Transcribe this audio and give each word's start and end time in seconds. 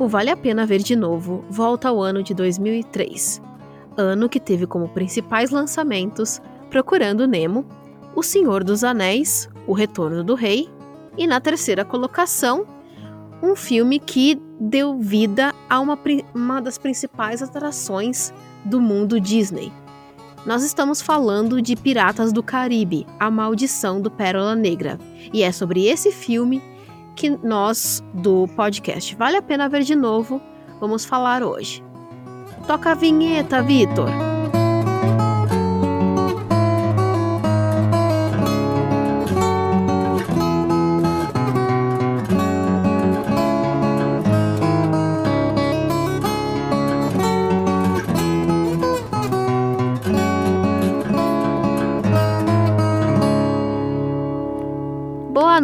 O 0.00 0.06
Vale 0.06 0.30
a 0.30 0.36
Pena 0.36 0.64
Ver 0.64 0.78
de 0.78 0.94
Novo 0.94 1.44
volta 1.50 1.88
ao 1.88 2.00
ano 2.00 2.22
de 2.22 2.32
2003, 2.32 3.42
ano 3.96 4.28
que 4.28 4.38
teve 4.38 4.64
como 4.64 4.88
principais 4.88 5.50
lançamentos 5.50 6.40
Procurando 6.70 7.26
Nemo, 7.26 7.66
O 8.14 8.22
Senhor 8.22 8.62
dos 8.62 8.84
Anéis, 8.84 9.48
O 9.66 9.72
Retorno 9.72 10.22
do 10.22 10.36
Rei 10.36 10.68
e, 11.16 11.26
na 11.26 11.40
terceira 11.40 11.84
colocação, 11.84 12.64
um 13.42 13.56
filme 13.56 13.98
que 13.98 14.40
deu 14.60 15.00
vida 15.00 15.52
a 15.68 15.80
uma, 15.80 15.98
uma 16.32 16.60
das 16.60 16.78
principais 16.78 17.42
atrações 17.42 18.32
do 18.64 18.80
mundo 18.80 19.20
Disney. 19.20 19.72
Nós 20.46 20.62
estamos 20.62 21.02
falando 21.02 21.60
de 21.60 21.74
Piratas 21.74 22.32
do 22.32 22.40
Caribe, 22.40 23.04
A 23.18 23.32
Maldição 23.32 24.00
do 24.00 24.12
Pérola 24.12 24.54
Negra, 24.54 24.96
e 25.32 25.42
é 25.42 25.50
sobre 25.50 25.88
esse 25.88 26.12
filme 26.12 26.62
que 27.18 27.30
nós 27.42 28.02
do 28.14 28.46
podcast 28.54 29.16
Vale 29.16 29.38
a 29.38 29.42
Pena 29.42 29.68
Ver 29.68 29.82
de 29.82 29.96
Novo 29.96 30.40
vamos 30.80 31.04
falar 31.04 31.42
hoje. 31.42 31.82
Toca 32.64 32.92
a 32.92 32.94
vinheta, 32.94 33.60
Vitor! 33.60 34.37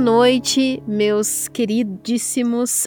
Noite, 0.05 0.83
meus 0.87 1.49
queridíssimos 1.49 2.87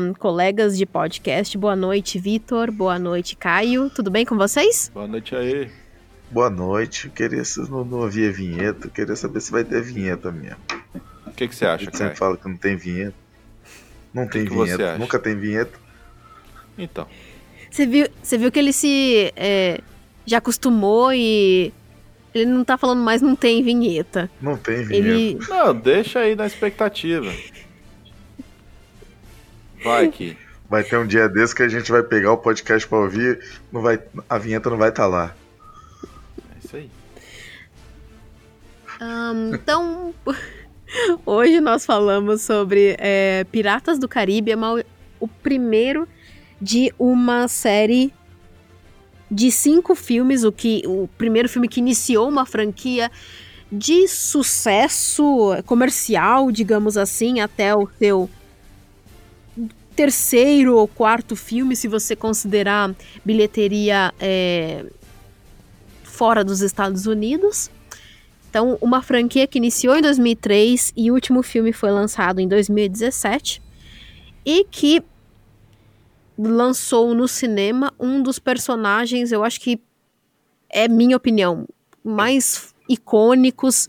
um, 0.00 0.12
colegas 0.14 0.76
de 0.76 0.84
podcast. 0.84 1.56
Boa 1.56 1.76
noite, 1.76 2.18
Vitor. 2.18 2.72
Boa 2.72 2.98
noite, 2.98 3.36
Caio. 3.36 3.88
Tudo 3.88 4.10
bem 4.10 4.26
com 4.26 4.36
vocês? 4.36 4.90
Boa 4.92 5.06
noite 5.06 5.36
aí. 5.36 5.70
Boa 6.28 6.50
noite. 6.50 7.08
Queria 7.10 7.42
não, 7.70 7.84
não 7.84 7.98
ouvir 8.00 8.30
a 8.30 8.32
vinheta. 8.32 8.88
Queria 8.88 9.14
saber 9.14 9.40
se 9.42 9.52
vai 9.52 9.62
ter 9.62 9.80
vinheta 9.80 10.32
mesmo. 10.32 10.56
O 11.24 11.30
que, 11.30 11.46
que 11.46 11.54
você 11.54 11.66
acha, 11.66 11.84
Você 11.84 11.98
sempre 11.98 12.16
fala 12.16 12.36
que 12.36 12.48
não 12.48 12.56
tem 12.56 12.74
vinheta. 12.74 13.14
Não 14.12 14.26
tem 14.26 14.44
que 14.44 14.50
vinheta. 14.50 14.98
Nunca 14.98 15.20
tem 15.20 15.36
vinheta. 15.36 15.78
Então. 16.76 17.06
Você 17.70 17.86
viu, 17.86 18.08
você 18.20 18.36
viu 18.36 18.50
que 18.50 18.58
ele 18.58 18.72
se 18.72 19.32
é, 19.36 19.80
já 20.26 20.38
acostumou 20.38 21.12
e 21.12 21.72
ele 22.38 22.50
não 22.50 22.64
tá 22.64 22.76
falando 22.76 23.02
mais, 23.02 23.22
não 23.22 23.36
tem 23.36 23.62
vinheta. 23.62 24.30
Não 24.40 24.56
tem 24.56 24.84
vinheta. 24.84 25.08
Ele... 25.08 25.38
Não, 25.48 25.74
deixa 25.74 26.20
aí 26.20 26.34
na 26.34 26.46
expectativa. 26.46 27.32
Vai 29.82 30.08
que. 30.08 30.36
Vai 30.68 30.82
ter 30.82 30.96
um 30.96 31.06
dia 31.06 31.28
desse 31.28 31.54
que 31.54 31.62
a 31.62 31.68
gente 31.68 31.90
vai 31.92 32.02
pegar 32.02 32.32
o 32.32 32.38
podcast 32.38 32.88
pra 32.88 32.98
ouvir, 32.98 33.40
não 33.70 33.80
vai, 33.80 34.00
a 34.28 34.36
vinheta 34.36 34.68
não 34.68 34.76
vai 34.76 34.88
estar 34.88 35.04
tá 35.04 35.08
lá. 35.08 35.36
É 36.54 36.58
isso 36.64 36.76
aí. 36.76 36.90
Um, 39.00 39.54
então, 39.54 40.14
hoje 41.24 41.60
nós 41.60 41.86
falamos 41.86 42.42
sobre 42.42 42.96
é, 42.98 43.44
Piratas 43.52 43.98
do 43.98 44.08
Caribe, 44.08 44.50
é 44.50 44.56
o 45.20 45.28
primeiro 45.28 46.08
de 46.60 46.92
uma 46.98 47.46
série 47.46 48.12
de 49.30 49.50
cinco 49.50 49.94
filmes, 49.94 50.44
o 50.44 50.52
que 50.52 50.82
o 50.86 51.08
primeiro 51.18 51.48
filme 51.48 51.68
que 51.68 51.80
iniciou 51.80 52.28
uma 52.28 52.46
franquia 52.46 53.10
de 53.70 54.06
sucesso 54.06 55.50
comercial, 55.66 56.52
digamos 56.52 56.96
assim, 56.96 57.40
até 57.40 57.74
o 57.74 57.88
seu 57.98 58.30
terceiro 59.96 60.76
ou 60.76 60.86
quarto 60.86 61.34
filme, 61.34 61.74
se 61.74 61.88
você 61.88 62.14
considerar 62.14 62.94
bilheteria 63.24 64.12
é, 64.20 64.84
fora 66.04 66.44
dos 66.44 66.60
Estados 66.60 67.06
Unidos. 67.06 67.70
Então, 68.48 68.78
uma 68.80 69.02
franquia 69.02 69.46
que 69.46 69.58
iniciou 69.58 69.96
em 69.96 70.02
2003 70.02 70.92
e 70.96 71.10
o 71.10 71.14
último 71.14 71.42
filme 71.42 71.72
foi 71.72 71.90
lançado 71.90 72.40
em 72.40 72.46
2017 72.46 73.60
e 74.44 74.64
que 74.64 75.02
lançou 76.38 77.14
no 77.14 77.26
cinema 77.26 77.92
um 77.98 78.22
dos 78.22 78.38
personagens, 78.38 79.32
eu 79.32 79.42
acho 79.42 79.60
que 79.60 79.80
é 80.68 80.88
minha 80.88 81.16
opinião, 81.16 81.66
mais 82.04 82.74
icônicos, 82.88 83.88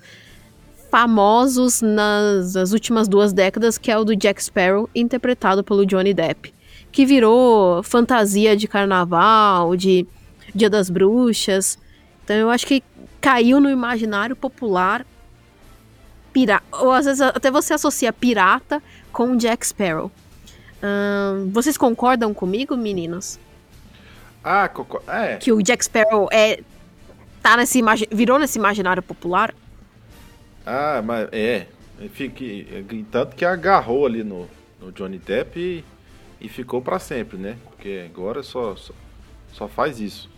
famosos 0.90 1.82
nas, 1.82 2.54
nas 2.54 2.72
últimas 2.72 3.08
duas 3.08 3.34
décadas, 3.34 3.78
que 3.78 3.92
é 3.92 3.98
o 3.98 4.06
do 4.06 4.16
Jack 4.16 4.42
Sparrow, 4.44 4.90
interpretado 4.96 5.64
pelo 5.64 5.86
Johnny 5.86 6.14
Depp, 6.14 6.54
que 6.92 7.06
virou 7.06 7.84
fantasia 7.84 8.56
de 8.56 8.68
carnaval, 8.68 9.76
de 9.76 10.08
Dia 10.56 10.70
das 10.70 10.90
Bruxas. 10.90 11.78
Então 12.24 12.36
eu 12.36 12.50
acho 12.50 12.66
que 12.66 12.82
caiu 13.20 13.60
no 13.60 13.70
imaginário 13.70 14.36
popular 14.36 15.06
pirata, 16.32 16.66
ou 16.72 16.92
às 16.92 17.06
vezes 17.06 17.22
até 17.22 17.52
você 17.52 17.74
associa 17.74 18.14
pirata 18.14 18.82
com 19.12 19.36
Jack 19.36 19.68
Sparrow 19.68 20.12
vocês 21.52 21.78
concordam 21.78 22.34
comigo, 22.34 22.76
meninos? 22.78 23.40
Ah, 24.44 24.70
é. 25.08 25.38
Que 25.38 25.52
o 25.52 25.62
Jack 25.62 25.84
Sparrow 25.84 26.30
é 26.32 26.62
tá 27.42 27.58
nesse 27.58 27.82
virou 28.12 28.40
nesse 28.40 28.58
imaginário 28.58 29.02
popular? 29.02 29.54
Ah, 30.66 31.02
mas 31.04 31.30
é. 31.32 31.68
Fique, 32.14 32.68
tanto 33.12 33.36
que 33.36 33.44
agarrou 33.44 34.06
ali 34.06 34.24
no, 34.24 34.48
no 34.80 34.92
Johnny 34.92 35.18
Depp 35.18 35.60
e, 35.60 35.84
e 36.40 36.48
ficou 36.48 36.82
para 36.82 37.00
sempre, 37.00 37.38
né? 37.38 37.58
Porque 37.66 38.06
agora 38.06 38.44
só, 38.44 38.76
só, 38.76 38.94
só 39.52 39.68
faz 39.68 40.00
isso. 40.00 40.30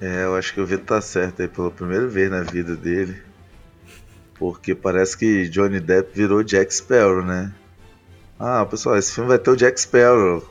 É, 0.00 0.24
eu 0.24 0.34
acho 0.34 0.52
que 0.52 0.60
o 0.60 0.66
Vitor 0.66 0.86
tá 0.86 1.00
certo 1.00 1.42
aí 1.42 1.48
pela 1.48 1.70
primeira 1.70 2.08
vez 2.08 2.30
na 2.30 2.40
vida 2.40 2.74
dele. 2.74 3.22
Porque 4.34 4.74
parece 4.74 5.16
que 5.16 5.48
Johnny 5.48 5.78
Depp 5.78 6.10
virou 6.14 6.42
Jack 6.42 6.74
Sparrow, 6.74 7.22
né? 7.22 7.52
Ah, 8.42 8.64
pessoal, 8.64 8.96
esse 8.96 9.12
filme 9.12 9.28
vai 9.28 9.38
ter 9.38 9.50
o 9.50 9.56
Jack 9.56 9.78
Sparrow. 9.78 10.42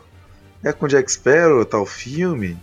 É 0.64 0.72
com 0.72 0.86
o 0.86 0.88
Jack 0.88 1.12
Sparrow 1.12 1.66
tal 1.66 1.88
filme? 1.88 2.56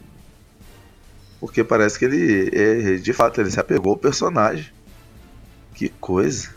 Porque 1.40 1.64
parece 1.64 1.98
que 1.98 2.04
ele, 2.04 2.50
é, 2.52 2.94
de 2.94 3.12
fato, 3.12 3.40
ele 3.40 3.50
se 3.50 3.58
apegou 3.58 3.94
ao 3.94 3.98
personagem. 3.98 4.72
Que 5.74 5.88
coisa. 5.88 6.54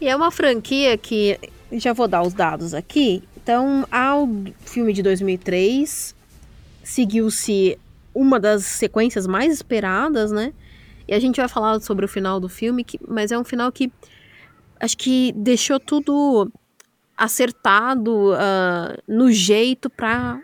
E 0.00 0.08
é 0.08 0.16
uma 0.16 0.32
franquia 0.32 0.98
que, 0.98 1.38
já 1.70 1.92
vou 1.92 2.08
dar 2.08 2.22
os 2.22 2.34
dados 2.34 2.74
aqui. 2.74 3.22
Então, 3.36 3.86
ao 3.88 4.28
filme 4.64 4.92
de 4.92 5.00
2003, 5.00 6.12
seguiu-se 6.82 7.78
uma 8.12 8.40
das 8.40 8.64
sequências 8.64 9.28
mais 9.28 9.52
esperadas, 9.52 10.32
né? 10.32 10.52
E 11.06 11.14
a 11.14 11.20
gente 11.20 11.36
vai 11.36 11.48
falar 11.48 11.80
sobre 11.80 12.04
o 12.04 12.08
final 12.08 12.40
do 12.40 12.48
filme, 12.48 12.82
que, 12.82 12.98
mas 13.06 13.30
é 13.30 13.38
um 13.38 13.44
final 13.44 13.70
que 13.70 13.92
acho 14.80 14.98
que 14.98 15.32
deixou 15.36 15.78
tudo 15.78 16.50
acertado 17.18 18.32
uh, 18.32 19.02
no 19.08 19.32
jeito 19.32 19.90
para 19.90 20.40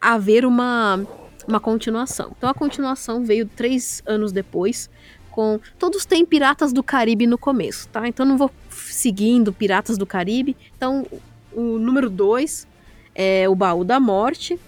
haver 0.00 0.46
uma, 0.46 1.04
uma 1.48 1.58
continuação. 1.58 2.32
Então 2.38 2.48
a 2.48 2.54
continuação 2.54 3.24
veio 3.24 3.44
três 3.44 4.02
anos 4.06 4.30
depois, 4.30 4.88
com. 5.32 5.58
Todos 5.78 6.06
têm 6.06 6.24
Piratas 6.24 6.72
do 6.72 6.82
Caribe 6.82 7.26
no 7.26 7.36
começo, 7.36 7.88
tá? 7.88 8.06
Então 8.06 8.24
não 8.24 8.38
vou 8.38 8.50
seguindo 8.70 9.52
Piratas 9.52 9.98
do 9.98 10.06
Caribe. 10.06 10.56
Então 10.76 11.04
o 11.52 11.78
número 11.78 12.08
dois 12.08 12.68
é 13.12 13.48
o 13.48 13.54
Baú 13.56 13.82
da 13.82 13.98
Morte. 13.98 14.58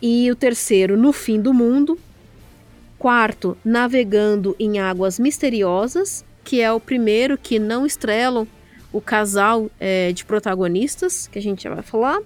E 0.00 0.30
o 0.30 0.36
terceiro, 0.36 0.96
No 0.96 1.12
Fim 1.12 1.40
do 1.40 1.52
Mundo. 1.52 1.98
Quarto, 2.98 3.58
Navegando 3.64 4.56
em 4.58 4.78
Águas 4.78 5.18
Misteriosas, 5.18 6.24
que 6.44 6.60
é 6.60 6.72
o 6.72 6.80
primeiro 6.80 7.36
que 7.36 7.58
não 7.58 7.84
estrelam 7.84 8.46
o 8.92 9.00
casal 9.00 9.70
é, 9.78 10.12
de 10.12 10.24
protagonistas, 10.24 11.28
que 11.28 11.38
a 11.38 11.42
gente 11.42 11.64
já 11.64 11.74
vai 11.74 11.82
falar. 11.82 12.20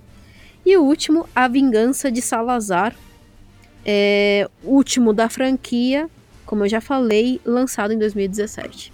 E 0.65 0.77
o 0.77 0.83
último, 0.83 1.29
A 1.35 1.49
Vingança 1.49 2.11
de 2.11 2.23
Salazar, 2.23 2.95
é, 3.85 4.49
último 4.63 5.13
da 5.13 5.29
franquia, 5.29 6.09
como 6.47 6.65
eu 6.65 6.69
já 6.69 6.81
falei, 6.81 7.41
lançado 7.45 7.93
em 7.93 7.99
2017. 7.99 8.93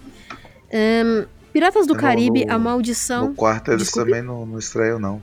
Um, 0.72 1.26
Piratas 1.52 1.86
do 1.86 1.94
Caribe, 1.94 2.44
no, 2.44 2.52
A 2.52 2.58
Maldição. 2.58 3.28
No 3.28 3.34
quarto 3.34 3.70
eles 3.72 3.84
Desculpe? 3.84 4.10
também 4.10 4.22
não, 4.22 4.46
não 4.46 4.58
estreiam, 4.58 4.98
não. 4.98 5.22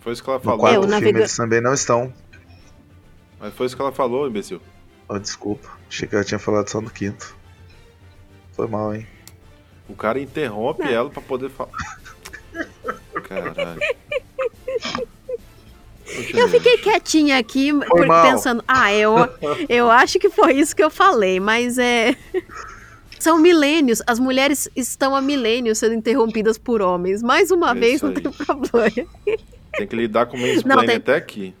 Foi 0.00 0.12
isso 0.12 0.22
que 0.22 0.28
ela 0.28 0.40
falou. 0.40 0.56
No 0.56 0.62
quarto 0.62 0.92
é, 0.92 0.98
filme 0.98 1.20
eles 1.20 1.36
também 1.36 1.60
não 1.60 1.72
estão. 1.72 2.12
Mas 3.38 3.54
foi 3.54 3.66
isso 3.66 3.76
que 3.76 3.82
ela 3.82 3.92
falou, 3.92 4.28
imbecil. 4.28 4.60
Oh, 5.08 5.18
desculpa, 5.18 5.68
achei 5.88 6.08
que 6.08 6.14
ela 6.14 6.24
tinha 6.24 6.38
falado 6.38 6.68
só 6.68 6.80
no 6.80 6.90
quinto. 6.90 7.36
Foi 8.52 8.66
mal, 8.66 8.94
hein? 8.94 9.06
O 9.92 9.94
cara 9.94 10.18
interrompe 10.18 10.90
ela 10.90 11.10
para 11.10 11.20
poder 11.20 11.50
falar. 11.50 11.70
Caralho. 13.28 13.80
Eu 16.34 16.48
fiquei 16.48 16.78
quietinha 16.78 17.36
aqui 17.38 17.70
pensando, 18.22 18.64
ah, 18.66 18.92
eu, 18.92 19.14
eu 19.68 19.90
acho 19.90 20.18
que 20.18 20.30
foi 20.30 20.54
isso 20.54 20.74
que 20.74 20.82
eu 20.82 20.88
falei, 20.88 21.38
mas 21.38 21.76
é. 21.76 22.16
São 23.18 23.38
milênios, 23.38 24.02
as 24.06 24.18
mulheres 24.18 24.68
estão 24.74 25.14
há 25.14 25.20
milênios 25.20 25.78
sendo 25.78 25.94
interrompidas 25.94 26.56
por 26.56 26.80
homens. 26.80 27.22
Mais 27.22 27.50
uma 27.50 27.72
é 27.72 27.74
vez, 27.74 28.00
não 28.00 28.14
tem 28.14 28.32
problema. 28.32 29.08
Tem 29.72 29.86
que 29.86 29.94
lidar 29.94 30.24
com 30.26 30.38
o 30.38 30.40
mansplaining 30.40 30.86
tem... 30.86 30.96
até 30.96 31.16
aqui. 31.16 31.54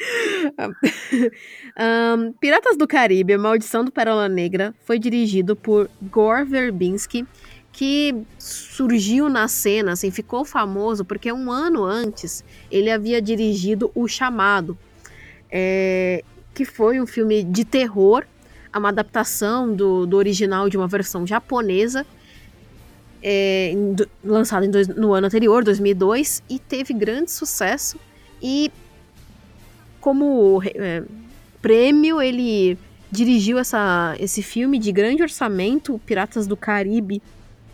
um, 1.80 2.32
Piratas 2.32 2.76
do 2.76 2.86
Caribe, 2.86 3.36
Maldição 3.38 3.82
do 3.84 3.90
Pérola 3.90 4.28
Negra, 4.28 4.74
foi 4.84 4.98
dirigido 4.98 5.56
por 5.56 5.90
Gore 6.02 6.44
Verbinski, 6.44 7.26
que 7.72 8.14
surgiu 8.38 9.28
na 9.28 9.48
cena, 9.48 9.92
assim, 9.92 10.10
ficou 10.10 10.44
famoso 10.44 11.04
porque 11.04 11.32
um 11.32 11.50
ano 11.50 11.84
antes 11.84 12.44
ele 12.70 12.90
havia 12.90 13.22
dirigido 13.22 13.90
O 13.94 14.06
Chamado, 14.06 14.76
é, 15.50 16.22
que 16.52 16.64
foi 16.64 17.00
um 17.00 17.06
filme 17.06 17.42
de 17.42 17.64
terror, 17.64 18.24
uma 18.74 18.90
adaptação 18.90 19.74
do, 19.74 20.06
do 20.06 20.16
original 20.16 20.68
de 20.68 20.76
uma 20.76 20.86
versão 20.86 21.26
japonesa, 21.26 22.04
é, 23.22 23.72
lançado 24.22 24.68
dois, 24.68 24.88
no 24.88 25.12
ano 25.14 25.26
anterior, 25.26 25.64
2002, 25.64 26.42
e 26.48 26.58
teve 26.58 26.92
grande 26.92 27.30
sucesso. 27.30 27.98
E 28.42 28.70
como 30.00 30.62
é, 30.64 31.02
prêmio, 31.60 32.20
ele 32.20 32.78
dirigiu 33.10 33.58
essa, 33.58 34.14
esse 34.18 34.42
filme 34.42 34.78
de 34.78 34.92
grande 34.92 35.22
orçamento, 35.22 36.00
Piratas 36.06 36.46
do 36.46 36.56
Caribe, 36.56 37.22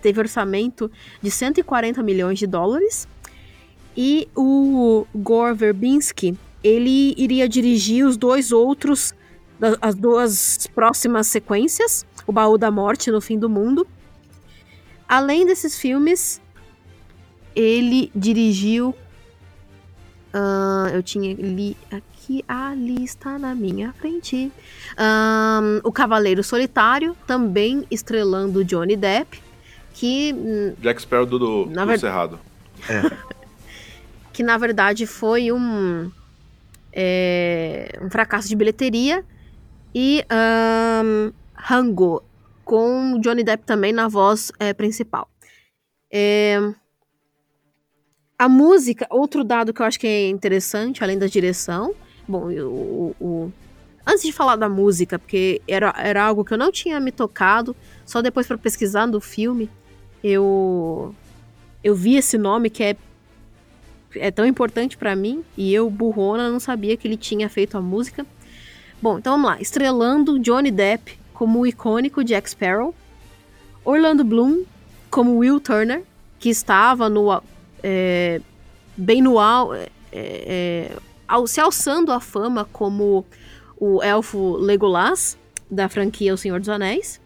teve 0.00 0.20
orçamento 0.20 0.90
de 1.20 1.30
140 1.30 2.02
milhões 2.02 2.38
de 2.38 2.46
dólares. 2.46 3.08
E 3.96 4.28
o 4.36 5.06
Gore 5.14 5.54
Verbinski, 5.54 6.38
ele 6.62 7.14
iria 7.16 7.48
dirigir 7.48 8.06
os 8.06 8.16
dois 8.16 8.52
outros, 8.52 9.14
as 9.80 9.94
duas 9.94 10.66
próximas 10.74 11.26
sequências, 11.26 12.04
O 12.26 12.32
Baú 12.32 12.58
da 12.58 12.70
Morte 12.70 13.10
no 13.10 13.20
Fim 13.20 13.38
do 13.38 13.48
Mundo. 13.48 13.86
Além 15.08 15.46
desses 15.46 15.78
filmes, 15.78 16.40
ele 17.54 18.10
dirigiu. 18.14 18.94
Uh, 20.34 20.88
eu 20.92 21.02
tinha 21.02 21.32
li 21.34 21.76
aqui 21.90 22.15
a 22.48 22.74
lista 22.74 23.38
na 23.38 23.54
minha 23.54 23.92
frente. 23.92 24.50
Um, 24.98 25.80
o 25.84 25.92
Cavaleiro 25.92 26.42
Solitário, 26.42 27.16
também 27.26 27.84
estrelando 27.90 28.64
Johnny 28.64 28.96
Depp. 28.96 29.40
Que. 29.94 30.34
Hum, 30.34 30.74
Jack 30.80 31.02
Sparrow 31.02 31.26
do, 31.26 31.38
do, 31.38 31.66
na 31.66 31.84
do 31.84 31.90
ver... 31.90 31.98
Cerrado. 32.00 32.38
É. 32.88 33.02
que 34.32 34.42
na 34.42 34.58
verdade 34.58 35.06
foi 35.06 35.52
um. 35.52 36.10
É, 36.92 37.98
um 38.02 38.10
fracasso 38.10 38.48
de 38.48 38.56
bilheteria. 38.56 39.24
E 39.94 40.24
um, 40.30 41.32
Rango, 41.54 42.22
com 42.64 43.18
Johnny 43.20 43.42
Depp 43.42 43.64
também 43.64 43.92
na 43.92 44.08
voz 44.08 44.52
é, 44.58 44.74
principal. 44.74 45.28
É, 46.12 46.58
a 48.38 48.48
música, 48.48 49.06
outro 49.08 49.42
dado 49.42 49.72
que 49.72 49.80
eu 49.80 49.86
acho 49.86 49.98
que 49.98 50.06
é 50.06 50.28
interessante, 50.28 51.02
além 51.02 51.18
da 51.18 51.26
direção, 51.26 51.94
bom, 52.26 52.50
o, 52.50 53.14
o, 53.20 53.52
antes 54.06 54.22
de 54.22 54.32
falar 54.32 54.56
da 54.56 54.68
música, 54.68 55.18
porque 55.18 55.60
era, 55.66 55.94
era 55.98 56.24
algo 56.24 56.44
que 56.44 56.52
eu 56.52 56.58
não 56.58 56.70
tinha 56.70 56.98
me 57.00 57.12
tocado, 57.12 57.74
só 58.04 58.22
depois 58.22 58.46
para 58.46 58.58
pesquisar 58.58 59.06
no 59.06 59.20
filme, 59.20 59.70
eu 60.22 61.14
eu 61.82 61.94
vi 61.94 62.16
esse 62.16 62.36
nome 62.36 62.70
que 62.70 62.82
é 62.82 62.96
é 64.16 64.30
tão 64.30 64.46
importante 64.46 64.96
para 64.96 65.14
mim 65.14 65.44
e 65.56 65.74
eu 65.74 65.90
burrona 65.90 66.50
não 66.50 66.58
sabia 66.58 66.96
que 66.96 67.06
ele 67.06 67.16
tinha 67.16 67.48
feito 67.48 67.76
a 67.76 67.82
música. 67.82 68.26
Bom, 69.00 69.18
então 69.18 69.34
vamos 69.34 69.50
lá, 69.50 69.60
estrelando 69.60 70.38
Johnny 70.38 70.70
Depp 70.70 71.18
como 71.34 71.60
o 71.60 71.66
icônico 71.66 72.24
Jack 72.24 72.48
Sparrow, 72.48 72.94
Orlando 73.84 74.24
Bloom 74.24 74.64
como 75.10 75.36
Will 75.36 75.60
Turner, 75.60 76.02
que 76.38 76.48
estava 76.48 77.08
no 77.08 77.42
é, 77.82 78.40
bem 78.96 79.20
no 79.20 79.36
é, 79.74 79.88
é, 80.12 80.96
ao, 81.28 81.46
se 81.46 81.60
alçando 81.60 82.12
a 82.12 82.20
fama 82.20 82.66
como 82.72 83.24
o 83.78 84.02
elfo 84.02 84.56
Legolas 84.56 85.38
da 85.70 85.88
franquia 85.88 86.32
O 86.32 86.36
Senhor 86.36 86.60
dos 86.60 86.68
Anéis, 86.68 87.20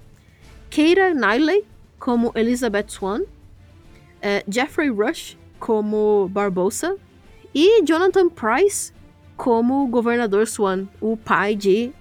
Keira 0.68 1.14
Knightley 1.14 1.64
como 1.98 2.32
Elizabeth 2.34 2.88
Swan, 2.88 3.22
é, 4.22 4.44
Jeffrey 4.48 4.88
Rush 4.88 5.36
como 5.58 6.28
Barbosa 6.30 6.96
e 7.54 7.82
Jonathan 7.84 8.28
Price 8.28 8.92
como 9.36 9.86
governador 9.86 10.46
Swan, 10.46 10.86
o 11.00 11.16
pai 11.16 11.54
de 11.56 11.92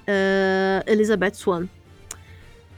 uh, 0.00 0.90
Elizabeth 0.90 1.34
Swan. 1.34 1.68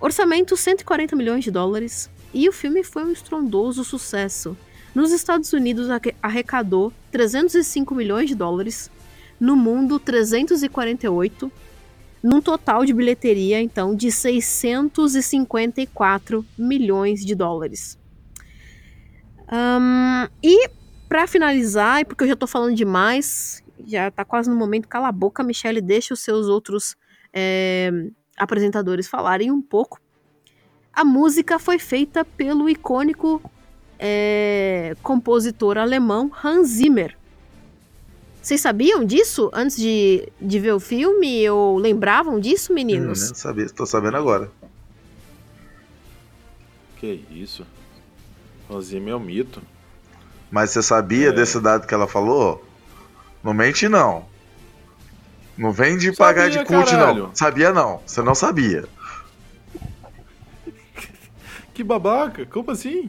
Orçamento 0.00 0.56
140 0.56 1.14
milhões 1.16 1.44
de 1.44 1.50
dólares 1.50 2.10
e 2.34 2.48
o 2.48 2.52
filme 2.52 2.82
foi 2.82 3.04
um 3.04 3.12
estrondoso 3.12 3.84
sucesso. 3.84 4.56
Nos 4.94 5.10
Estados 5.10 5.52
Unidos 5.52 5.88
arrecadou 6.22 6.92
305 7.10 7.94
milhões 7.94 8.28
de 8.28 8.34
dólares, 8.34 8.90
no 9.40 9.56
mundo 9.56 9.98
348, 9.98 11.50
num 12.22 12.42
total 12.42 12.84
de 12.84 12.92
bilheteria 12.92 13.58
então 13.60 13.96
de 13.96 14.12
654 14.12 16.44
milhões 16.58 17.24
de 17.24 17.34
dólares. 17.34 17.98
Um, 19.50 20.28
e 20.42 20.68
para 21.08 21.26
finalizar, 21.26 22.00
e 22.00 22.04
porque 22.04 22.24
eu 22.24 22.28
já 22.28 22.36
tô 22.36 22.46
falando 22.46 22.74
demais, 22.74 23.62
já 23.86 24.10
tá 24.10 24.24
quase 24.24 24.48
no 24.48 24.56
momento, 24.56 24.88
cala 24.88 25.08
a 25.08 25.12
boca, 25.12 25.42
Michelle, 25.42 25.80
deixa 25.80 26.14
os 26.14 26.20
seus 26.20 26.48
outros 26.48 26.96
é, 27.32 27.90
apresentadores 28.36 29.08
falarem 29.08 29.50
um 29.50 29.60
pouco. 29.60 30.00
A 30.92 31.04
música 31.04 31.58
foi 31.58 31.78
feita 31.78 32.24
pelo 32.24 32.68
icônico 32.68 33.42
é, 34.04 34.96
compositor 35.00 35.78
alemão 35.78 36.28
Hans 36.44 36.70
Zimmer. 36.70 37.16
Vocês 38.42 38.60
sabiam 38.60 39.04
disso 39.04 39.48
antes 39.52 39.76
de, 39.76 40.28
de 40.40 40.58
ver 40.58 40.72
o 40.72 40.80
filme? 40.80 41.48
Ou 41.48 41.78
lembravam 41.78 42.40
disso, 42.40 42.74
meninos? 42.74 43.22
Hum, 43.22 43.28
não 43.28 43.34
sabia, 43.36 43.64
estou 43.64 43.86
sabendo 43.86 44.16
agora. 44.16 44.50
Que 46.96 47.24
isso? 47.30 47.64
Hans 48.68 48.86
Zimmer 48.86 49.14
é 49.14 49.16
um 49.16 49.20
mito. 49.20 49.62
Mas 50.50 50.70
você 50.70 50.82
sabia 50.82 51.28
é. 51.28 51.32
desse 51.32 51.60
dado 51.60 51.86
que 51.86 51.94
ela 51.94 52.08
falou? 52.08 52.66
Não 53.44 53.54
mente 53.54 53.88
não. 53.88 54.26
Não 55.56 55.70
vem 55.70 55.96
de 55.96 56.06
sabia, 56.06 56.16
pagar 56.16 56.50
de 56.50 56.64
cult, 56.64 56.90
caralho. 56.90 57.28
não. 57.28 57.34
Sabia 57.36 57.72
não. 57.72 58.02
Você 58.04 58.20
não 58.20 58.34
sabia. 58.34 58.84
Que 61.72 61.82
babaca, 61.82 62.44
como 62.44 62.70
assim? 62.70 63.08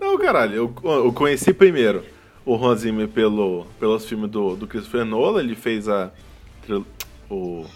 Não, 0.00 0.18
caralho, 0.18 0.54
eu, 0.54 0.74
eu 0.82 1.12
conheci 1.12 1.52
primeiro 1.52 2.02
o 2.44 2.56
Hans 2.56 2.80
Zimmer 2.80 3.06
pelo, 3.06 3.66
pelos 3.78 4.06
filmes 4.06 4.30
do, 4.30 4.56
do 4.56 4.66
Christopher 4.66 5.04
Nolan, 5.04 5.40
ele 5.40 5.54
fez 5.54 5.88
a 5.88 6.10
o 7.28 7.66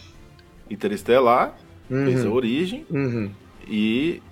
Interestelar, 0.71 1.55
uhum. 1.91 2.05
fez 2.07 2.25
a 2.25 2.31
Origem, 2.31 2.87
uhum. 2.91 3.31
e 3.69 4.23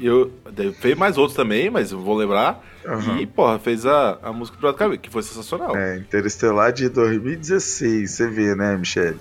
eu 0.00 0.32
fez 0.80 0.96
mais 0.96 1.18
outros 1.18 1.36
também, 1.36 1.68
mas 1.68 1.92
eu 1.92 2.00
vou 2.00 2.16
lembrar. 2.16 2.64
Uhum. 2.84 3.18
E, 3.18 3.26
porra, 3.26 3.58
fez 3.58 3.84
a, 3.84 4.18
a 4.22 4.32
música 4.32 4.56
do 4.56 4.60
Pirata 4.60 4.96
que 4.96 5.10
foi 5.10 5.22
sensacional. 5.22 5.76
É, 5.76 5.98
Interestelar 5.98 6.72
de 6.72 6.88
2016, 6.88 8.10
você 8.10 8.28
vê, 8.28 8.54
né, 8.54 8.76
Michele? 8.76 9.18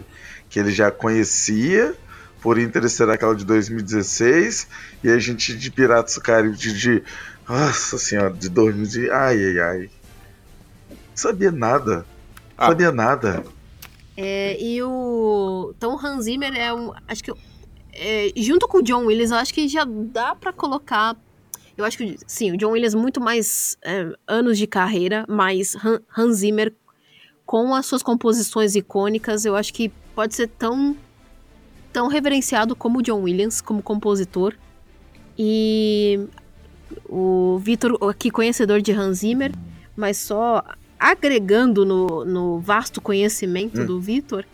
Que 0.49 0.59
ele 0.59 0.71
já 0.71 0.89
conhecia 0.89 1.93
por 2.41 2.57
Interestelar 2.57 3.15
aquela 3.15 3.35
de 3.35 3.43
2016, 3.45 4.67
e 5.03 5.09
a 5.09 5.19
gente 5.19 5.57
de 5.57 5.69
Piratas 5.71 6.15
do 6.15 6.21
Caribe 6.21 6.55
de, 6.55 6.77
de 6.77 7.03
nossa 7.49 7.97
senhora, 7.97 8.33
de 8.33 8.49
2000, 8.49 9.13
ai, 9.13 9.37
ai, 9.37 9.59
ai. 9.59 9.89
Não 10.89 10.97
sabia 11.15 11.51
nada. 11.51 12.05
Ah. 12.57 12.67
Sabia 12.67 12.91
nada. 12.91 13.43
É, 14.15 14.61
e 14.61 14.81
o. 14.83 15.73
Então, 15.77 15.95
o 15.95 16.05
Hans 16.05 16.25
Zimmer 16.25 16.53
é 16.55 16.73
um. 16.73 16.93
Acho 17.07 17.23
que. 17.23 17.33
É, 17.91 18.31
junto 18.37 18.67
com 18.67 18.77
o 18.77 18.83
John 18.83 19.05
Williams, 19.05 19.31
eu 19.31 19.37
acho 19.37 19.53
que 19.53 19.67
já 19.67 19.85
dá 19.85 20.35
para 20.35 20.53
colocar 20.53 21.17
eu 21.79 21.85
acho 21.85 21.97
que, 21.97 22.17
sim, 22.27 22.51
o 22.51 22.57
John 22.57 22.71
Williams 22.71 22.93
muito 22.93 23.21
mais 23.21 23.77
é, 23.81 24.11
anos 24.27 24.57
de 24.57 24.67
carreira, 24.67 25.25
mas 25.29 25.77
Hans 26.15 26.39
Zimmer 26.39 26.73
com 27.45 27.73
as 27.73 27.85
suas 27.85 28.03
composições 28.03 28.75
icônicas, 28.75 29.45
eu 29.45 29.55
acho 29.55 29.73
que 29.73 29.89
pode 30.13 30.35
ser 30.35 30.47
tão 30.47 30.95
tão 31.93 32.07
reverenciado 32.07 32.75
como 32.75 32.99
o 32.99 33.01
John 33.01 33.21
Williams 33.21 33.61
como 33.61 33.81
compositor. 33.81 34.55
E 35.37 36.27
o 37.09 37.59
Vitor, 37.59 37.97
aqui 38.07 38.29
conhecedor 38.29 38.81
de 38.81 38.91
Hans 38.91 39.19
Zimmer, 39.19 39.51
mas 39.95 40.17
só 40.17 40.63
agregando 40.99 41.85
no, 41.85 42.23
no 42.23 42.59
vasto 42.59 43.01
conhecimento 43.01 43.81
hum. 43.81 43.85
do 43.85 43.99
Vitor, 43.99 44.45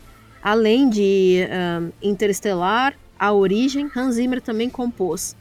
além 0.42 0.88
de 0.88 1.46
um, 1.80 1.90
Interestelar, 2.02 2.94
A 3.18 3.32
Origem, 3.32 3.90
Hans 3.94 4.14
Zimmer 4.14 4.40
também 4.40 4.70
compôs 4.70 5.36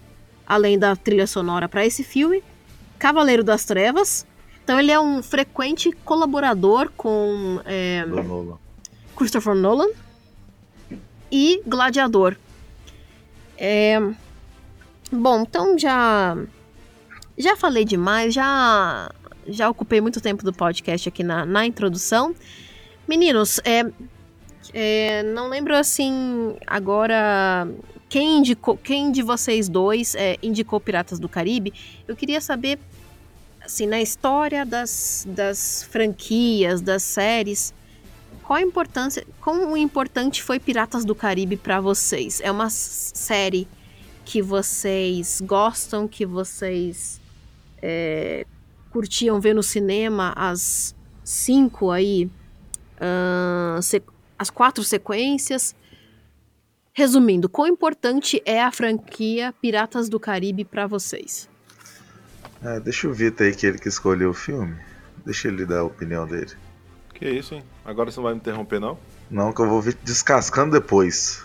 além 0.47 0.77
da 0.77 0.95
trilha 0.95 1.25
sonora 1.25 1.67
para 1.67 1.85
esse 1.85 2.03
filme, 2.03 2.43
Cavaleiro 2.99 3.43
das 3.43 3.65
Trevas. 3.65 4.25
Então 4.63 4.79
ele 4.79 4.91
é 4.91 4.99
um 4.99 5.21
frequente 5.21 5.91
colaborador 5.91 6.91
com 6.95 7.59
é, 7.65 8.05
Nolan. 8.05 8.57
Christopher 9.15 9.55
Nolan 9.55 9.89
e 11.31 11.61
Gladiador. 11.65 12.35
É, 13.57 13.99
bom, 15.11 15.41
então 15.41 15.77
já 15.77 16.37
já 17.37 17.55
falei 17.55 17.85
demais, 17.85 18.33
já 18.33 19.11
já 19.47 19.69
ocupei 19.69 20.01
muito 20.01 20.19
tempo 20.19 20.43
do 20.43 20.51
podcast 20.51 21.07
aqui 21.07 21.23
na, 21.23 21.45
na 21.45 21.65
introdução. 21.65 22.35
Meninos, 23.07 23.59
é, 23.63 23.85
é, 24.73 25.23
não 25.23 25.47
lembro 25.47 25.75
assim 25.75 26.55
agora 26.65 27.67
quem 28.09 28.39
indicou, 28.39 28.77
quem 28.77 29.11
de 29.11 29.21
vocês 29.21 29.69
dois 29.69 30.15
é, 30.15 30.37
indicou 30.41 30.79
Piratas 30.79 31.19
do 31.19 31.29
Caribe. 31.29 31.73
Eu 32.07 32.15
queria 32.15 32.41
saber, 32.41 32.79
assim, 33.61 33.85
na 33.85 34.01
história 34.01 34.65
das, 34.65 35.27
das 35.29 35.83
franquias, 35.83 36.81
das 36.81 37.03
séries, 37.03 37.73
qual 38.43 38.57
a 38.57 38.61
importância, 38.61 39.25
quão 39.41 39.75
importante 39.75 40.41
foi 40.41 40.59
Piratas 40.59 41.03
do 41.03 41.15
Caribe 41.15 41.57
para 41.57 41.79
vocês? 41.79 42.41
É 42.41 42.51
uma 42.51 42.69
série 42.69 43.67
que 44.23 44.41
vocês 44.41 45.41
gostam, 45.41 46.07
que 46.07 46.25
vocês 46.25 47.19
é, 47.87 48.45
curtiam 48.89 49.39
ver 49.39 49.53
no 49.53 49.61
cinema 49.61 50.33
as 50.35 50.95
cinco 51.23 51.91
aí, 51.91 52.25
uh, 52.95 53.79
as 54.39 54.49
quatro 54.49 54.83
sequências. 54.83 55.75
Resumindo, 56.91 57.47
quão 57.47 57.67
importante 57.67 58.41
é 58.45 58.63
a 58.63 58.71
franquia 58.71 59.53
Piratas 59.61 60.09
do 60.09 60.19
Caribe 60.19 60.65
para 60.65 60.87
vocês? 60.87 61.47
É, 62.63 62.79
deixa 62.79 63.07
o 63.07 63.13
Vitor 63.13 63.45
aí 63.45 63.53
que 63.53 63.67
ele 63.67 63.77
que 63.77 63.89
escolheu 63.89 64.31
o 64.31 64.33
filme. 64.33 64.75
Deixa 65.23 65.47
ele 65.47 65.65
dar 65.65 65.79
a 65.79 65.83
opinião 65.83 66.25
dele. 66.25 66.53
Que 67.13 67.29
isso, 67.29 67.53
hein? 67.53 67.63
Agora 67.83 68.09
você 68.09 68.17
não 68.17 68.23
vai 68.23 68.33
me 68.33 68.39
interromper, 68.39 68.79
não? 68.79 68.97
Não, 69.29 69.53
que 69.53 69.61
eu 69.61 69.67
vou 69.67 69.81
vir 69.81 69.95
descascando 70.03 70.71
depois. 70.71 71.44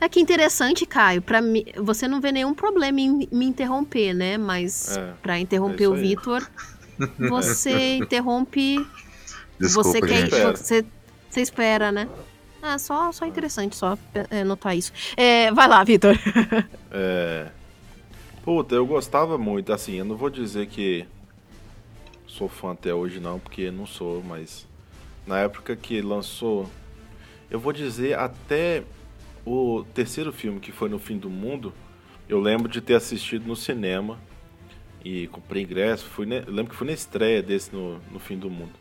É 0.00 0.08
que 0.08 0.20
interessante, 0.20 0.86
Caio. 0.86 1.22
Para 1.22 1.40
mim, 1.40 1.64
você 1.76 2.08
não 2.08 2.20
vê 2.20 2.32
nenhum 2.32 2.54
problema 2.54 3.00
em 3.00 3.28
me 3.30 3.46
interromper, 3.46 4.12
né? 4.12 4.36
Mas 4.36 4.96
é, 4.96 5.12
para 5.22 5.38
interromper 5.38 5.84
é 5.84 5.88
o 5.88 5.94
Vitor, 5.94 6.46
você 7.28 7.96
interrompe. 7.96 8.84
Desculpa, 9.58 9.88
você 9.88 10.00
quer, 10.00 10.28
você, 10.56 10.84
você 11.30 11.40
espera, 11.40 11.92
né? 11.92 12.08
É 12.62 12.78
só, 12.78 13.12
só 13.12 13.26
interessante 13.26 13.76
só 13.76 13.98
é, 14.30 14.42
notar 14.42 14.76
isso. 14.76 14.92
É, 15.16 15.52
vai 15.52 15.68
lá, 15.68 15.84
Vitor. 15.84 16.16
é. 16.90 17.48
Puta, 18.42 18.74
eu 18.74 18.86
gostava 18.86 19.38
muito, 19.38 19.72
assim, 19.72 19.94
eu 19.94 20.04
não 20.04 20.16
vou 20.16 20.28
dizer 20.28 20.66
que 20.66 21.06
sou 22.26 22.48
fã 22.48 22.72
até 22.72 22.92
hoje 22.92 23.20
não, 23.20 23.38
porque 23.38 23.70
não 23.70 23.86
sou, 23.86 24.22
mas 24.22 24.66
na 25.26 25.38
época 25.38 25.74
que 25.76 26.02
lançou, 26.02 26.68
eu 27.50 27.58
vou 27.58 27.72
dizer 27.72 28.18
até 28.18 28.82
o 29.44 29.84
terceiro 29.94 30.32
filme, 30.32 30.60
que 30.60 30.72
foi 30.72 30.88
No 30.88 30.98
Fim 30.98 31.18
do 31.18 31.28
Mundo, 31.28 31.72
eu 32.28 32.40
lembro 32.40 32.68
de 32.68 32.80
ter 32.80 32.94
assistido 32.94 33.46
no 33.46 33.54
cinema 33.54 34.18
e 35.04 35.26
comprei 35.28 35.62
ingresso. 35.62 36.06
Fui 36.06 36.24
ne... 36.24 36.40
lembro 36.40 36.70
que 36.70 36.76
fui 36.76 36.86
na 36.86 36.92
estreia 36.92 37.42
desse 37.42 37.74
no, 37.74 37.98
no 38.10 38.18
Fim 38.18 38.38
do 38.38 38.48
Mundo. 38.48 38.72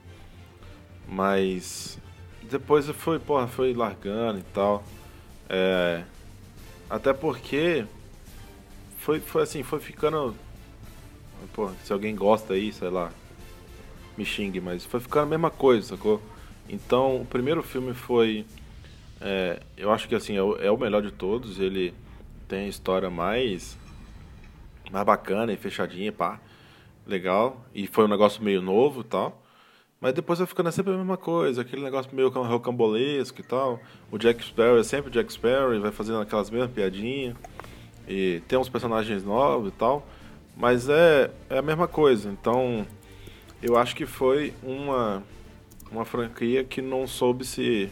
Mas 1.08 2.00
depois 2.50 2.88
foi, 2.89 3.20
porra, 3.20 3.48
foi 3.48 3.74
largando 3.74 4.39
e 4.39 4.43
tal. 4.53 4.84
É... 5.50 6.03
Até 6.89 7.12
porque 7.12 7.86
foi, 9.00 9.20
foi 9.20 9.43
assim, 9.43 9.63
foi 9.63 9.79
ficando. 9.79 10.36
Pô, 11.53 11.70
se 11.84 11.91
alguém 11.91 12.15
gosta 12.15 12.53
aí, 12.53 12.72
sei 12.72 12.89
lá, 12.89 13.12
me 14.17 14.24
xingue, 14.24 14.62
mas 14.62 14.86
foi 14.86 15.01
ficando 15.01 15.24
a 15.24 15.29
mesma 15.29 15.51
coisa, 15.51 15.89
sacou? 15.89 16.22
Então, 16.70 17.17
o 17.22 17.25
primeiro 17.25 17.62
filme 17.62 17.93
foi 17.93 18.46
é, 19.25 19.62
eu 19.77 19.89
acho 19.89 20.10
que 20.10 20.15
assim, 20.15 20.36
é 20.36 20.44
o, 20.44 20.58
é 20.58 20.70
o, 20.70 20.77
melhor 20.77 21.01
de 21.01 21.12
todos. 21.12 21.58
Ele 21.58 21.94
tem 22.46 22.65
a 22.65 22.68
história 22.68 23.10
mais, 23.10 23.77
mais 24.92 25.06
bacana 25.06 25.53
e 25.53 25.56
fechadinha, 25.56 26.12
pá. 26.12 26.42
Legal. 27.08 27.65
E 27.74 27.88
foi 27.88 28.03
um 28.03 28.10
negócio 28.10 28.44
meio 28.44 28.62
novo 28.62 29.00
e 29.00 29.06
tal. 29.06 29.42
Mas 30.01 30.13
depois 30.13 30.39
vai 30.39 30.46
ficando 30.46 30.70
sempre 30.74 30.94
a 30.94 30.98
mesma 30.98 31.15
coisa, 31.15 31.62
aquele 31.62 31.82
negócio 31.82 32.13
meio 32.13 32.27
rocambolesco 32.27 33.39
e 33.39 33.44
tal. 33.44 33.80
O 34.12 34.18
Jack 34.18 34.44
Sparrow 34.44 34.77
é 34.77 34.84
sempre 34.84 35.10
o 35.10 35.13
Jack 35.13 35.32
Sparrow, 35.32 35.80
vai 35.80 35.92
fazendo 35.94 36.20
aquelas 36.20 36.50
mesmas 36.50 36.72
piadinhas. 36.72 37.38
E 38.06 38.42
tem 38.50 38.60
uns 38.60 38.68
personagens 38.68 39.24
novos 39.24 39.70
e 39.70 39.75
tal. 39.75 40.06
Mas 40.58 40.89
é, 40.89 41.32
é 41.50 41.60
a 41.60 41.62
mesma 41.62 41.88
coisa. 41.88 42.30
Então, 42.30 42.86
eu 43.62 43.77
acho 43.77 43.96
que 43.96 44.06
foi 44.06 44.53
uma, 44.62 45.24
uma 45.89 46.03
franquia 46.03 46.65
que 46.65 46.82
não 46.82 47.08
soube 47.08 47.46
se 47.46 47.89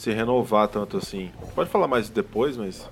se 0.00 0.10
renovar 0.14 0.66
tanto 0.66 0.96
assim. 0.96 1.30
Pode 1.54 1.68
falar 1.68 1.86
mais 1.86 2.08
depois, 2.08 2.56
mas. 2.56 2.88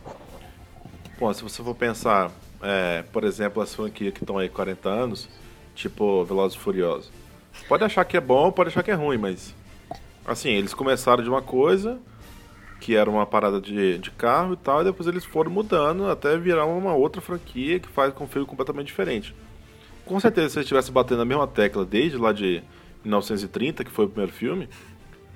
Bom, 1.19 1.33
se 1.33 1.43
você 1.43 1.62
for 1.62 1.75
pensar, 1.75 2.31
é, 2.62 3.03
por 3.11 3.25
exemplo, 3.25 3.62
as 3.62 3.75
franquias 3.75 4.12
que 4.12 4.23
estão 4.23 4.37
aí 4.37 4.50
40 4.50 4.91
anos, 4.91 5.27
tipo 5.75 6.23
Velozes 6.27 6.59
e 6.59 6.61
Furiosos. 6.61 7.11
Pode 7.67 7.83
achar 7.83 8.05
que 8.05 8.19
é 8.19 8.21
bom, 8.21 8.53
pode 8.53 8.69
achar 8.69 8.83
que 8.83 8.91
é 8.91 8.95
ruim, 8.95 9.17
mas. 9.17 9.55
Assim, 10.27 10.50
eles 10.50 10.75
começaram 10.75 11.23
de 11.23 11.31
uma 11.31 11.41
coisa, 11.41 11.99
que 12.79 12.95
era 12.95 13.09
uma 13.09 13.25
parada 13.25 13.59
de, 13.59 13.97
de 13.97 14.11
carro 14.11 14.53
e 14.53 14.59
tal, 14.59 14.83
e 14.83 14.85
depois 14.85 15.09
eles 15.09 15.25
foram 15.25 15.50
mudando 15.50 16.11
até 16.11 16.37
virar 16.37 16.67
uma 16.67 16.95
outra 16.95 17.23
franquia 17.23 17.81
que 17.81 17.88
faz 17.88 18.12
com 18.12 18.25
um 18.25 18.29
filme 18.29 18.47
completamente 18.47 18.88
diferente. 18.88 19.35
Com 20.05 20.21
certeza, 20.21 20.50
se 20.50 20.59
eles 20.59 20.67
estivessem 20.67 20.93
batendo 20.93 21.23
a 21.23 21.25
mesma 21.25 21.47
tecla 21.47 21.87
desde 21.87 22.19
lá 22.19 22.35
de 22.35 22.62
1930, 23.03 23.83
que 23.83 23.91
foi 23.91 24.05
o 24.05 24.09
primeiro 24.09 24.33
filme, 24.33 24.69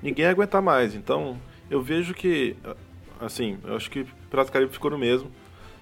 ninguém 0.03 0.27
ia 0.27 0.31
aguentar 0.31 0.61
mais. 0.61 0.95
Então, 0.95 1.39
eu 1.73 1.81
vejo 1.83 2.13
que, 2.13 2.55
assim, 3.19 3.59
eu 3.65 3.75
acho 3.75 3.91
que 3.91 4.05
Piratas 4.31 4.51
Caribe 4.51 4.73
ficou 4.73 4.91
no 4.91 4.99
mesmo. 4.99 5.31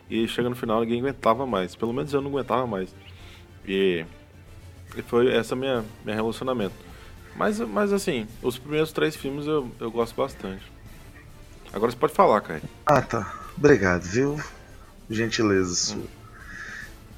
E 0.09 0.27
chega 0.29 0.49
no 0.49 0.55
final 0.55 0.81
ninguém 0.81 1.01
aguentava 1.01 1.45
mais. 1.45 1.75
Pelo 1.75 1.93
menos 1.93 2.13
eu 2.13 2.21
não 2.21 2.31
aguentava 2.31 2.65
mais. 2.65 2.95
E, 3.67 4.05
e 4.97 5.03
foi 5.03 5.33
essa 5.35 5.57
minha 5.57 5.85
meu 6.05 6.15
relacionamento. 6.15 6.75
Mas, 7.35 7.59
mas 7.59 7.93
assim, 7.93 8.27
os 8.41 8.57
primeiros 8.57 8.93
três 8.93 9.17
filmes 9.17 9.47
eu, 9.47 9.69
eu 9.81 9.91
gosto 9.91 10.15
bastante. 10.15 10.63
Agora 11.73 11.91
você 11.91 11.99
pode 11.99 12.13
falar, 12.13 12.41
Kai. 12.41 12.63
Ah, 12.87 13.03
tá. 13.03 13.35
Obrigado, 13.57 14.03
viu? 14.03 14.41
Gentileza 15.09 15.75
sua. 15.75 16.05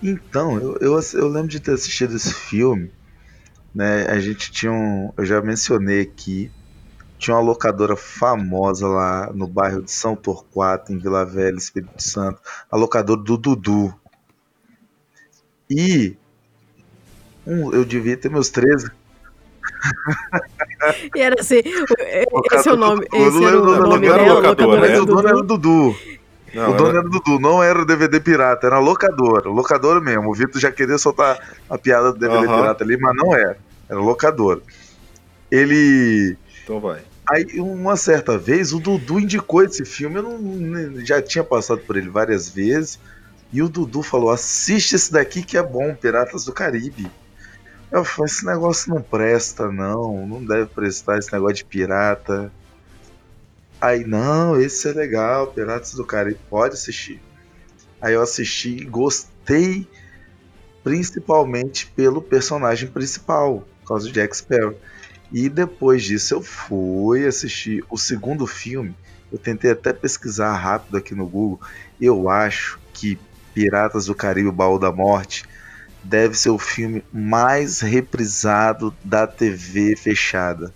Então, 0.03 0.59
eu, 0.59 0.77
eu, 0.81 1.01
eu, 1.15 1.29
lembro 1.29 1.49
de 1.49 1.61
ter 1.61 1.73
assistido 1.73 2.17
esse 2.17 2.33
filme. 2.33 2.91
Né? 3.75 4.07
A 4.07 4.19
gente 4.19 4.51
tinha 4.51 4.73
um. 4.73 5.13
Eu 5.17 5.25
já 5.25 5.41
mencionei 5.43 6.01
aqui 6.01 6.51
tinha 7.23 7.37
uma 7.37 7.43
locadora 7.43 7.95
famosa 7.95 8.89
lá 8.89 9.31
no 9.33 9.47
bairro 9.47 9.83
de 9.83 9.93
São 9.93 10.17
Torquato, 10.17 10.93
em 10.93 10.99
Vila 10.99 11.25
Velha, 11.25 11.57
Espírito 11.57 12.03
Santo, 12.03 12.41
a 12.69 12.77
locadora 12.77 13.21
do 13.23 13.37
Dudu. 13.37 13.95
E 15.71 16.17
um, 17.47 17.73
eu 17.73 17.85
devia 17.85 18.17
ter 18.17 18.29
meus 18.29 18.51
13. 18.51 18.91
E 21.15 21.21
era 21.21 21.41
assim, 21.41 21.61
esse 22.53 22.69
é 22.69 22.73
o 22.73 22.77
nome, 22.77 23.07
esse 23.13 23.45
era 23.45 23.61
o 23.61 23.65
nome 23.65 24.09
dela, 24.09 24.35
locadora, 24.35 24.81
mas 24.81 24.99
o 24.99 25.07
dono 25.07 25.29
era 25.29 25.39
o 25.39 25.43
Dudu. 25.43 25.97
Não, 26.53 26.71
o 26.71 26.75
dono 26.75 26.89
era... 26.89 26.99
era 26.99 27.07
o 27.07 27.11
Dudu, 27.11 27.39
não 27.39 27.63
era 27.63 27.81
o 27.81 27.87
DVD 27.87 28.19
pirata, 28.19 28.67
era 28.67 28.77
a 28.77 28.81
locadora, 28.81 29.49
locadora 29.49 30.01
mesmo. 30.01 30.29
O 30.29 30.35
Vitor 30.35 30.61
já 30.61 30.73
queria 30.73 30.99
soltar 30.99 31.39
a 31.71 31.79
piada 31.79 32.13
do 32.13 32.19
DVD 32.19 32.47
uhum. 32.47 32.57
pirata 32.57 32.83
ali, 32.83 32.97
mas 32.97 33.15
não 33.15 33.33
era, 33.33 33.57
era 33.89 34.01
locadora. 34.01 34.61
Ele 35.51 36.37
então 36.65 36.81
vai. 36.81 37.12
Aí, 37.33 37.59
uma 37.59 37.97
certa 37.97 38.37
vez, 38.37 38.75
o 38.75 38.79
Dudu 38.79 39.19
indicou 39.19 39.65
esse 39.65 39.87
filme. 39.87 40.17
Eu 40.17 40.39
não, 40.39 41.03
já 41.03 41.23
tinha 41.23 41.43
passado 41.43 41.81
por 41.81 41.97
ele 41.97 42.11
várias 42.11 42.51
vezes. 42.51 42.99
E 43.51 43.63
o 43.63 43.71
Dudu 43.71 44.03
falou: 44.03 44.29
assiste 44.29 44.95
esse 44.95 45.11
daqui 45.11 45.43
que 45.43 45.57
é 45.57 45.63
bom, 45.63 45.95
Piratas 45.95 46.45
do 46.45 46.53
Caribe. 46.53 47.11
Eu 47.91 48.05
falei: 48.05 48.31
esse 48.31 48.45
negócio 48.45 48.95
não 48.95 49.01
presta, 49.01 49.73
não. 49.73 50.27
Não 50.27 50.45
deve 50.45 50.67
prestar 50.67 51.19
esse 51.19 51.33
negócio 51.33 51.57
de 51.57 51.65
pirata. 51.65 52.53
Aí, 53.81 54.05
não, 54.05 54.61
esse 54.61 54.91
é 54.91 54.93
legal, 54.93 55.47
Piratas 55.47 55.95
do 55.95 56.05
Caribe, 56.05 56.39
pode 56.51 56.75
assistir. 56.75 57.19
Aí 57.99 58.13
eu 58.13 58.21
assisti 58.21 58.77
e 58.77 58.85
gostei, 58.85 59.89
principalmente 60.85 61.87
pelo 61.97 62.21
personagem 62.21 62.91
principal, 62.91 63.67
por 63.81 63.89
causa 63.89 64.07
do 64.07 64.13
Jack 64.13 64.37
Sparrow. 64.37 64.77
E 65.33 65.49
depois 65.49 66.05
disso 66.05 66.35
eu 66.35 66.43
fui 66.43 67.27
assistir 67.27 67.83
o 67.89 67.97
segundo 67.97 68.47
filme. 68.47 68.95
Eu 69.33 69.39
tentei 69.39 69.71
até 69.71 69.93
pesquisar 69.93 70.55
rápido 70.55 70.97
aqui 70.97 71.15
no 71.15 71.27
Google. 71.27 71.61
Eu 71.99 72.29
acho 72.29 72.79
que 72.93 73.19
Piratas 73.55 74.07
do 74.07 74.15
Caribe 74.15 74.51
Baú 74.51 74.79
da 74.79 74.93
Morte 74.93 75.45
deve 76.05 76.37
ser 76.37 76.51
o 76.51 76.59
filme 76.59 77.03
mais 77.13 77.81
reprisado 77.81 78.95
da 79.03 79.27
TV 79.27 79.97
fechada. 79.97 80.75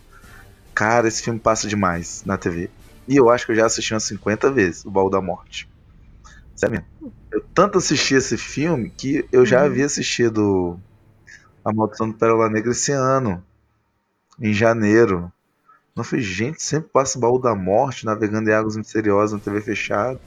Cara, 0.74 1.08
esse 1.08 1.22
filme 1.22 1.38
passa 1.38 1.68
demais 1.68 2.22
na 2.24 2.38
TV. 2.38 2.70
E 3.06 3.16
eu 3.16 3.30
acho 3.30 3.44
que 3.44 3.52
eu 3.52 3.56
já 3.56 3.66
assisti 3.66 3.92
umas 3.92 4.04
50 4.04 4.50
vezes 4.50 4.84
o 4.84 4.90
Baú 4.90 5.10
da 5.10 5.20
Morte. 5.20 5.68
Sério 6.54 6.82
Eu 7.30 7.42
tanto 7.54 7.76
assisti 7.76 8.14
esse 8.14 8.38
filme 8.38 8.88
que 8.88 9.26
eu 9.30 9.44
já 9.44 9.60
uhum. 9.60 9.66
havia 9.66 9.84
assistido 9.84 10.80
A 11.62 11.72
Maldição 11.72 12.08
do 12.08 12.14
Pérola 12.14 12.48
Negra 12.48 12.70
esse 12.70 12.92
ano 12.92 13.44
em 14.40 14.52
janeiro. 14.52 15.32
Não 15.94 16.04
foi 16.04 16.20
gente, 16.20 16.62
sempre 16.62 16.90
passa 16.90 17.16
o 17.16 17.20
baú 17.20 17.38
da 17.38 17.54
morte, 17.54 18.04
navegando 18.04 18.50
em 18.50 18.52
águas 18.52 18.76
misteriosas 18.76 19.32
na 19.32 19.38
TV 19.38 19.60
fechada. 19.60 20.20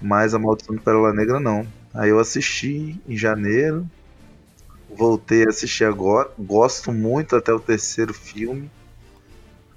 Mas 0.00 0.32
a 0.34 0.38
maldição 0.38 0.74
do 0.74 0.82
Pérola 0.82 1.12
Negra 1.12 1.38
não. 1.38 1.66
Aí 1.92 2.10
eu 2.10 2.18
assisti 2.18 2.98
em 3.06 3.16
janeiro. 3.16 3.86
voltei 4.88 5.44
a 5.44 5.50
assistir 5.50 5.84
agora. 5.84 6.30
Gosto 6.38 6.92
muito 6.92 7.36
até 7.36 7.52
o 7.52 7.60
terceiro 7.60 8.14
filme. 8.14 8.70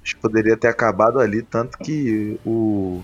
Acho 0.02 0.16
que 0.16 0.22
poderia 0.22 0.58
ter 0.58 0.68
acabado 0.68 1.20
ali, 1.20 1.42
tanto 1.42 1.78
que 1.78 2.38
o, 2.46 3.02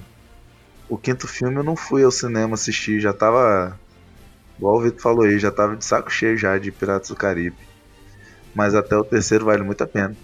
o 0.90 0.98
quinto 0.98 1.28
filme 1.28 1.56
eu 1.56 1.64
não 1.64 1.76
fui 1.76 2.04
ao 2.04 2.12
cinema 2.12 2.56
assistir, 2.56 3.00
já 3.00 3.14
tava. 3.14 3.80
Igual 4.58 4.78
o 4.78 4.82
Vitor 4.82 5.02
falou 5.02 5.24
aí, 5.24 5.40
já 5.40 5.52
tava 5.52 5.78
de 5.78 5.86
saco 5.86 6.10
cheio 6.10 6.38
já 6.38 6.58
de 6.58 6.72
Piratas 6.72 7.10
do 7.10 7.16
Caribe. 7.16 7.56
Mas 8.54 8.76
até 8.76 8.98
o 8.98 9.04
terceiro 9.04 9.46
vale 9.46 9.64
muito 9.64 9.82
a 9.82 9.88
pena. 9.88 10.16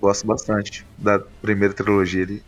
Gosto 0.00 0.26
bastante 0.26 0.86
da 0.96 1.18
primeira 1.18 1.74
trilogia 1.74 2.24
ali. 2.24 2.42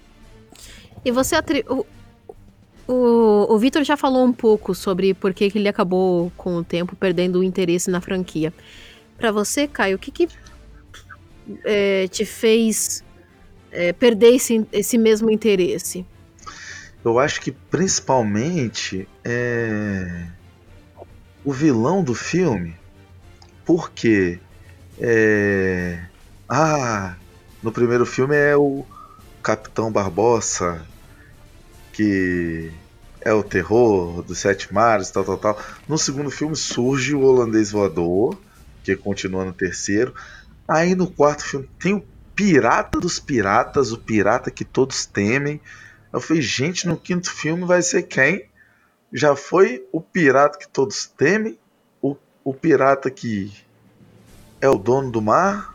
E 1.04 1.10
você 1.10 1.34
atri... 1.34 1.64
o, 1.68 3.54
o, 3.54 3.58
Vitor 3.58 3.84
já 3.84 3.96
falou 3.96 4.24
um 4.24 4.32
pouco 4.32 4.74
sobre 4.74 5.14
por 5.14 5.34
que, 5.34 5.50
que 5.50 5.58
ele 5.58 5.68
acabou 5.68 6.32
com 6.36 6.56
o 6.56 6.64
tempo 6.64 6.96
perdendo 6.96 7.40
o 7.40 7.44
interesse 7.44 7.90
na 7.90 8.00
franquia. 8.00 8.52
Para 9.18 9.30
você, 9.30 9.68
Caio, 9.68 9.96
o 9.96 9.98
que, 9.98 10.10
que 10.10 10.28
é, 11.64 12.08
te 12.08 12.24
fez 12.24 13.04
é, 13.70 13.92
perder 13.92 14.34
esse, 14.34 14.66
esse 14.72 14.96
mesmo 14.96 15.30
interesse? 15.30 16.06
Eu 17.04 17.18
acho 17.18 17.40
que 17.40 17.50
principalmente 17.50 19.08
é 19.24 20.26
o 21.44 21.52
vilão 21.52 22.02
do 22.04 22.14
filme, 22.14 22.76
porque 23.64 24.38
é... 25.00 25.98
ah, 26.48 27.16
no 27.62 27.70
primeiro 27.70 28.04
filme 28.04 28.36
é 28.36 28.56
o 28.56 28.84
Capitão 29.42 29.90
Barbossa, 29.90 30.84
que 31.92 32.72
é 33.20 33.32
o 33.32 33.42
terror 33.42 34.22
dos 34.22 34.38
sete 34.38 34.72
mares, 34.72 35.10
tal, 35.10 35.24
tal, 35.24 35.38
tal. 35.38 35.60
No 35.88 35.96
segundo 35.96 36.30
filme 36.30 36.56
surge 36.56 37.14
o 37.14 37.22
holandês 37.22 37.70
voador, 37.70 38.36
que 38.82 38.96
continua 38.96 39.44
no 39.44 39.52
terceiro. 39.52 40.14
Aí 40.66 40.94
no 40.94 41.08
quarto 41.08 41.44
filme 41.44 41.68
tem 41.78 41.94
o 41.94 42.04
pirata 42.34 42.98
dos 42.98 43.20
piratas, 43.20 43.92
o 43.92 43.98
pirata 43.98 44.50
que 44.50 44.64
todos 44.64 45.06
temem. 45.06 45.60
Eu 46.12 46.20
falei, 46.20 46.42
gente, 46.42 46.86
no 46.88 46.96
quinto 46.96 47.30
filme 47.30 47.64
vai 47.64 47.82
ser 47.82 48.02
quem? 48.02 48.48
Já 49.12 49.36
foi 49.36 49.86
o 49.92 50.00
pirata 50.00 50.58
que 50.58 50.68
todos 50.68 51.06
temem? 51.06 51.58
O, 52.00 52.16
o 52.42 52.52
pirata 52.52 53.10
que 53.10 53.52
é 54.60 54.68
o 54.68 54.78
dono 54.78 55.10
do 55.10 55.22
mar? 55.22 55.71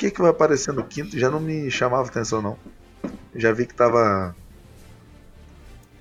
O 0.00 0.02
que, 0.02 0.10
que 0.10 0.22
vai 0.22 0.30
aparecer 0.30 0.72
no 0.72 0.82
quinto? 0.82 1.18
Já 1.18 1.28
não 1.30 1.38
me 1.38 1.70
chamava 1.70 2.08
atenção, 2.08 2.40
não. 2.40 2.56
Já 3.36 3.52
vi 3.52 3.66
que 3.66 3.74
tava. 3.74 4.34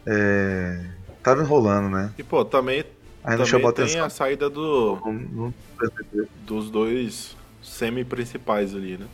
É, 0.08 0.86
tava 1.22 1.42
enrolando, 1.44 1.90
né? 1.90 2.10
E 2.18 2.24
pô, 2.24 2.46
também, 2.46 2.86
Aí 3.26 3.32
não 3.38 3.44
também 3.46 3.46
chamou 3.46 3.74
tem 3.74 3.84
atenção. 3.84 4.06
a 4.06 4.10
saída 4.10 4.50
do, 4.50 4.98
Não- 5.04 5.12
não 5.14 5.54
percebi. 5.78 6.30
dos 6.46 6.72
dois 6.72 7.36
semi-principais 7.62 8.74
ali, 8.74 8.98
né? 8.98 9.06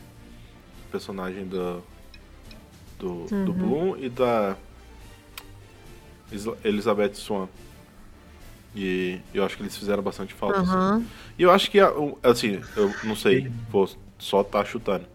O 0.86 0.90
personagem 0.92 1.44
do, 1.48 1.82
do, 2.96 3.24
do 3.44 3.52
Bloom 3.52 3.96
e 3.96 4.08
da 4.08 4.56
Elizabeth 6.64 7.14
Swan. 7.14 7.48
E 8.72 9.18
eu 9.34 9.44
acho 9.44 9.56
que 9.56 9.64
eles 9.64 9.76
fizeram 9.76 10.00
bastante 10.02 10.32
falta. 10.32 10.60
assim. 10.60 10.70
Aham. 10.70 11.04
E 11.36 11.42
eu 11.42 11.50
acho 11.50 11.68
que, 11.72 11.80
assim, 12.22 12.60
eu 12.76 12.94
não 13.02 13.16
sei, 13.16 13.50
vou 13.68 13.88
só 14.18 14.42
tá 14.42 14.64
chutando. 14.64 15.06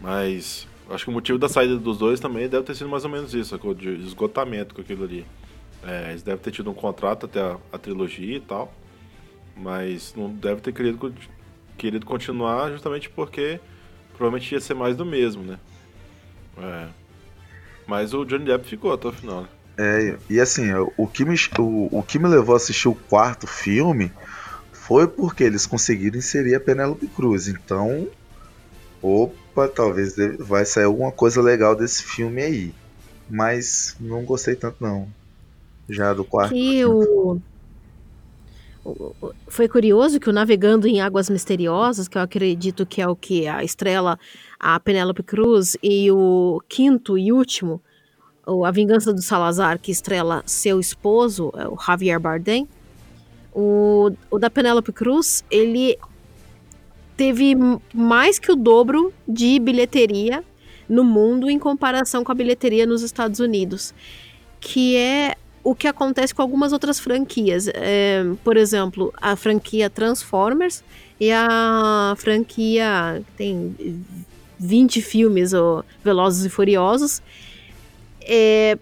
Mas 0.00 0.66
acho 0.90 1.04
que 1.04 1.10
o 1.10 1.14
motivo 1.14 1.38
da 1.38 1.48
saída 1.48 1.76
dos 1.76 1.98
dois 1.98 2.20
também 2.20 2.48
deve 2.48 2.64
ter 2.64 2.74
sido 2.74 2.88
mais 2.88 3.04
ou 3.04 3.10
menos 3.10 3.32
isso, 3.34 3.50
sacou? 3.50 3.74
de 3.74 3.88
esgotamento 4.00 4.74
com 4.74 4.80
aquilo 4.80 5.04
ali. 5.04 5.26
É, 5.82 6.10
eles 6.10 6.22
devem 6.22 6.40
ter 6.40 6.50
tido 6.50 6.70
um 6.70 6.74
contrato 6.74 7.26
até 7.26 7.40
a, 7.40 7.56
a 7.72 7.78
trilogia 7.78 8.36
e 8.36 8.40
tal, 8.40 8.72
mas 9.56 10.14
não 10.16 10.30
deve 10.30 10.60
ter 10.60 10.72
querido, 10.72 11.14
querido 11.76 12.06
continuar 12.06 12.70
justamente 12.70 13.10
porque 13.10 13.60
provavelmente 14.16 14.52
ia 14.52 14.60
ser 14.60 14.74
mais 14.74 14.96
do 14.96 15.04
mesmo, 15.04 15.42
né? 15.42 15.58
É. 16.58 16.88
Mas 17.86 18.14
o 18.14 18.24
Johnny 18.24 18.46
Depp 18.46 18.66
ficou 18.66 18.92
até 18.92 19.08
o 19.08 19.12
final, 19.12 19.42
né? 19.42 19.48
É, 19.76 20.16
e 20.30 20.40
assim, 20.40 20.72
o 20.96 21.06
que, 21.06 21.24
me, 21.24 21.34
o, 21.58 21.98
o 21.98 22.02
que 22.02 22.18
me 22.18 22.28
levou 22.28 22.54
a 22.54 22.56
assistir 22.56 22.88
o 22.88 22.94
quarto 22.94 23.46
filme 23.46 24.12
foi 24.86 25.08
porque 25.08 25.42
eles 25.42 25.66
conseguiram 25.66 26.18
inserir 26.18 26.54
a 26.54 26.60
Penélope 26.60 27.06
Cruz. 27.06 27.48
Então, 27.48 28.06
opa, 29.00 29.66
talvez 29.66 30.14
vai 30.38 30.66
sair 30.66 30.84
alguma 30.84 31.10
coisa 31.10 31.40
legal 31.40 31.74
desse 31.74 32.02
filme 32.02 32.42
aí. 32.42 32.74
Mas 33.28 33.96
não 33.98 34.24
gostei 34.24 34.54
tanto 34.54 34.76
não. 34.80 35.08
Já 35.88 36.12
do 36.12 36.22
quarto. 36.22 36.52
Que 36.52 36.84
o... 36.84 37.40
Foi 39.48 39.66
curioso 39.66 40.20
que 40.20 40.28
o 40.28 40.32
Navegando 40.32 40.86
em 40.86 41.00
Águas 41.00 41.30
Misteriosas, 41.30 42.06
que 42.06 42.18
eu 42.18 42.22
acredito 42.22 42.84
que 42.84 43.00
é 43.00 43.08
o 43.08 43.16
que 43.16 43.46
a 43.46 43.64
estrela, 43.64 44.18
a 44.60 44.78
Penélope 44.78 45.22
Cruz, 45.22 45.78
e 45.82 46.10
o 46.10 46.62
quinto 46.68 47.16
e 47.16 47.32
último, 47.32 47.80
A 48.46 48.70
Vingança 48.70 49.14
do 49.14 49.22
Salazar, 49.22 49.78
que 49.78 49.90
estrela 49.90 50.42
seu 50.44 50.78
esposo, 50.78 51.50
é 51.56 51.66
o 51.66 51.78
Javier 51.78 52.20
Bardem, 52.20 52.68
o, 53.54 54.10
o 54.30 54.38
da 54.38 54.50
Penélope 54.50 54.92
Cruz, 54.92 55.44
ele 55.50 55.96
teve 57.16 57.54
mais 57.94 58.38
que 58.38 58.50
o 58.50 58.56
dobro 58.56 59.12
de 59.26 59.58
bilheteria 59.60 60.42
no 60.88 61.04
mundo 61.04 61.48
em 61.48 61.58
comparação 61.58 62.24
com 62.24 62.32
a 62.32 62.34
bilheteria 62.34 62.84
nos 62.84 63.02
Estados 63.02 63.40
Unidos, 63.40 63.94
que 64.60 64.96
é 64.96 65.36
o 65.62 65.74
que 65.74 65.88
acontece 65.88 66.34
com 66.34 66.42
algumas 66.42 66.72
outras 66.72 67.00
franquias. 67.00 67.68
É, 67.68 68.24
por 68.42 68.56
exemplo, 68.56 69.12
a 69.20 69.34
franquia 69.36 69.88
Transformers 69.88 70.84
e 71.18 71.30
a 71.32 72.14
franquia 72.18 73.22
que 73.28 73.32
tem 73.36 74.04
20 74.58 75.00
filmes, 75.00 75.54
o 75.54 75.84
Velozes 76.02 76.44
e 76.44 76.50
Furiosos. 76.50 77.22
É, 78.20 78.76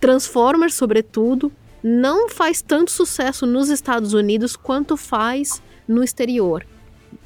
Transformers, 0.00 0.74
sobretudo, 0.74 1.52
não 1.82 2.28
faz 2.28 2.60
tanto 2.62 2.90
sucesso 2.90 3.46
nos 3.46 3.68
Estados 3.68 4.12
Unidos 4.12 4.56
quanto 4.56 4.96
faz 4.96 5.62
no 5.86 6.02
exterior. 6.02 6.66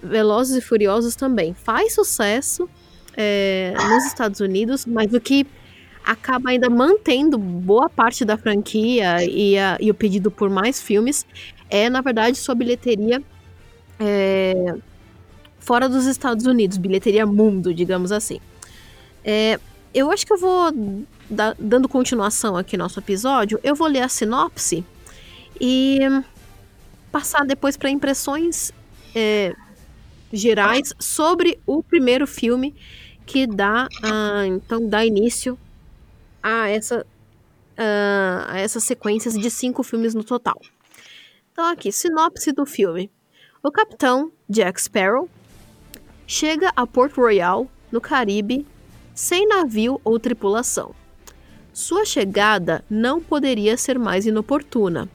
Velozes 0.03 0.57
e 0.57 0.61
Furiosos 0.61 1.15
também 1.17 1.55
faz 1.55 1.95
sucesso 1.95 2.69
é, 3.17 3.75
nos 3.77 4.05
Estados 4.07 4.41
Unidos, 4.41 4.85
mas 4.87 5.13
o 5.13 5.21
que 5.21 5.47
acaba 6.05 6.51
ainda 6.51 6.69
mantendo 6.69 7.39
boa 7.39 7.89
parte 7.89 8.25
da 8.25 8.37
franquia 8.37 9.25
e, 9.25 9.57
a- 9.59 9.77
e 9.81 9.91
o 9.91 9.95
pedido 9.95 10.31
por 10.31 10.51
mais 10.51 10.81
filmes 10.81 11.25
é, 11.71 11.89
na 11.89 12.01
verdade, 12.01 12.37
sua 12.37 12.55
bilheteria 12.55 13.23
é, 13.99 14.75
fora 15.59 15.89
dos 15.89 16.07
Estados 16.07 16.45
Unidos, 16.47 16.77
bilheteria 16.77 17.25
mundo, 17.25 17.73
digamos 17.73 18.11
assim. 18.13 18.41
É, 19.25 19.59
eu 19.95 20.11
acho 20.11 20.27
que 20.27 20.33
eu 20.33 20.39
vou, 20.39 20.73
da- 21.33 21.57
dando 21.59 21.89
continuação 21.89 22.57
aqui 22.57 22.77
no 22.77 22.85
nosso 22.85 22.99
episódio, 23.01 23.59
eu 23.63 23.75
vou 23.75 23.89
ler 23.89 24.03
a 24.03 24.09
sinopse 24.09 24.85
e 25.61 25.99
passar 27.11 27.45
depois 27.45 27.77
para 27.77 27.91
impressões 27.91 28.73
é, 29.15 29.55
gerais 30.33 30.93
sobre 30.99 31.59
o 31.67 31.83
primeiro 31.83 32.27
filme 32.27 32.75
que 33.27 33.47
dá, 33.47 33.89
ah, 34.03 34.47
então, 34.47 34.89
dá 34.89 35.05
início 35.05 35.59
a, 36.43 36.69
essa, 36.69 37.07
ah, 37.77 38.47
a 38.49 38.59
essas 38.59 38.85
sequências 38.85 39.35
de 39.35 39.51
cinco 39.51 39.83
filmes 39.83 40.15
no 40.15 40.25
total. 40.25 40.61
Então, 41.53 41.67
aqui, 41.67 41.93
sinopse 41.93 42.53
do 42.53 42.65
filme. 42.65 43.11
O 43.63 43.71
capitão 43.71 44.33
Jack 44.49 44.81
Sparrow 44.81 45.29
chega 46.27 46.73
a 46.75 46.87
Port 46.87 47.15
Royal, 47.15 47.69
no 47.93 48.01
Caribe, 48.01 48.67
sem 49.15 49.47
navio 49.47 50.01
ou 50.03 50.19
tripulação. 50.19 50.95
Sua 51.73 52.05
chegada 52.05 52.85
não 52.91 53.19
poderia 53.19 53.79
ser 53.79 53.99
mais 53.99 54.27
inoportuna, 54.27 55.09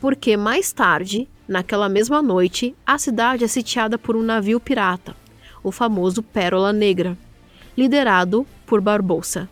porque 0.00 0.38
mais 0.38 0.72
tarde, 0.72 1.28
naquela 1.46 1.86
mesma 1.86 2.22
noite, 2.22 2.74
a 2.86 2.96
cidade 2.96 3.44
é 3.44 3.46
sitiada 3.46 3.98
por 3.98 4.16
um 4.16 4.22
navio 4.22 4.58
pirata, 4.58 5.14
o 5.62 5.70
famoso 5.70 6.22
Pérola 6.22 6.72
Negra, 6.72 7.16
liderado 7.76 8.46
por 8.64 8.80
Barbosa. 8.80 9.46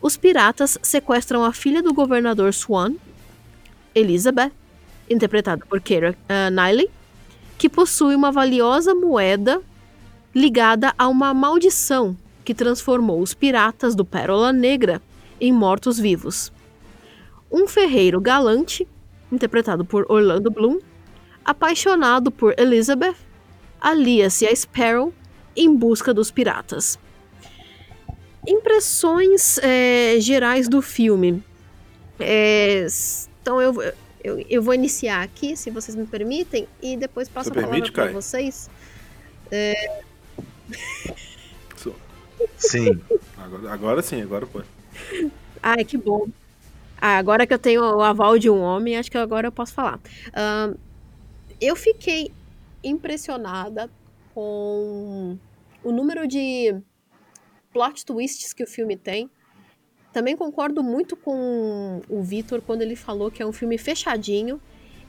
Os 0.00 0.16
piratas 0.16 0.78
sequestram 0.82 1.44
a 1.44 1.52
filha 1.52 1.82
do 1.82 1.92
governador 1.92 2.54
Swan, 2.54 2.94
Elizabeth, 3.94 4.52
interpretada 5.08 5.66
por 5.66 5.82
Keira 5.82 6.16
uh, 6.30 6.50
Knightley, 6.50 6.88
que 7.58 7.68
possui 7.68 8.14
uma 8.14 8.32
valiosa 8.32 8.94
moeda 8.94 9.60
ligada 10.34 10.94
a 10.96 11.08
uma 11.08 11.34
maldição 11.34 12.16
que 12.42 12.54
transformou 12.54 13.20
os 13.20 13.34
piratas 13.34 13.94
do 13.94 14.02
Pérola 14.02 14.50
Negra 14.50 15.02
em 15.42 15.52
mortos-vivos. 15.52 16.52
Um 17.50 17.66
ferreiro 17.66 18.20
galante, 18.20 18.86
interpretado 19.30 19.84
por 19.84 20.06
Orlando 20.08 20.50
Bloom, 20.50 20.78
apaixonado 21.44 22.30
por 22.30 22.54
Elizabeth, 22.58 23.16
alia-se 23.80 24.46
a 24.46 24.54
Sparrow 24.54 25.12
em 25.56 25.74
busca 25.74 26.14
dos 26.14 26.30
piratas. 26.30 26.96
Impressões 28.46 29.58
é, 29.58 30.16
gerais 30.20 30.68
do 30.68 30.80
filme. 30.80 31.42
É, 32.20 32.86
então 33.42 33.60
eu, 33.60 33.74
Eu, 34.24 34.38
eu 34.48 34.62
vou 34.62 34.72
iniciar 34.72 35.20
aqui, 35.22 35.56
se 35.56 35.68
vocês 35.68 35.96
me 35.96 36.06
permitem, 36.06 36.68
e 36.80 36.96
depois 36.96 37.28
passo 37.28 37.48
Você 37.48 37.58
a 37.58 37.62
palavra 37.62 37.70
permite, 37.74 37.92
para 37.92 38.04
Kai? 38.04 38.12
vocês. 38.14 38.70
So- 41.76 41.94
Sim. 42.56 43.00
Agora, 43.36 43.72
agora 43.72 44.02
sim, 44.02 44.22
agora 44.22 44.46
pode. 44.46 44.66
Ai, 45.62 45.84
que 45.84 45.96
bom. 45.96 46.26
Ah, 47.00 47.18
agora 47.18 47.46
que 47.46 47.54
eu 47.54 47.58
tenho 47.58 47.82
o 47.82 48.00
aval 48.00 48.38
de 48.38 48.48
um 48.48 48.60
homem, 48.60 48.96
acho 48.96 49.10
que 49.10 49.18
agora 49.18 49.48
eu 49.48 49.52
posso 49.52 49.72
falar. 49.72 50.00
Eu 51.60 51.74
fiquei 51.76 52.30
impressionada 52.82 53.90
com 54.34 55.36
o 55.82 55.92
número 55.92 56.26
de 56.26 56.74
plot 57.72 58.04
twists 58.04 58.52
que 58.52 58.62
o 58.62 58.66
filme 58.66 58.96
tem. 58.96 59.30
Também 60.12 60.36
concordo 60.36 60.82
muito 60.82 61.16
com 61.16 62.02
o 62.08 62.22
Vitor 62.22 62.60
quando 62.60 62.82
ele 62.82 62.94
falou 62.94 63.30
que 63.30 63.42
é 63.42 63.46
um 63.46 63.52
filme 63.52 63.78
fechadinho. 63.78 64.60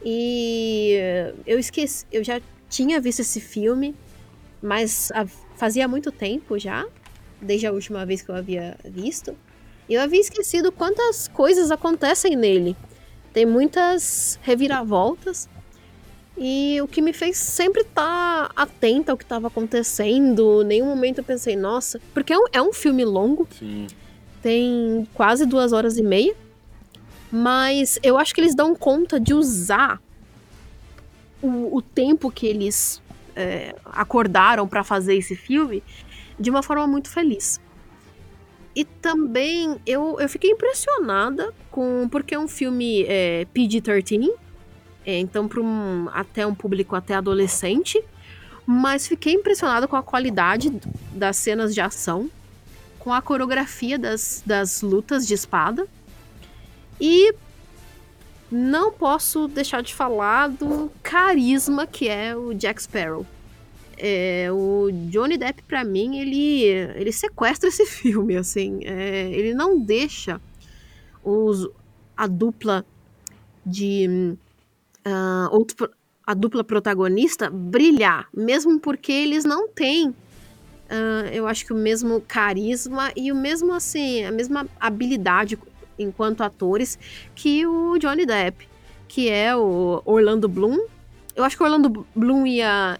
E 0.04 0.98
eu 1.46 1.60
esqueci, 1.60 2.06
eu 2.12 2.24
já 2.24 2.42
tinha 2.70 3.00
visto 3.00 3.20
esse 3.20 3.40
filme, 3.40 3.96
mas 4.62 5.12
fazia 5.56 5.88
muito 5.88 6.12
tempo 6.12 6.58
já, 6.58 6.86
desde 7.42 7.68
a 7.68 7.72
última 7.72 8.06
vez 8.06 8.22
que 8.22 8.30
eu 8.30 8.36
havia 8.36 8.78
visto. 8.84 9.36
Eu 9.90 10.02
havia 10.02 10.20
esquecido 10.20 10.72
quantas 10.72 11.28
coisas 11.28 11.72
acontecem 11.72 12.36
nele. 12.36 12.76
Tem 13.34 13.46
muitas 13.46 14.40
reviravoltas. 14.42 15.50
E 16.38 16.80
o 16.82 16.88
que 16.88 17.02
me 17.02 17.14
fez 17.14 17.38
sempre 17.38 17.82
estar 17.82 18.52
atenta 18.56 19.12
ao 19.12 19.18
que 19.18 19.24
estava 19.24 19.48
acontecendo. 19.48 20.64
Nenhum 20.64 20.88
momento 20.88 21.20
eu 21.20 21.24
pensei, 21.24 21.56
nossa. 21.56 22.02
Porque 22.14 22.34
é 22.34 22.38
um, 22.38 22.46
é 22.52 22.62
um 22.62 22.74
filme 22.74 23.06
longo, 23.06 23.48
Sim. 23.60 23.88
tem 24.42 25.08
quase 25.14 25.46
duas 25.46 25.74
horas 25.74 25.98
e 25.98 26.04
meia. 26.04 26.36
Mas 27.32 28.00
eu 28.02 28.18
acho 28.18 28.34
que 28.34 28.42
eles 28.42 28.56
dão 28.56 28.76
conta 28.76 29.20
de 29.20 29.34
usar 29.34 30.02
o, 31.42 31.78
o 31.78 31.82
tempo 31.82 32.32
que 32.32 32.48
eles 32.48 33.02
é, 33.36 33.76
acordaram 33.86 34.68
para 34.68 34.84
fazer 34.84 35.16
esse 35.16 35.36
filme 35.36 35.84
de 36.40 36.50
uma 36.50 36.64
forma 36.64 36.88
muito 36.88 37.10
feliz. 37.10 37.60
E 38.76 38.84
também 38.84 39.80
eu, 39.86 40.20
eu 40.20 40.28
fiquei 40.28 40.52
impressionada 40.52 41.54
com. 41.70 42.08
Porque 42.10 42.34
é 42.34 42.40
um 42.40 42.48
filme 42.48 43.04
é, 43.08 43.46
PG-13, 43.54 44.32
é, 45.06 45.20
então 45.20 45.48
para 45.48 45.62
um, 45.62 46.10
até 46.12 46.46
um 46.46 46.56
público 46.56 46.96
até 46.96 47.16
adolescente. 47.16 48.04
Mas 48.66 49.08
fiquei 49.08 49.34
impressionada 49.34 49.88
com 49.88 49.96
a 49.96 50.02
qualidade 50.02 50.72
das 51.12 51.36
cenas 51.36 51.74
de 51.74 51.82
ação, 51.82 52.32
com 52.98 53.14
a 53.14 53.22
coreografia 53.22 54.00
das, 54.00 54.42
das 54.46 54.82
lutas 54.82 55.28
de 55.28 55.34
espada. 55.34 55.86
E 57.00 57.36
não 58.50 58.92
posso 58.92 59.48
deixar 59.48 59.84
de 59.84 59.94
falar 59.94 60.48
do 60.48 60.92
carisma 61.02 61.86
que 61.86 62.08
é 62.08 62.36
o 62.36 62.54
Jack 62.54 62.82
Sparrow. 62.82 63.26
É, 63.98 64.50
o 64.52 64.90
Johnny 65.10 65.38
Depp, 65.38 65.64
pra 65.64 65.84
mim, 65.84 66.18
ele, 66.18 66.64
ele 66.96 67.12
sequestra 67.12 67.70
esse 67.70 67.86
filme, 67.88 68.36
assim. 68.36 68.80
É, 68.84 69.30
ele 69.32 69.54
não 69.54 69.80
deixa 69.80 70.42
os, 71.24 71.70
a 72.16 72.28
dupla 72.28 72.86
de. 73.66 74.36
ah, 75.06 75.50
outro 75.52 75.90
a 76.26 76.34
dupla 76.34 76.64
protagonista 76.64 77.50
brilhar, 77.50 78.30
mesmo 78.34 78.80
porque 78.80 79.12
eles 79.12 79.44
não 79.44 79.68
têm. 79.68 80.16
ah, 80.90 81.30
eu 81.34 81.48
acho 81.48 81.66
que 81.66 81.74
o 81.74 81.76
mesmo 81.76 82.22
carisma 82.22 83.12
e 83.16 83.32
o 83.32 83.36
mesmo, 83.36 83.74
assim, 83.74 84.24
a 84.24 84.32
mesma 84.32 84.68
habilidade 84.80 85.60
enquanto 85.98 86.42
atores 86.42 86.98
que 87.36 87.66
o 87.66 87.98
Johnny 87.98 88.26
Depp, 88.26 88.68
que 89.08 89.30
é 89.30 89.56
o 89.56 90.02
Orlando 90.06 90.48
Bloom. 90.48 90.80
Eu 91.36 91.44
acho 91.44 91.58
que 91.58 91.64
o 91.64 91.66
Orlando 91.66 92.06
Bloom 92.16 92.46
ia. 92.46 93.00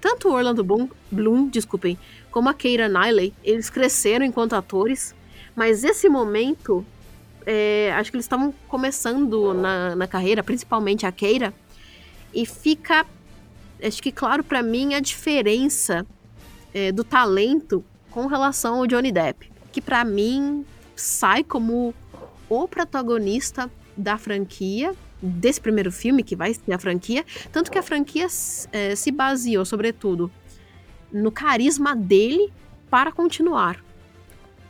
Tanto 0.00 0.28
Orlando 0.28 0.62
Bloom, 0.62 0.88
Bloom 1.10 1.48
desculpem, 1.48 1.98
como 2.30 2.48
a 2.48 2.54
Keira 2.54 2.88
Knightley, 2.88 3.32
eles 3.42 3.70
cresceram 3.70 4.24
enquanto 4.24 4.54
atores, 4.54 5.14
mas 5.54 5.84
esse 5.84 6.08
momento, 6.08 6.84
é, 7.46 7.92
acho 7.94 8.10
que 8.10 8.16
eles 8.16 8.26
estavam 8.26 8.52
começando 8.68 9.54
na, 9.54 9.96
na 9.96 10.06
carreira, 10.06 10.42
principalmente 10.42 11.06
a 11.06 11.12
Keira, 11.12 11.54
e 12.34 12.44
fica, 12.44 13.06
acho 13.82 14.02
que 14.02 14.12
claro 14.12 14.44
pra 14.44 14.62
mim 14.62 14.94
a 14.94 15.00
diferença 15.00 16.06
é, 16.74 16.92
do 16.92 17.02
talento 17.02 17.82
com 18.10 18.26
relação 18.26 18.76
ao 18.76 18.86
Johnny 18.86 19.10
Depp, 19.10 19.50
que 19.72 19.80
pra 19.80 20.04
mim 20.04 20.64
sai 20.94 21.42
como 21.42 21.94
o 22.48 22.68
protagonista 22.68 23.70
da 23.96 24.18
franquia, 24.18 24.94
desse 25.26 25.60
primeiro 25.60 25.90
filme, 25.92 26.22
que 26.22 26.36
vai 26.36 26.54
ser 26.54 26.72
a 26.72 26.78
franquia, 26.78 27.24
tanto 27.52 27.70
que 27.70 27.78
a 27.78 27.82
franquia 27.82 28.26
eh, 28.72 28.94
se 28.94 29.10
baseou, 29.10 29.64
sobretudo, 29.64 30.30
no 31.12 31.30
carisma 31.30 31.94
dele 31.94 32.52
para 32.90 33.12
continuar. 33.12 33.82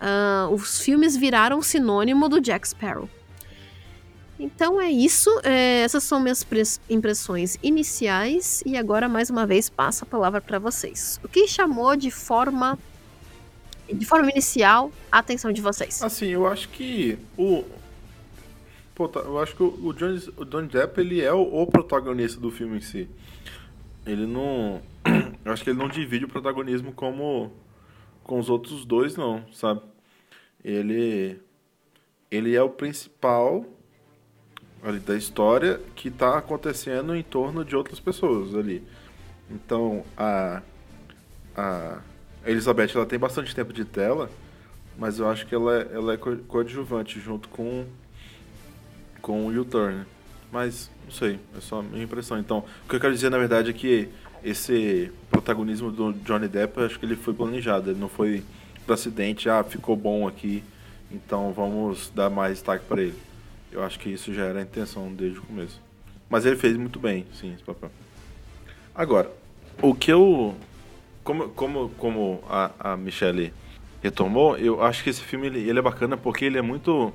Ah, 0.01 0.49
os 0.51 0.81
filmes 0.81 1.17
viraram 1.17 1.63
sinônimo 1.63 2.29
do 2.29 2.41
Jack 2.41 2.69
Sparrow. 2.69 3.09
Então 4.39 4.79
é 4.79 4.91
isso, 4.91 5.31
eh, 5.43 5.81
essas 5.83 6.05
são 6.05 6.21
minhas 6.21 6.45
pres- 6.45 6.79
impressões 6.91 7.59
iniciais 7.63 8.63
e 8.67 8.77
agora 8.77 9.09
mais 9.09 9.31
uma 9.31 9.47
vez 9.47 9.71
passo 9.71 10.05
a 10.05 10.07
palavra 10.07 10.43
para 10.43 10.59
vocês. 10.59 11.19
O 11.25 11.29
que 11.29 11.49
chamou 11.49 11.97
de 11.97 12.11
forma 12.11 12.79
de 13.91 14.05
forma 14.05 14.31
inicial 14.31 14.93
a 15.11 15.21
atenção 15.21 15.53
de 15.53 15.63
vocês? 15.63 16.03
Assim, 16.03 16.27
eu 16.27 16.47
acho 16.47 16.69
que 16.69 17.17
o. 17.39 17.65
Pô, 18.97 19.07
tá, 19.07 19.21
eu 19.21 19.39
acho 19.39 19.55
que 19.55 19.63
o 19.63 19.93
Johnny, 19.93 20.19
o 20.39 20.45
Johnny 20.47 20.69
Depp 20.69 20.99
ele 20.99 21.21
é 21.21 21.31
o, 21.33 21.43
o 21.43 21.67
protagonista 21.67 22.41
do 22.41 22.51
filme 22.51 22.79
em 22.79 22.81
si. 22.81 23.09
Ele 24.07 24.27
não. 24.27 24.81
Eu 25.45 25.53
acho 25.53 25.63
que 25.63 25.71
ele 25.71 25.79
não 25.79 25.89
divide 25.89 26.25
o 26.25 26.29
protagonismo 26.29 26.93
como 26.93 27.53
com 28.25 28.39
os 28.41 28.49
outros 28.49 28.85
dois, 28.87 29.15
não, 29.15 29.45
sabe? 29.53 29.83
Ele. 30.65 31.39
Ele 32.31 32.57
é 32.57 32.63
o 32.63 32.71
principal 32.71 33.65
ali 34.83 34.99
da 34.99 35.15
história 35.15 35.79
que 35.95 36.11
tá 36.11 36.39
acontecendo 36.39 37.15
em 37.15 37.23
torno 37.23 37.65
de 37.65 37.77
outras 37.77 38.01
pessoas 38.01 38.55
ali. 38.55 38.83
Então, 39.51 40.05
a. 40.17 40.63
A 41.55 42.01
Elizabeth 42.47 42.91
ela 42.95 43.07
tem 43.07 43.19
bastante 43.19 43.55
tempo 43.55 43.73
de 43.73 43.85
tela, 43.85 44.31
mas 44.99 45.19
eu 45.19 45.29
acho 45.29 45.47
que 45.47 45.55
ela, 45.55 45.83
é- 45.83 45.89
ela 45.93 46.13
é 46.15 46.17
co- 46.17 46.37
coadjuvante 46.49 47.19
junto 47.21 47.49
com 47.49 47.85
com 49.27 49.45
o 49.45 49.47
Will 49.49 49.65
Turner. 49.65 50.07
Mas 50.53 50.89
não 51.05 51.11
sei, 51.11 51.41
é 51.59 51.61
só 51.61 51.81
a 51.81 51.83
minha 51.83 52.05
impressão. 52.05 52.39
Então, 52.39 52.59
o 52.85 52.89
que 52.89 52.95
eu 52.95 53.01
quero 53.01 53.13
dizer 53.13 53.29
na 53.29 53.39
verdade 53.39 53.71
é 53.71 53.73
que 53.73 54.09
esse 54.45 55.11
protagonismo 55.29 55.91
do 55.91 56.13
Johnny 56.13 56.47
Depp, 56.47 56.81
acho 56.81 56.97
que 57.01 57.05
ele 57.05 57.17
foi 57.17 57.35
planejado, 57.35 57.91
ele 57.91 57.99
não 57.99 58.09
foi 58.09 58.45
do 58.87 58.93
acidente, 58.93 59.51
ah, 59.51 59.65
ficou 59.65 59.97
bom 59.97 60.29
aqui, 60.29 60.63
então 61.11 61.53
vamos 61.53 62.13
dar 62.15 62.31
mais 62.31 62.53
destaque 62.53 62.85
para 62.85 63.03
ele. 63.03 63.19
Eu 63.73 63.83
acho 63.83 63.99
que 63.99 64.09
isso 64.09 64.33
já 64.33 64.45
era 64.45 64.61
a 64.61 64.63
intenção 64.63 65.13
desde 65.13 65.41
o 65.41 65.43
começo. 65.43 65.83
Mas 66.31 66.47
ele 66.47 66.55
fez 66.55 66.77
muito 66.77 67.01
bem, 67.01 67.27
sim, 67.35 67.53
esse 67.53 67.65
papel. 67.65 67.91
Agora, 68.95 69.29
o 69.83 69.93
que 69.93 70.13
eu 70.13 70.55
como, 71.25 71.49
como, 71.49 71.89
como 71.99 72.45
a, 72.49 72.71
a 72.79 72.97
Michelle 72.97 73.53
retomou, 74.01 74.57
eu 74.57 74.81
acho 74.85 75.03
que 75.03 75.11
esse 75.11 75.21
filme 75.21 75.49
ele, 75.49 75.69
ele 75.69 75.81
é 75.81 75.83
bacana 75.83 76.17
porque 76.17 76.45
ele 76.45 76.57
é 76.57 76.63
muito. 76.63 77.13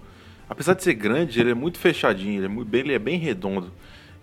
Apesar 0.52 0.74
de 0.74 0.84
ser 0.84 0.96
grande, 0.96 1.40
ele 1.40 1.52
é 1.52 1.54
muito 1.54 1.80
fechadinho, 1.80 2.40
ele 2.40 2.46
é, 2.46 2.50
muito, 2.50 2.76
ele 2.76 2.92
é 2.92 3.00
bem 3.00 3.18
redondo. 3.18 3.72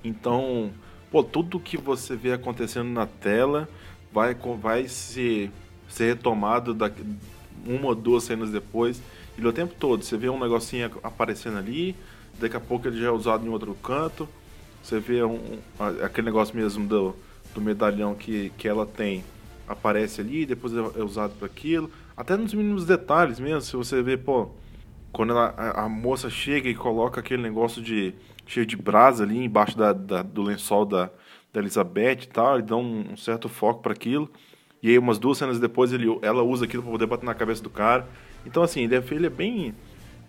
Então, 0.05 0.71
pô, 1.11 1.25
tudo 1.25 1.59
que 1.59 1.79
você 1.79 2.15
vê 2.17 2.35
acontecendo 2.35 2.91
na 2.91 3.07
tela 3.07 3.67
vai, 4.13 4.37
vai 4.61 4.87
ser, 4.89 5.51
retomado 5.99 6.75
daqui, 6.75 7.03
uma 7.67 7.87
ou 7.87 7.95
duas 7.95 8.25
cenas 8.25 8.51
depois. 8.51 9.01
E 9.39 9.47
o 9.47 9.51
tempo 9.55 9.73
todo, 9.81 10.05
você 10.05 10.19
vê 10.19 10.29
um 10.29 10.39
negocinho 10.39 10.91
aparecendo 11.03 11.57
ali, 11.57 11.97
daqui 12.39 12.59
a 12.59 12.61
pouco 12.61 12.87
ele 12.87 13.01
já 13.01 13.07
é 13.07 13.11
usado 13.11 13.47
em 13.47 13.49
outro 13.49 13.75
canto. 13.83 14.29
Você 14.83 15.01
vê 15.01 15.25
um, 15.25 15.41
aquele 16.05 16.27
negócio 16.27 16.55
mesmo 16.55 16.87
do, 16.87 17.17
do 17.55 17.61
medalhão 17.63 18.15
que, 18.15 18.53
que 18.59 18.69
ela 18.69 18.85
tem 18.85 19.25
aparece 19.67 20.21
ali, 20.21 20.45
depois 20.45 20.75
é 20.75 21.01
é 21.01 21.03
usado 21.03 21.33
para 21.39 21.47
aquilo. 21.47 21.91
Até 22.15 22.37
nos 22.37 22.53
mínimos 22.53 22.85
detalhes 22.85 23.41
mesmo, 23.41 23.63
se 23.63 23.75
você 23.75 24.03
vê, 24.03 24.19
pô, 24.19 24.51
quando 25.19 25.33
ela- 25.33 25.53
a, 25.57 25.87
a 25.87 25.89
moça 25.89 26.31
chega 26.31 26.69
e 26.69 26.77
coloca 26.77 27.19
aquele 27.19 27.43
negócio 27.43 27.83
de 27.83 28.15
cheio 28.47 28.65
de 28.65 28.77
brasa 28.77 29.25
ali 29.25 29.45
embaixo 29.45 29.77
da, 29.77 29.93
da- 29.93 30.23
do 30.23 30.43
lençol 30.43 30.87
da, 30.87 31.11
da 31.53 31.59
Elizabeth 31.61 32.21
e 32.23 32.27
tal, 32.29 32.55
ele 32.55 32.63
dá 32.63 32.77
um, 32.77 33.15
um 33.15 33.17
certo 33.17 33.49
foco 33.49 33.83
para 33.83 33.93
aquilo. 33.93 34.31
E 34.81 34.89
aí 34.91 34.97
umas 34.97 35.19
duas 35.19 35.37
cenas 35.37 35.59
depois 35.59 35.93
ele, 35.93 36.07
ela 36.23 36.45
usa 36.45 36.67
aquilo 36.67 36.85
para 36.85 36.93
poder 36.93 37.07
bater 37.07 37.27
na 37.27 37.35
cabeça 37.35 37.61
do 37.61 37.69
cara. 37.69 38.07
Então 38.47 38.63
assim, 38.63 38.85
ele 38.85 38.95
é, 38.95 39.03
ele 39.11 39.27
é 39.27 39.31
bem 39.31 39.75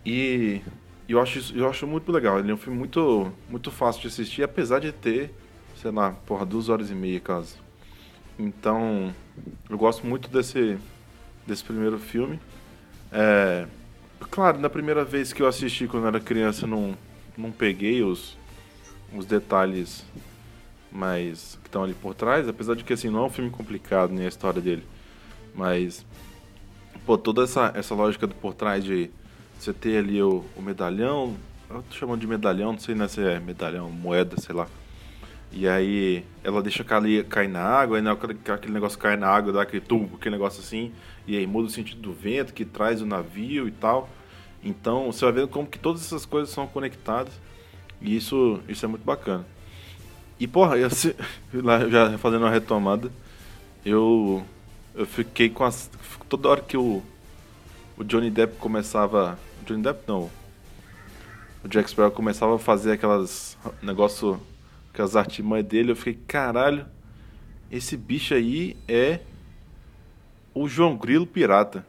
e 0.03 0.59
eu 1.07 1.21
acho 1.21 1.37
isso- 1.37 1.55
eu 1.55 1.69
acho 1.69 1.85
muito 1.85 2.11
legal. 2.11 2.39
Ele 2.39 2.49
é 2.49 2.53
um 2.55 2.57
filme 2.57 2.79
muito 2.79 3.31
muito 3.47 3.69
fácil 3.69 4.01
de 4.01 4.07
assistir, 4.07 4.41
apesar 4.41 4.79
de 4.79 4.91
ter, 4.91 5.31
sei 5.75 5.91
lá, 5.91 6.13
porra, 6.25 6.47
duas 6.47 6.67
horas 6.67 6.89
e 6.89 6.95
meia 6.95 7.19
quase. 7.19 7.57
Então, 8.39 9.13
eu 9.69 9.77
gosto 9.77 10.07
muito 10.07 10.29
desse, 10.29 10.79
desse 11.45 11.63
primeiro 11.63 11.99
filme. 11.99 12.39
É, 13.11 13.67
claro, 14.27 14.59
na 14.59 14.69
primeira 14.69 15.03
vez 15.03 15.33
que 15.33 15.41
eu 15.41 15.47
assisti 15.47 15.87
quando 15.87 16.07
era 16.07 16.19
criança, 16.19 16.65
não, 16.65 16.97
não 17.37 17.51
peguei 17.51 18.03
os, 18.03 18.37
os 19.13 19.25
detalhes 19.25 20.05
mais 20.91 21.57
que 21.61 21.67
estão 21.67 21.83
ali 21.83 21.93
por 21.93 22.15
trás, 22.15 22.47
apesar 22.47 22.75
de 22.75 22.83
que 22.83 22.93
assim 22.93 23.09
não 23.09 23.23
é 23.23 23.25
um 23.27 23.29
filme 23.29 23.49
complicado 23.49 24.11
nem 24.11 24.25
a 24.25 24.29
história 24.29 24.61
dele, 24.61 24.83
mas 25.53 26.05
pô, 27.05 27.17
toda 27.17 27.43
essa 27.43 27.71
essa 27.75 27.93
lógica 27.93 28.25
do 28.25 28.33
por 28.33 28.53
trás 28.53 28.83
de 28.83 29.11
você 29.59 29.73
ter 29.73 29.97
ali 29.97 30.21
o, 30.21 30.43
o 30.55 30.61
medalhão, 30.61 31.35
eu 31.69 31.83
tô 31.83 31.95
chamando 31.95 32.21
de 32.21 32.27
medalhão, 32.27 32.71
não 32.71 32.79
sei 32.79 32.95
né, 32.95 33.07
se 33.07 33.21
é 33.21 33.39
medalhão, 33.39 33.91
moeda, 33.91 34.39
sei 34.39 34.55
lá. 34.55 34.67
E 35.51 35.67
aí 35.67 36.23
ela 36.43 36.61
deixa 36.61 36.83
cair, 36.83 37.25
cair 37.25 37.47
na 37.47 37.61
água, 37.61 37.97
aí 37.97 38.07
aquele 38.53 38.73
negócio 38.73 38.99
cai 38.99 39.17
na 39.17 39.27
água, 39.27 39.51
dá 39.51 39.63
aquele 39.63 39.81
tubo, 39.81 40.15
aquele 40.15 40.35
negócio 40.35 40.61
assim, 40.61 40.91
e 41.27 41.35
aí 41.35 41.47
muda 41.47 41.67
o 41.67 41.71
sentido 41.71 42.01
do 42.01 42.13
vento 42.13 42.53
que 42.53 42.63
traz 42.63 43.01
o 43.01 43.05
navio 43.05 43.67
e 43.67 43.71
tal. 43.71 44.09
Então 44.63 45.11
você 45.11 45.25
vai 45.25 45.33
vendo 45.33 45.47
como 45.47 45.67
que 45.67 45.79
todas 45.79 46.01
essas 46.01 46.25
coisas 46.25 46.53
são 46.53 46.67
conectadas. 46.67 47.33
E 48.01 48.15
isso, 48.15 48.61
isso 48.67 48.85
é 48.85 48.87
muito 48.87 49.03
bacana. 49.03 49.45
E 50.39 50.47
porra, 50.47 50.77
eu, 50.77 50.89
já 51.89 52.17
fazendo 52.17 52.43
uma 52.43 52.51
retomada, 52.51 53.11
eu 53.85 54.43
eu 54.95 55.05
fiquei 55.05 55.49
com 55.49 55.63
as 55.63 55.89
toda 56.27 56.49
hora 56.49 56.61
que 56.61 56.77
o 56.77 57.01
o 57.97 58.03
Johnny 58.03 58.29
Depp 58.29 58.55
começava, 58.57 59.37
Johnny 59.65 59.83
Depp 59.83 60.03
não. 60.07 60.29
O 61.63 61.67
Jack 61.67 61.89
Sparrow 61.89 62.11
começava 62.11 62.55
a 62.55 62.59
fazer 62.59 62.93
aquelas 62.93 63.57
negócio 63.81 64.39
com 64.99 65.03
as 65.03 65.15
artimanhas 65.15 65.65
dele, 65.65 65.91
eu 65.91 65.95
fiquei, 65.95 66.19
caralho, 66.27 66.85
esse 67.71 67.95
bicho 67.95 68.33
aí 68.33 68.75
é 68.85 69.21
o 70.53 70.67
João 70.67 70.97
Grilo 70.97 71.25
pirata. 71.25 71.85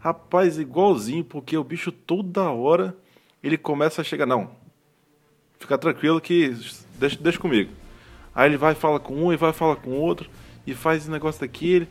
Rapaz, 0.00 0.58
igualzinho, 0.58 1.22
porque 1.22 1.56
o 1.56 1.62
bicho 1.62 1.92
toda 1.92 2.50
hora 2.50 2.96
ele 3.44 3.56
começa 3.56 4.00
a 4.00 4.04
chegar, 4.04 4.26
não. 4.26 4.50
Fica 5.60 5.78
tranquilo 5.78 6.20
que 6.20 6.52
deixa, 6.98 7.16
deixa 7.20 7.38
comigo. 7.38 7.70
Aí 8.34 8.48
ele 8.48 8.56
vai 8.56 8.74
fala 8.74 8.98
com 8.98 9.14
um 9.14 9.32
e 9.32 9.36
vai 9.36 9.52
falar 9.52 9.76
com 9.76 9.92
outro 9.92 10.28
e 10.66 10.74
faz 10.74 11.02
esse 11.02 11.10
negócio 11.10 11.40
daquele. 11.40 11.88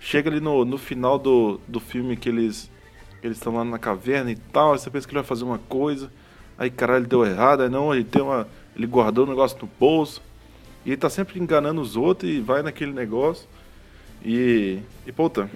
Chega 0.00 0.30
ali 0.30 0.40
no, 0.40 0.64
no 0.64 0.78
final 0.78 1.18
do, 1.18 1.60
do 1.68 1.80
filme 1.80 2.16
que 2.16 2.30
eles 2.30 2.70
eles 3.22 3.36
estão 3.36 3.52
lá 3.52 3.64
na 3.64 3.78
caverna 3.78 4.30
e 4.30 4.36
tal, 4.36 4.72
aí 4.72 4.78
você 4.78 4.88
pensa 4.88 5.06
que 5.06 5.12
ele 5.12 5.20
vai 5.20 5.28
fazer 5.28 5.44
uma 5.44 5.58
coisa, 5.58 6.10
aí 6.56 6.70
caralho 6.70 7.06
deu 7.06 7.26
errado, 7.26 7.62
aí 7.62 7.68
não, 7.68 7.92
ele 7.92 8.04
tem 8.04 8.22
uma. 8.22 8.48
Ele 8.78 8.86
guardou 8.86 9.26
o 9.26 9.28
negócio 9.28 9.58
no 9.60 9.68
bolso. 9.78 10.22
E 10.86 10.90
ele 10.90 10.96
tá 10.96 11.10
sempre 11.10 11.40
enganando 11.40 11.80
os 11.80 11.96
outros 11.96 12.30
e 12.30 12.40
vai 12.40 12.62
naquele 12.62 12.92
negócio. 12.92 13.48
E. 14.24 14.78
E 15.04 15.12
puta. 15.12 15.50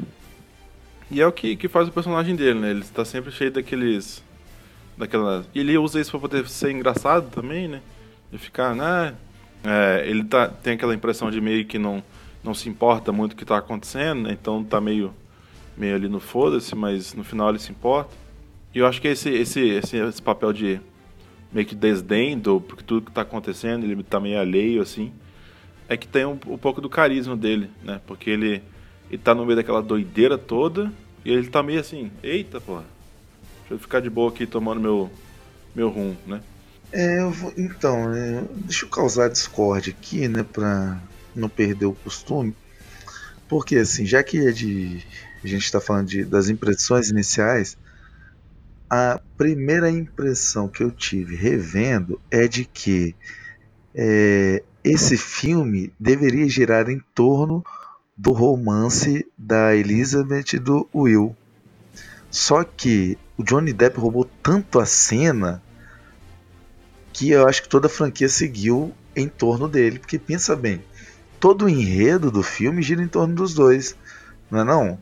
E 1.11 1.21
é 1.21 1.27
o 1.27 1.33
que, 1.33 1.57
que 1.57 1.69
faz 1.69 1.89
o 1.89 1.93
personagem 1.93 2.35
dele, 2.35 2.59
né? 2.59 2.71
Ele 2.71 2.81
está 2.81 3.05
sempre 3.05 3.31
cheio 3.31 3.53
daqueles. 3.53 4.23
Daquela. 4.97 5.47
E 5.55 5.61
ele 5.61 5.79
usa 5.79 6.01
isso 6.01 6.11
pra 6.11 6.21
poder 6.21 6.49
ser 6.49 6.73
engraçado 6.73 7.31
também, 7.31 7.69
né? 7.69 7.81
De 8.31 8.39
ficar, 8.39 8.75
né? 8.75 9.15
É, 9.65 10.05
ele 10.07 10.25
tá, 10.25 10.49
tem 10.49 10.75
aquela 10.75 10.95
impressão 10.95 11.31
de 11.31 11.41
meio 11.41 11.65
que 11.65 11.79
não, 11.79 12.03
não 12.43 12.53
se 12.53 12.69
importa 12.69 13.13
muito 13.13 13.35
o 13.35 13.37
que 13.37 13.45
tá 13.45 13.59
acontecendo, 13.59 14.23
né? 14.23 14.33
Então 14.33 14.65
tá 14.65 14.81
meio 14.81 15.15
meio 15.77 15.95
ali 15.95 16.09
no 16.09 16.21
foda-se, 16.21 16.75
mas 16.75 17.15
no 17.15 17.25
final 17.25 17.49
ele 17.49 17.59
se 17.59 17.71
importa. 17.71 18.11
E 18.75 18.79
eu 18.79 18.87
acho 18.87 19.01
que 19.01 19.09
esse, 19.09 19.31
esse, 19.31 19.61
esse, 19.61 19.97
esse 19.97 20.23
papel 20.23 20.53
de 20.53 20.81
meio 21.53 21.67
que 21.67 21.75
desdém 21.75 22.39
do 22.39 22.61
porque 22.61 22.83
tudo 22.83 23.07
que 23.07 23.13
tá 23.13 23.23
acontecendo, 23.23 23.85
ele 23.85 24.03
tá 24.03 24.19
meio 24.19 24.39
alheio, 24.39 24.83
assim, 24.83 25.13
é 25.89 25.97
que 25.97 26.09
tem 26.09 26.25
um, 26.25 26.39
um 26.47 26.59
pouco 26.59 26.81
do 26.81 26.89
carisma 26.89 27.37
dele, 27.37 27.71
né? 27.83 28.01
Porque 28.07 28.31
ele, 28.31 28.63
ele 29.11 29.19
tá 29.23 29.35
no 29.35 29.45
meio 29.45 29.57
daquela 29.57 29.83
doideira 29.83 30.39
toda 30.39 30.93
e 31.25 31.31
ele 31.31 31.49
tá 31.49 31.63
meio 31.63 31.81
assim, 31.81 32.11
eita, 32.23 32.61
porra, 32.61 32.85
deixa 33.61 33.75
eu 33.75 33.79
ficar 33.79 34.01
de 34.01 34.09
boa 34.09 34.31
aqui 34.31 34.47
tomando 34.47 34.81
meu, 34.81 35.11
meu 35.75 35.89
rum, 35.89 36.17
né? 36.27 36.41
É, 36.93 37.21
eu 37.21 37.31
vou, 37.31 37.53
então, 37.57 38.13
é, 38.15 38.45
deixa 38.55 38.85
eu 38.85 38.89
causar 38.91 39.29
discórdia 39.29 39.95
aqui, 39.99 40.29
né, 40.29 40.43
pra 40.43 41.01
não 41.35 41.49
perder 41.49 41.87
o 41.87 41.95
costume. 41.95 42.55
Porque, 43.49 43.77
assim, 43.77 44.05
já 44.05 44.23
que 44.23 44.39
é 44.47 44.51
de 44.51 45.03
a 45.45 45.47
gente 45.47 45.65
está 45.65 45.81
falando 45.81 46.09
de, 46.09 46.25
das 46.25 46.49
impressões 46.49 47.11
iniciais, 47.11 47.77
a 48.95 49.19
primeira 49.39 49.91
impressão 49.91 50.69
que 50.69 50.83
eu 50.83 50.91
tive 50.91 51.35
revendo 51.35 52.21
é 52.31 52.47
de 52.47 52.67
que 52.67 53.17
é, 53.95 54.63
esse 54.85 55.17
filme 55.17 55.91
deveria 55.99 56.47
girar 56.47 56.91
em 56.91 57.03
torno 57.15 57.65
do 58.15 58.33
romance 58.33 59.27
da 59.39 59.75
Elizabeth 59.75 60.53
e 60.53 60.59
do 60.59 60.87
Will. 60.95 61.35
Só 62.31 62.65
que 62.65 63.17
o 63.39 63.43
Johnny 63.43 63.73
Depp 63.73 63.99
roubou 63.99 64.29
tanto 64.43 64.79
a 64.79 64.85
cena 64.85 65.63
que 67.15 67.31
eu 67.31 67.49
acho 67.49 67.63
que 67.63 67.71
toda 67.71 67.87
a 67.87 67.91
franquia 67.91 68.29
seguiu 68.29 68.93
em 69.17 69.27
torno 69.27 69.69
dele. 69.69 70.01
Porque 70.01 70.19
pensa 70.19 70.55
bem, 70.55 70.85
todo 71.41 71.65
o 71.65 71.69
enredo 71.69 72.31
do 72.31 72.43
filme 72.43 72.83
gira 72.83 73.03
em 73.03 73.09
torno 73.09 73.35
dos 73.35 73.55
dois, 73.55 73.97
não 74.51 74.61
é 74.61 74.65
não? 74.65 74.99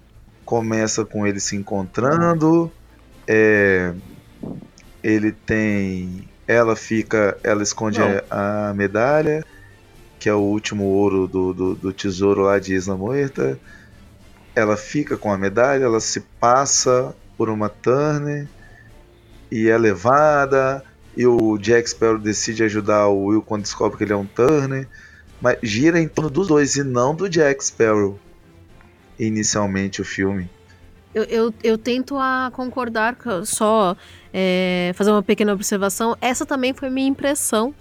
começa 0.51 1.05
com 1.05 1.25
ele 1.25 1.39
se 1.39 1.55
encontrando. 1.55 2.73
É, 3.33 3.95
ele 5.05 5.31
tem. 5.31 6.29
Ela 6.49 6.75
fica. 6.75 7.39
Ela 7.45 7.63
esconde 7.63 8.01
a, 8.03 8.71
a 8.71 8.75
medalha, 8.75 9.45
que 10.19 10.29
é 10.29 10.35
o 10.35 10.41
último 10.41 10.83
ouro 10.83 11.29
do, 11.29 11.55
do, 11.55 11.75
do, 11.77 11.93
tesouro 11.93 12.43
lá 12.43 12.59
de 12.59 12.75
Isla 12.75 12.97
Muerta. 12.97 13.57
Ela 14.53 14.77
fica 14.77 15.17
com 15.17 15.33
a 15.33 15.39
medalha, 15.39 15.85
ela 15.85 16.01
se 16.01 16.23
passa 16.41 17.15
por 17.39 17.49
uma 17.49 17.69
Turner 17.69 18.49
e 19.49 19.69
é 19.69 19.79
levada. 19.79 20.83
E 21.17 21.25
o 21.25 21.57
Jack 21.57 21.89
Sparrow 21.89 22.19
decide 22.19 22.65
ajudar 22.65 23.07
o 23.07 23.27
Will 23.27 23.43
quando 23.43 23.63
descobre 23.63 23.97
que 23.97 24.03
ele 24.03 24.13
é 24.13 24.17
um 24.17 24.27
Turner. 24.27 24.89
Mas 25.41 25.57
gira 25.63 26.01
em 26.01 26.09
torno 26.09 26.31
dos 26.31 26.49
dois 26.49 26.75
e 26.75 26.83
não 26.83 27.15
do 27.15 27.29
Jack 27.29 27.65
Sparrow 27.65 28.19
inicialmente 29.17 30.03
o 30.03 30.05
filme. 30.05 30.51
Eu, 31.15 31.25
eu, 31.25 31.55
eu 31.63 31.77
tento 31.77 32.17
a 32.17 32.51
concordar, 32.53 33.17
só 33.45 33.97
é, 34.33 34.93
fazer 34.95 35.11
uma 35.11 35.23
pequena 35.23 35.53
observação. 35.53 36.17
Essa 36.21 36.47
também 36.47 36.73
foi 36.73 36.89
minha 36.89 37.09
impressão 37.09 37.75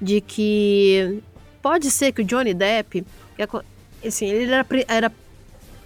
de 0.00 0.20
que 0.20 1.20
pode 1.60 1.90
ser 1.90 2.12
que 2.12 2.22
o 2.22 2.24
Johnny 2.24 2.54
Depp, 2.54 3.04
assim, 4.06 4.26
ele 4.26 4.52
era, 4.52 4.66
era 4.86 5.12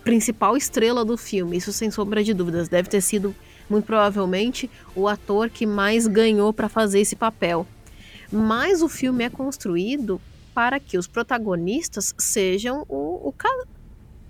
principal 0.04 0.56
estrela 0.56 1.04
do 1.04 1.16
filme, 1.16 1.56
isso 1.56 1.72
sem 1.72 1.90
sombra 1.90 2.22
de 2.22 2.34
dúvidas. 2.34 2.68
Deve 2.68 2.88
ter 2.88 3.00
sido, 3.00 3.34
muito 3.68 3.86
provavelmente, 3.86 4.70
o 4.94 5.08
ator 5.08 5.48
que 5.48 5.66
mais 5.66 6.06
ganhou 6.06 6.52
para 6.52 6.68
fazer 6.68 7.00
esse 7.00 7.16
papel. 7.16 7.66
Mas 8.30 8.82
o 8.82 8.88
filme 8.88 9.24
é 9.24 9.30
construído 9.30 10.20
para 10.54 10.78
que 10.78 10.98
os 10.98 11.06
protagonistas 11.06 12.14
sejam 12.18 12.84
o, 12.88 13.28
o, 13.28 13.34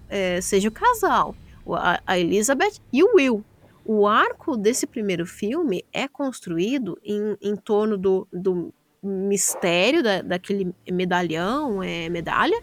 é, 0.08 0.40
seja 0.40 0.68
o 0.68 0.72
casal, 0.72 1.34
a 1.66 2.18
Elizabeth 2.18 2.80
e 2.92 3.02
o 3.02 3.14
Will. 3.16 3.44
O 3.84 4.06
arco 4.06 4.56
desse 4.56 4.86
primeiro 4.86 5.26
filme 5.26 5.84
é 5.92 6.08
construído 6.08 6.98
em, 7.04 7.36
em 7.40 7.54
torno 7.54 7.98
do, 7.98 8.26
do 8.32 8.72
mistério 9.02 10.02
da, 10.02 10.22
daquele 10.22 10.74
medalhão, 10.90 11.82
é, 11.82 12.08
medalha, 12.08 12.62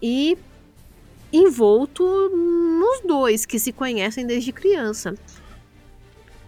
e 0.00 0.36
envolto 1.32 2.04
nos 2.04 3.00
dois 3.06 3.46
que 3.46 3.58
se 3.58 3.72
conhecem 3.72 4.26
desde 4.26 4.52
criança. 4.52 5.14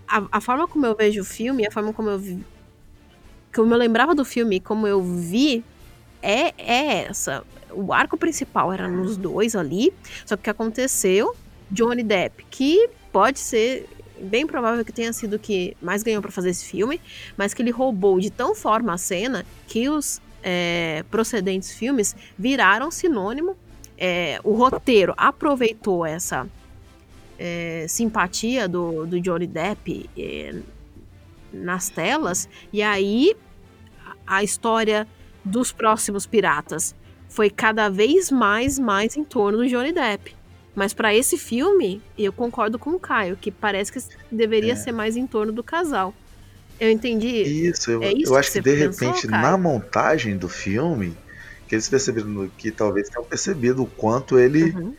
A, 0.06 0.26
a 0.32 0.40
forma 0.40 0.68
como 0.68 0.84
eu 0.84 0.94
vejo 0.94 1.22
o 1.22 1.24
filme, 1.24 1.66
a 1.66 1.70
forma 1.70 1.92
como 1.92 2.10
eu 2.10 2.18
vi, 2.18 2.44
como 3.54 3.72
eu 3.72 3.78
lembrava 3.78 4.14
do 4.14 4.24
filme, 4.24 4.60
como 4.60 4.86
eu 4.86 5.02
vi, 5.02 5.64
é, 6.20 6.52
é 6.58 7.04
essa 7.04 7.42
o 7.74 7.92
arco 7.92 8.16
principal 8.16 8.72
era 8.72 8.88
nos 8.88 9.16
dois 9.16 9.56
ali. 9.56 9.92
Só 10.24 10.36
que 10.36 10.40
o 10.40 10.44
que 10.44 10.50
aconteceu? 10.50 11.34
Johnny 11.72 12.02
Depp, 12.02 12.44
que 12.50 12.88
pode 13.10 13.38
ser 13.38 13.88
bem 14.20 14.46
provável 14.46 14.84
que 14.84 14.92
tenha 14.92 15.12
sido 15.12 15.34
o 15.34 15.38
que 15.38 15.76
mais 15.82 16.02
ganhou 16.02 16.22
para 16.22 16.30
fazer 16.30 16.50
esse 16.50 16.64
filme, 16.64 17.00
mas 17.36 17.52
que 17.52 17.62
ele 17.62 17.70
roubou 17.70 18.20
de 18.20 18.30
tão 18.30 18.54
forma 18.54 18.92
a 18.92 18.98
cena 18.98 19.44
que 19.66 19.88
os 19.88 20.20
é, 20.42 21.04
procedentes 21.10 21.72
filmes 21.72 22.14
viraram 22.38 22.90
sinônimo. 22.90 23.56
É, 23.98 24.38
o 24.44 24.52
roteiro 24.52 25.14
aproveitou 25.16 26.04
essa 26.04 26.48
é, 27.38 27.86
simpatia 27.88 28.68
do, 28.68 29.06
do 29.06 29.20
Johnny 29.20 29.46
Depp 29.46 30.08
é, 30.16 30.54
nas 31.52 31.88
telas, 31.88 32.48
e 32.72 32.82
aí 32.82 33.34
a 34.26 34.42
história 34.42 35.06
dos 35.44 35.72
próximos 35.72 36.26
piratas 36.26 36.94
foi 37.28 37.50
cada 37.50 37.88
vez 37.88 38.30
mais, 38.30 38.78
mais 38.78 39.16
em 39.16 39.24
torno 39.24 39.58
do 39.58 39.68
Johnny 39.68 39.92
Depp. 39.92 40.41
Mas 40.74 40.94
para 40.94 41.14
esse 41.14 41.36
filme, 41.36 42.00
eu 42.16 42.32
concordo 42.32 42.78
com 42.78 42.90
o 42.90 43.00
Caio, 43.00 43.36
que 43.36 43.50
parece 43.50 43.92
que 43.92 44.00
deveria 44.30 44.72
é. 44.72 44.76
ser 44.76 44.92
mais 44.92 45.16
em 45.16 45.26
torno 45.26 45.52
do 45.52 45.62
casal. 45.62 46.14
Eu 46.80 46.90
entendi. 46.90 47.42
Isso, 47.68 47.90
eu, 47.90 48.02
é 48.02 48.12
isso 48.12 48.32
eu 48.32 48.36
acho 48.36 48.50
que, 48.50 48.62
que 48.62 48.70
de 48.70 48.76
pensou, 48.76 49.08
repente, 49.08 49.26
Caio? 49.26 49.42
na 49.42 49.56
montagem 49.58 50.36
do 50.36 50.48
filme, 50.48 51.16
que 51.68 51.74
eles 51.74 51.88
perceberam 51.88 52.50
que 52.56 52.70
talvez 52.70 53.08
tenham 53.08 53.24
percebido 53.24 53.82
o 53.82 53.86
quanto 53.86 54.38
ele 54.38 54.70
uhum. 54.70 54.94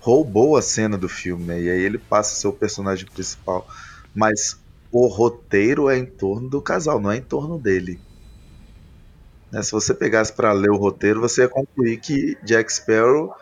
roubou 0.00 0.56
a 0.56 0.62
cena 0.62 0.96
do 0.96 1.08
filme, 1.08 1.44
né? 1.44 1.60
E 1.60 1.70
aí 1.70 1.80
ele 1.80 1.98
passa 1.98 2.32
a 2.32 2.36
ser 2.36 2.48
o 2.48 2.52
personagem 2.52 3.06
principal. 3.06 3.68
Mas 4.14 4.58
o 4.90 5.06
roteiro 5.06 5.88
é 5.88 5.98
em 5.98 6.06
torno 6.06 6.48
do 6.48 6.62
casal, 6.62 7.00
não 7.00 7.12
é 7.12 7.18
em 7.18 7.22
torno 7.22 7.58
dele. 7.58 8.00
Né, 9.52 9.62
se 9.62 9.72
você 9.72 9.92
pegasse 9.92 10.32
para 10.32 10.52
ler 10.52 10.70
o 10.70 10.76
roteiro, 10.76 11.20
você 11.20 11.42
ia 11.42 11.48
concluir 11.48 11.98
que 11.98 12.36
Jack 12.42 12.72
Sparrow 12.72 13.34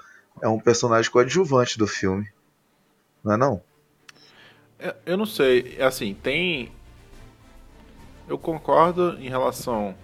é 0.43 0.49
um 0.49 0.59
personagem 0.59 1.11
coadjuvante 1.11 1.79
do 1.79 1.87
filme. 1.87 2.29
Não 3.23 3.35
é 3.35 3.37
não? 3.37 3.63
É, 4.79 4.95
eu 5.05 5.17
não 5.17 5.27
sei, 5.27 5.77
é 5.79 5.85
assim, 5.85 6.15
tem. 6.15 6.73
Eu 8.29 8.39
concordo 8.39 9.17
em 9.21 9.29
relação. 9.29 9.95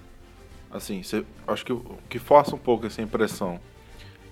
Assim, 0.71 1.03
cê, 1.03 1.25
acho 1.47 1.65
que 1.65 1.73
o 1.73 1.99
que 2.09 2.19
força 2.19 2.55
um 2.55 2.59
pouco 2.59 2.87
essa 2.87 3.01
impressão 3.01 3.61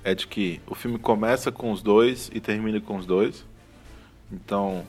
é 0.02 0.14
de 0.14 0.26
que 0.26 0.60
o 0.66 0.74
filme 0.74 0.98
começa 0.98 1.52
com 1.52 1.70
os 1.70 1.82
dois 1.82 2.30
e 2.32 2.40
termina 2.40 2.80
com 2.80 2.96
os 2.96 3.06
dois. 3.06 3.46
Então, 4.30 4.84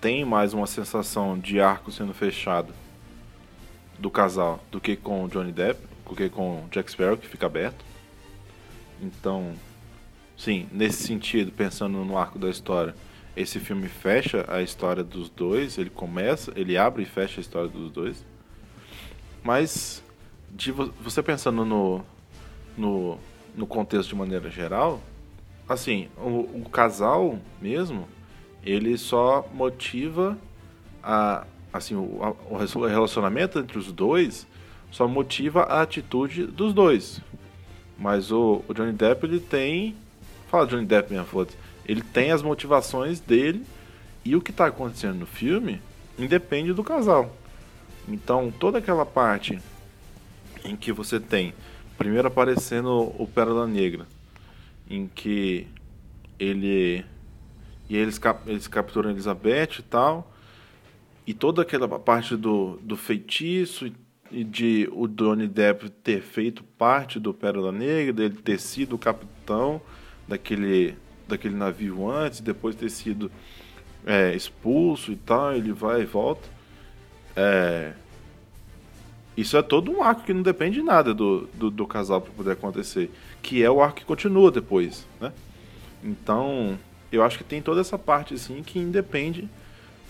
tem 0.00 0.24
mais 0.24 0.54
uma 0.54 0.66
sensação 0.66 1.38
de 1.38 1.60
arco 1.60 1.92
sendo 1.92 2.14
fechado 2.14 2.72
do 3.98 4.10
casal 4.10 4.60
do 4.70 4.80
que 4.80 4.96
com 4.96 5.24
o 5.24 5.28
Johnny 5.28 5.52
Depp, 5.52 5.80
do 6.08 6.14
que 6.14 6.28
com 6.28 6.64
o 6.64 6.68
Jack 6.70 6.90
Sparrow, 6.90 7.16
que 7.16 7.28
fica 7.28 7.46
aberto. 7.46 7.84
Então, 9.00 9.52
sim, 10.36 10.68
nesse 10.72 11.02
sentido, 11.02 11.52
pensando 11.52 12.04
no 12.04 12.16
arco 12.16 12.38
da 12.38 12.48
história, 12.48 12.94
esse 13.36 13.58
filme 13.58 13.88
fecha 13.88 14.44
a 14.48 14.62
história 14.62 15.02
dos 15.02 15.28
dois, 15.28 15.76
ele 15.76 15.90
começa, 15.90 16.52
ele 16.54 16.76
abre 16.76 17.02
e 17.02 17.06
fecha 17.06 17.40
a 17.40 17.42
história 17.42 17.68
dos 17.68 17.90
dois. 17.90 18.24
Mas 19.42 20.02
de 20.50 20.70
você 20.70 21.22
pensando 21.22 21.64
no, 21.64 22.04
no, 22.78 23.18
no 23.56 23.66
contexto 23.66 24.10
de 24.10 24.14
maneira 24.14 24.48
geral, 24.50 25.02
assim, 25.68 26.08
o, 26.16 26.62
o 26.62 26.68
casal 26.70 27.38
mesmo, 27.60 28.08
ele 28.64 28.96
só 28.96 29.48
motiva 29.52 30.38
a 31.02 31.44
assim, 31.72 31.96
o, 31.96 32.20
a, 32.22 32.30
o 32.50 32.86
relacionamento 32.86 33.58
entre 33.58 33.76
os 33.76 33.90
dois 33.90 34.46
só 34.92 35.08
motiva 35.08 35.62
a 35.62 35.82
atitude 35.82 36.46
dos 36.46 36.72
dois. 36.72 37.20
Mas 37.98 38.30
o, 38.30 38.62
o 38.68 38.72
Johnny 38.72 38.92
Depp 38.92 39.26
ele 39.26 39.40
tem 39.40 39.96
fala 40.50 40.66
Johnny 40.66 40.86
Depp 40.86 41.10
minha 41.10 41.24
foda 41.24 41.50
ele 41.86 42.02
tem 42.02 42.30
as 42.30 42.42
motivações 42.42 43.20
dele 43.20 43.64
e 44.24 44.34
o 44.34 44.40
que 44.40 44.50
está 44.50 44.66
acontecendo 44.66 45.18
no 45.18 45.26
filme 45.26 45.80
independe 46.18 46.72
do 46.72 46.82
casal. 46.82 47.36
Então, 48.08 48.52
toda 48.58 48.78
aquela 48.78 49.04
parte 49.04 49.58
em 50.64 50.76
que 50.76 50.92
você 50.92 51.20
tem 51.20 51.54
primeiro 51.98 52.28
aparecendo 52.28 53.12
o 53.18 53.28
Pérola 53.32 53.66
Negra, 53.66 54.06
em 54.88 55.06
que 55.06 55.66
ele 56.38 57.04
e 57.88 57.96
eles, 57.96 58.18
eles 58.46 58.66
capturam 58.66 59.10
Elizabeth 59.10 59.78
e 59.78 59.82
tal, 59.82 60.32
e 61.26 61.34
toda 61.34 61.62
aquela 61.62 61.86
parte 61.98 62.34
do, 62.34 62.78
do 62.82 62.96
feitiço 62.96 63.92
e 64.30 64.42
de 64.42 64.88
o 64.92 65.06
Johnny 65.06 65.46
Depp 65.46 65.90
ter 65.90 66.22
feito 66.22 66.64
parte 66.64 67.20
do 67.20 67.32
Pérola 67.34 67.70
Negra, 67.70 68.12
dele 68.12 68.36
ter 68.42 68.58
sido 68.58 68.96
o 68.96 68.98
capitão 68.98 69.80
daquele 70.26 70.96
daquele 71.26 71.54
navio 71.54 72.10
antes, 72.10 72.40
depois 72.40 72.76
ter 72.76 72.90
sido 72.90 73.30
é, 74.06 74.34
expulso 74.34 75.12
e 75.12 75.16
tal, 75.16 75.54
ele 75.54 75.72
vai 75.72 76.02
e 76.02 76.04
volta. 76.04 76.48
É, 77.34 77.92
isso 79.36 79.56
é 79.56 79.62
todo 79.62 79.90
um 79.90 80.02
arco 80.02 80.22
que 80.22 80.32
não 80.32 80.42
depende 80.42 80.76
de 80.76 80.82
nada 80.82 81.12
do, 81.12 81.48
do, 81.54 81.70
do 81.70 81.86
casal 81.86 82.20
para 82.20 82.32
poder 82.32 82.52
acontecer. 82.52 83.10
Que 83.42 83.62
é 83.62 83.70
o 83.70 83.82
arco 83.82 83.96
que 83.96 84.04
continua 84.04 84.50
depois, 84.50 85.06
né? 85.20 85.32
Então, 86.02 86.78
eu 87.10 87.22
acho 87.22 87.38
que 87.38 87.44
tem 87.44 87.60
toda 87.60 87.80
essa 87.80 87.98
parte 87.98 88.34
assim 88.34 88.62
que 88.62 88.78
independe 88.78 89.48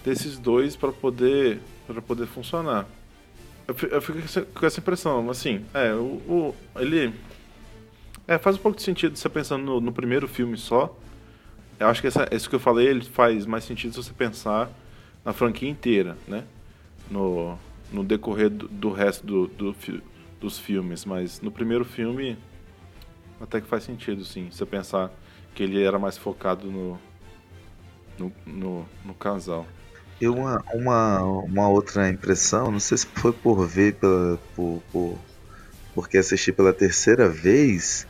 desses 0.04 0.38
dois 0.38 0.76
para 0.76 0.92
poder 0.92 1.60
para 1.86 2.02
poder 2.02 2.26
funcionar. 2.26 2.86
Eu, 3.66 3.74
eu 3.88 4.02
fico 4.02 4.18
com 4.52 4.66
essa 4.66 4.80
impressão, 4.80 5.30
assim, 5.30 5.64
é, 5.72 5.94
o, 5.94 6.20
o 6.28 6.54
ele 6.76 7.14
é, 8.26 8.38
faz 8.38 8.56
um 8.56 8.58
pouco 8.58 8.76
de 8.76 8.82
sentido 8.82 9.16
você 9.16 9.28
pensando 9.28 9.64
no, 9.64 9.80
no 9.80 9.92
primeiro 9.92 10.26
filme 10.26 10.56
só, 10.56 10.96
eu 11.78 11.88
acho 11.88 12.00
que 12.00 12.06
essa, 12.06 12.28
isso 12.32 12.48
que 12.48 12.54
eu 12.54 12.60
falei 12.60 12.86
ele 12.86 13.04
faz 13.04 13.46
mais 13.46 13.64
sentido 13.64 13.92
se 13.92 14.02
você 14.02 14.12
pensar 14.12 14.70
na 15.24 15.32
franquia 15.32 15.68
inteira, 15.68 16.16
né? 16.28 16.44
No, 17.10 17.58
no 17.92 18.04
decorrer 18.04 18.50
do, 18.50 18.68
do 18.68 18.92
resto 18.92 19.26
do, 19.26 19.46
do, 19.48 19.74
dos 20.40 20.58
filmes. 20.58 21.04
Mas 21.04 21.40
no 21.40 21.50
primeiro 21.50 21.84
filme, 21.84 22.38
até 23.40 23.60
que 23.60 23.66
faz 23.66 23.84
sentido, 23.84 24.24
sim. 24.24 24.48
Você 24.50 24.64
pensar 24.64 25.10
que 25.54 25.62
ele 25.62 25.82
era 25.82 25.98
mais 25.98 26.16
focado 26.16 26.70
no, 26.70 26.98
no, 28.18 28.32
no, 28.46 28.88
no 29.04 29.14
casal. 29.14 29.66
E 30.20 30.28
uma, 30.28 30.62
uma, 30.72 31.22
uma 31.22 31.68
outra 31.68 32.08
impressão, 32.08 32.70
não 32.70 32.80
sei 32.80 32.98
se 32.98 33.06
foi 33.06 33.32
por 33.32 33.66
ver, 33.66 33.94
pela, 33.94 34.38
por, 34.54 34.80
por, 34.92 35.18
porque 35.94 36.18
assisti 36.18 36.52
pela 36.52 36.72
terceira 36.72 37.28
vez, 37.28 38.06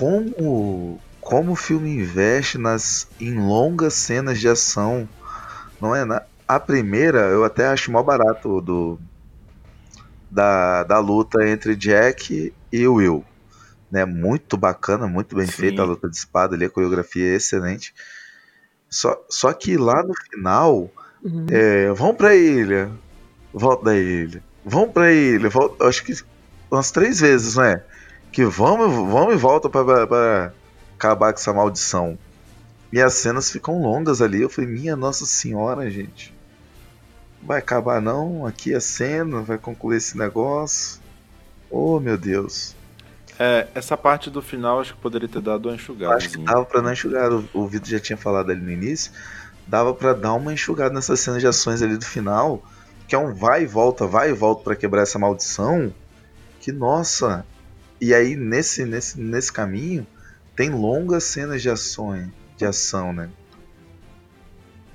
como 0.00 0.98
como 1.20 1.52
o 1.52 1.56
filme 1.56 1.90
investe 1.90 2.56
nas 2.56 3.06
em 3.20 3.38
longas 3.38 3.92
cenas 3.92 4.40
de 4.40 4.48
ação. 4.48 5.06
Não 5.78 5.94
é 5.94 6.06
na, 6.06 6.22
a 6.48 6.58
primeira 6.58 7.18
eu 7.28 7.44
até 7.44 7.66
acho 7.66 7.92
mal 7.92 8.02
barato 8.02 8.62
do 8.62 8.98
da, 10.30 10.84
da 10.84 10.98
luta 10.98 11.46
entre 11.46 11.76
Jack 11.76 12.54
e 12.72 12.88
Will. 12.88 13.22
Né, 13.90 14.04
muito 14.04 14.56
bacana, 14.56 15.06
muito 15.08 15.34
bem 15.36 15.46
Sim. 15.46 15.52
feita 15.52 15.82
a 15.82 15.84
luta 15.84 16.08
de 16.08 16.16
espada 16.16 16.54
ali, 16.54 16.64
a 16.64 16.70
coreografia 16.70 17.32
é 17.32 17.34
excelente. 17.34 17.92
Só, 18.88 19.20
só 19.28 19.52
que 19.52 19.76
lá 19.76 20.00
no 20.04 20.14
final, 20.30 20.88
uhum. 21.24 21.46
é, 21.50 21.92
vamos 21.92 22.16
pra 22.16 22.36
ilha, 22.36 22.90
volta 23.52 23.86
da 23.86 23.96
ilha, 23.96 24.44
vamos 24.64 24.92
pra 24.92 25.12
ilha, 25.12 25.48
volta, 25.48 25.88
acho 25.88 26.04
que 26.04 26.12
umas 26.70 26.92
três 26.92 27.18
vezes, 27.18 27.56
não 27.56 27.64
é? 27.64 27.84
Que 28.32 28.44
vamos, 28.44 28.94
vamos 29.10 29.34
e 29.34 29.36
volta 29.36 29.68
pra, 29.68 30.06
pra, 30.06 30.52
acabar 30.96 31.32
com 31.32 31.38
essa 31.38 31.52
maldição. 31.52 32.18
E 32.92 33.00
as 33.00 33.14
cenas 33.14 33.50
ficam 33.50 33.80
longas 33.80 34.20
ali. 34.20 34.42
Eu 34.42 34.50
falei, 34.50 34.70
minha 34.70 34.96
Nossa 34.96 35.26
Senhora, 35.26 35.90
gente. 35.90 36.34
Vai 37.42 37.58
acabar 37.58 38.00
não? 38.00 38.46
Aqui 38.46 38.74
a 38.74 38.80
cena, 38.80 39.40
vai 39.40 39.56
concluir 39.56 39.96
esse 39.96 40.18
negócio. 40.18 41.00
Oh, 41.70 41.98
meu 41.98 42.18
Deus. 42.18 42.76
É, 43.38 43.68
essa 43.74 43.96
parte 43.96 44.28
do 44.28 44.42
final 44.42 44.80
acho 44.80 44.94
que 44.94 45.00
poderia 45.00 45.28
ter 45.28 45.40
dado 45.40 45.66
uma 45.70 45.74
enxugada. 45.74 46.14
Acho 46.14 46.28
que 46.28 46.38
dava 46.38 46.64
pra 46.64 46.82
não 46.82 46.92
enxugar. 46.92 47.32
O, 47.32 47.48
o 47.54 47.66
Vitor 47.66 47.88
já 47.88 47.98
tinha 47.98 48.16
falado 48.16 48.50
ali 48.50 48.60
no 48.60 48.70
início. 48.70 49.12
Dava 49.66 49.94
para 49.94 50.12
dar 50.12 50.34
uma 50.34 50.52
enxugada 50.52 50.92
nessas 50.92 51.20
cenas 51.20 51.40
de 51.40 51.46
ações 51.46 51.80
ali 51.80 51.96
do 51.96 52.04
final. 52.04 52.62
Que 53.08 53.14
é 53.14 53.18
um 53.18 53.32
vai 53.32 53.62
e 53.62 53.66
volta, 53.66 54.06
vai 54.06 54.28
e 54.30 54.34
volta 54.34 54.64
para 54.64 54.76
quebrar 54.76 55.02
essa 55.02 55.18
maldição. 55.18 55.94
Que 56.60 56.70
nossa. 56.70 57.46
E 58.00 58.14
aí, 58.14 58.34
nesse, 58.34 58.84
nesse, 58.84 59.20
nesse 59.20 59.52
caminho, 59.52 60.06
tem 60.56 60.70
longas 60.70 61.24
cenas 61.24 61.60
de 61.60 61.68
ações, 61.68 62.28
de 62.56 62.64
ação, 62.64 63.12
né? 63.12 63.30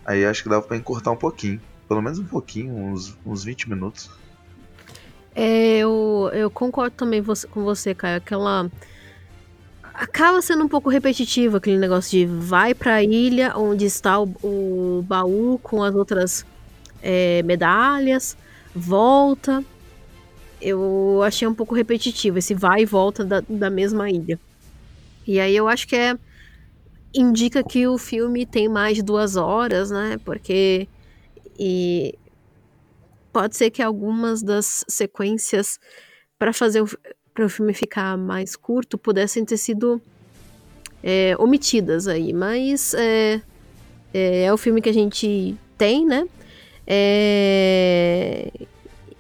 Aí 0.05 0.25
acho 0.25 0.43
que 0.43 0.49
dava 0.49 0.61
para 0.61 0.77
encurtar 0.77 1.11
um 1.11 1.17
pouquinho. 1.17 1.61
Pelo 1.87 2.01
menos 2.01 2.19
um 2.19 2.25
pouquinho, 2.25 2.73
uns, 2.75 3.17
uns 3.25 3.43
20 3.43 3.69
minutos. 3.69 4.09
É, 5.35 5.77
eu, 5.77 6.31
eu 6.33 6.49
concordo 6.49 6.95
também 6.95 7.21
você, 7.21 7.47
com 7.47 7.63
você, 7.63 7.93
Caio. 7.93 8.17
Aquela. 8.17 8.69
Acaba 9.93 10.41
sendo 10.41 10.63
um 10.63 10.67
pouco 10.67 10.89
repetitivo 10.89 11.57
aquele 11.57 11.77
negócio 11.77 12.12
de 12.12 12.25
vai 12.25 12.73
pra 12.73 13.01
ilha 13.01 13.53
onde 13.56 13.85
está 13.85 14.19
o, 14.19 14.25
o 14.43 15.06
baú 15.08 15.58
com 15.63 15.81
as 15.81 15.95
outras 15.95 16.45
é, 17.01 17.41
medalhas, 17.43 18.35
volta. 18.75 19.63
Eu 20.62 21.21
achei 21.23 21.47
um 21.47 21.53
pouco 21.53 21.75
repetitivo 21.75 22.37
esse 22.37 22.53
vai 22.53 22.81
e 22.81 22.85
volta 22.85 23.23
da, 23.23 23.43
da 23.47 23.69
mesma 23.69 24.10
ilha. 24.10 24.39
E 25.27 25.39
aí 25.39 25.56
eu 25.56 25.67
acho 25.67 25.87
que 25.87 25.95
é 25.95 26.17
indica 27.13 27.63
que 27.63 27.87
o 27.87 27.97
filme 27.97 28.45
tem 28.45 28.67
mais 28.67 28.97
de 28.97 29.03
duas 29.03 29.35
horas, 29.35 29.89
né? 29.89 30.19
Porque 30.23 30.87
e 31.58 32.13
pode 33.31 33.56
ser 33.56 33.69
que 33.69 33.81
algumas 33.81 34.41
das 34.41 34.83
sequências 34.87 35.79
para 36.37 36.51
fazer 36.53 36.81
o, 36.81 36.89
o 37.39 37.49
filme 37.49 37.73
ficar 37.73 38.17
mais 38.17 38.56
curto 38.56 38.97
pudessem 38.97 39.45
ter 39.45 39.58
sido 39.58 40.01
é, 41.03 41.35
omitidas 41.39 42.08
aí, 42.08 42.33
mas 42.33 42.93
é, 42.93 43.41
é, 44.13 44.43
é, 44.45 44.53
o 44.53 44.58
filme 44.58 44.81
que 44.81 44.89
a 44.89 44.93
gente 44.93 45.56
tem, 45.77 46.06
né? 46.06 46.27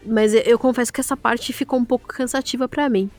Mas 0.05 0.33
eu 0.33 0.59
confesso 0.59 0.93
que 0.93 1.01
essa 1.01 1.17
parte 1.17 1.51
ficou 1.51 1.79
um 1.79 1.85
pouco 1.85 2.07
cansativa 2.07 2.67
para 2.67 2.87
mim. 2.87 3.09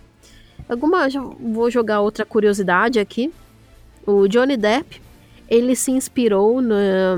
Alguma, 0.69 1.09
vou 1.41 1.71
jogar 1.71 2.01
outra 2.01 2.25
curiosidade 2.25 2.99
aqui. 2.99 3.33
O 4.07 4.29
Johnny 4.29 4.57
Depp, 4.57 5.01
ele 5.49 5.75
se 5.75 5.91
inspirou 5.91 6.61
na, 6.61 7.17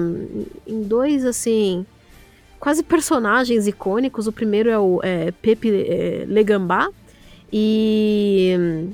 em 0.67 0.83
dois, 0.83 1.25
assim, 1.25 1.87
quase 2.59 2.83
personagens 2.83 3.67
icônicos. 3.67 4.27
O 4.27 4.33
primeiro 4.33 4.71
é 4.71 4.79
o 4.79 5.01
é, 5.03 5.31
Pepe 5.33 5.71
é, 5.71 6.25
Legambá 6.27 6.89
e 7.53 8.89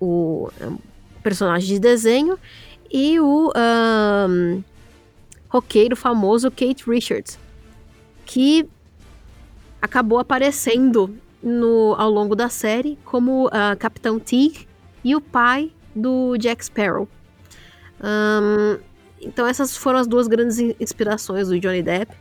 o 0.00 0.50
é, 0.60 0.68
personagem 1.22 1.68
de 1.74 1.78
desenho 1.80 2.38
e 2.92 3.18
o 3.18 3.52
um, 3.56 4.62
roqueiro 5.48 5.96
famoso 5.96 6.50
Kate 6.50 6.88
Richards, 6.88 7.38
que 8.24 8.68
acabou 9.84 10.18
aparecendo 10.18 11.14
no, 11.42 11.94
ao 11.98 12.10
longo 12.10 12.34
da 12.34 12.48
série 12.48 12.98
como 13.04 13.48
uh, 13.48 13.76
Capitão 13.78 14.18
Teague 14.18 14.66
e 15.04 15.14
o 15.14 15.20
pai 15.20 15.70
do 15.94 16.38
Jack 16.38 16.64
Sparrow. 16.64 17.06
Um, 18.02 18.78
então 19.20 19.46
essas 19.46 19.76
foram 19.76 19.98
as 19.98 20.06
duas 20.06 20.26
grandes 20.26 20.58
inspirações 20.80 21.48
do 21.48 21.60
Johnny 21.60 21.82
Depp. 21.82 22.14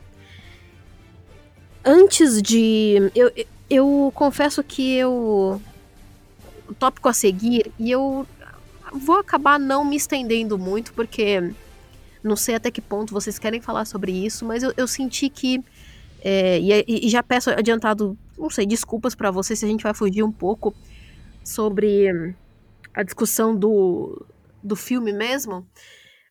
Antes 1.86 2.42
de. 2.42 2.96
Eu, 3.16 3.32
eu 3.70 4.12
confesso 4.14 4.62
que 4.62 4.96
eu. 4.96 5.62
O 6.68 6.74
tópico 6.74 7.08
a 7.08 7.14
seguir, 7.14 7.72
e 7.80 7.92
eu 7.92 8.28
vou 8.94 9.18
acabar 9.18 9.60
não 9.60 9.86
me 9.86 9.96
estendendo 9.96 10.58
muito, 10.58 10.94
porque 10.94 11.54
não 12.22 12.36
sei 12.36 12.56
até 12.56 12.72
que 12.72 12.82
ponto 12.82 13.14
vocês 13.14 13.38
querem 13.38 13.60
falar 13.60 13.86
sobre 13.86 14.12
isso, 14.12 14.46
mas 14.46 14.64
eu, 14.64 14.74
eu 14.76 14.88
senti 14.88 15.30
que. 15.30 15.64
É, 16.26 16.58
e, 16.58 17.06
e, 17.06 17.10
já 17.10 17.22
peço 17.22 17.50
adiantado, 17.50 18.18
não 18.38 18.50
sei, 18.50 18.66
desculpas 18.66 19.14
para 19.14 19.30
vocês 19.30 19.60
se 19.60 19.66
a 19.66 19.68
gente 19.68 19.84
vai 19.84 19.94
fugir 19.94 20.24
um 20.24 20.32
pouco 20.32 20.74
sobre 21.44 22.34
a 22.94 23.04
discussão 23.04 23.54
do, 23.54 24.26
do 24.64 24.74
filme 24.74 25.12
mesmo, 25.12 25.68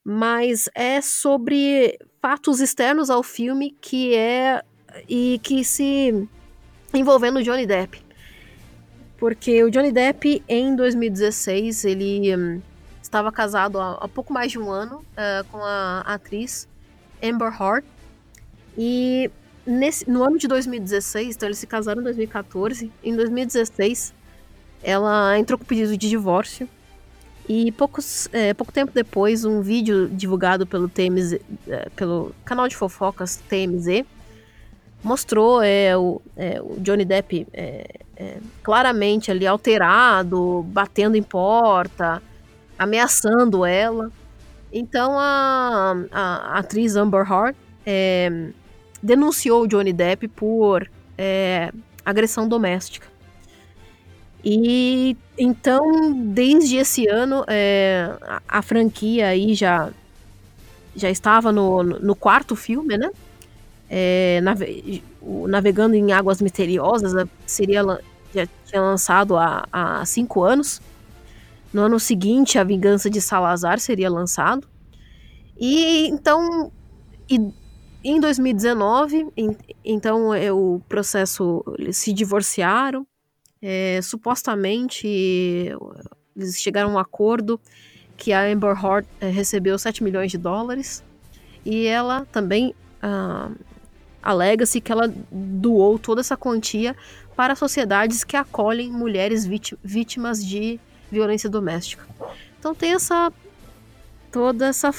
mas 0.02 0.66
é 0.74 1.02
sobre 1.02 1.98
fatos 2.22 2.60
externos 2.60 3.10
ao 3.10 3.22
filme 3.22 3.76
que 3.82 4.14
é 4.14 4.62
e 5.06 5.38
que 5.42 5.62
se 5.62 6.26
envolvendo 6.94 7.40
o 7.40 7.42
Johnny 7.42 7.66
Depp. 7.66 8.02
Porque 9.18 9.62
o 9.62 9.70
Johnny 9.70 9.92
Depp, 9.92 10.42
em 10.48 10.74
2016, 10.74 11.84
ele 11.84 12.34
um, 12.34 12.62
estava 13.02 13.30
casado 13.30 13.78
há, 13.78 13.92
há, 14.00 14.08
pouco 14.08 14.32
mais 14.32 14.50
de 14.50 14.58
um 14.58 14.70
ano 14.70 15.04
uh, 15.12 15.44
com 15.50 15.58
a 15.58 16.00
atriz 16.00 16.66
Amber 17.22 17.52
Heard. 17.52 17.86
E 18.76 19.30
nesse, 19.66 20.08
no 20.08 20.22
ano 20.22 20.38
de 20.38 20.48
2016, 20.48 21.36
então 21.36 21.48
eles 21.48 21.58
se 21.58 21.66
casaram 21.66 22.00
em 22.00 22.04
2014. 22.04 22.90
Em 23.02 23.14
2016, 23.14 24.12
ela 24.82 25.38
entrou 25.38 25.58
com 25.58 25.64
pedido 25.64 25.96
de 25.96 26.08
divórcio. 26.08 26.68
E 27.48 27.72
poucos, 27.72 28.28
é, 28.32 28.54
pouco 28.54 28.72
tempo 28.72 28.92
depois, 28.94 29.44
um 29.44 29.60
vídeo 29.62 30.08
divulgado 30.08 30.66
pelo 30.66 30.88
TMZ, 30.88 31.40
é, 31.68 31.88
pelo 31.96 32.34
canal 32.44 32.68
de 32.68 32.76
fofocas 32.76 33.42
TMZ, 33.48 34.04
mostrou 35.02 35.60
é, 35.60 35.96
o, 35.96 36.22
é, 36.36 36.60
o 36.62 36.76
Johnny 36.78 37.04
Depp 37.04 37.46
é, 37.52 37.98
é, 38.16 38.36
claramente 38.62 39.30
ali 39.30 39.46
alterado, 39.46 40.64
batendo 40.68 41.16
em 41.16 41.22
porta, 41.22 42.22
ameaçando 42.78 43.64
ela. 43.64 44.10
Então 44.72 45.18
a, 45.18 45.96
a, 46.10 46.36
a 46.54 46.58
atriz 46.58 46.94
Amber 46.94 47.26
Heard 47.30 47.56
denunciou 49.02 49.62
o 49.62 49.66
Johnny 49.66 49.92
Depp 49.92 50.28
por 50.28 50.88
é, 51.18 51.72
agressão 52.04 52.48
doméstica. 52.48 53.06
E 54.44 55.16
então, 55.38 56.12
desde 56.12 56.76
esse 56.76 57.06
ano, 57.08 57.44
a, 58.26 58.42
a 58.58 58.62
franquia 58.62 59.28
aí 59.28 59.54
já, 59.54 59.90
já 60.96 61.10
estava 61.10 61.52
no, 61.52 61.82
no 61.82 62.14
quarto 62.14 62.56
filme, 62.56 62.98
né? 62.98 63.10
é, 63.92 64.40
nave 64.40 65.04
Navegando 65.46 65.94
em 65.94 66.12
Águas 66.12 66.42
Misteriosas, 66.42 67.12
seria, 67.46 67.82
já 68.34 68.48
tinha 68.64 68.80
lançado 68.80 69.36
há, 69.36 69.64
há 69.70 70.04
cinco 70.04 70.42
anos. 70.42 70.80
No 71.72 71.82
ano 71.82 72.00
seguinte, 72.00 72.58
A 72.58 72.64
Vingança 72.64 73.08
de 73.08 73.20
Salazar 73.20 73.78
seria 73.78 74.10
lançado. 74.10 74.66
E 75.56 76.08
então, 76.08 76.72
e, 77.30 77.52
em 78.04 78.20
2019, 78.20 79.28
em, 79.36 79.56
então 79.84 80.34
é, 80.34 80.52
o 80.52 80.80
processo, 80.88 81.64
eles 81.78 81.96
se 81.96 82.12
divorciaram. 82.12 83.06
É, 83.60 84.00
supostamente, 84.02 85.06
eles 86.36 86.58
chegaram 86.60 86.90
a 86.90 86.92
um 86.94 86.98
acordo 86.98 87.60
que 88.16 88.32
a 88.32 88.44
Amber 88.44 88.76
Heard 88.76 89.06
é, 89.20 89.28
recebeu 89.28 89.78
7 89.78 90.02
milhões 90.02 90.30
de 90.30 90.38
dólares. 90.38 91.02
E 91.64 91.86
ela 91.86 92.26
também 92.32 92.74
ah, 93.00 93.50
Alega-se 94.22 94.80
que 94.80 94.92
ela 94.92 95.12
doou 95.30 95.98
toda 95.98 96.20
essa 96.20 96.36
quantia 96.36 96.96
para 97.34 97.56
sociedades 97.56 98.22
que 98.22 98.36
acolhem 98.36 98.92
mulheres 98.92 99.44
vítimas 99.82 100.44
de 100.46 100.78
violência 101.10 101.50
doméstica. 101.50 102.06
Então 102.58 102.72
tem 102.72 102.94
essa 102.94 103.32
toda 104.30 104.66
essa, 104.66 104.94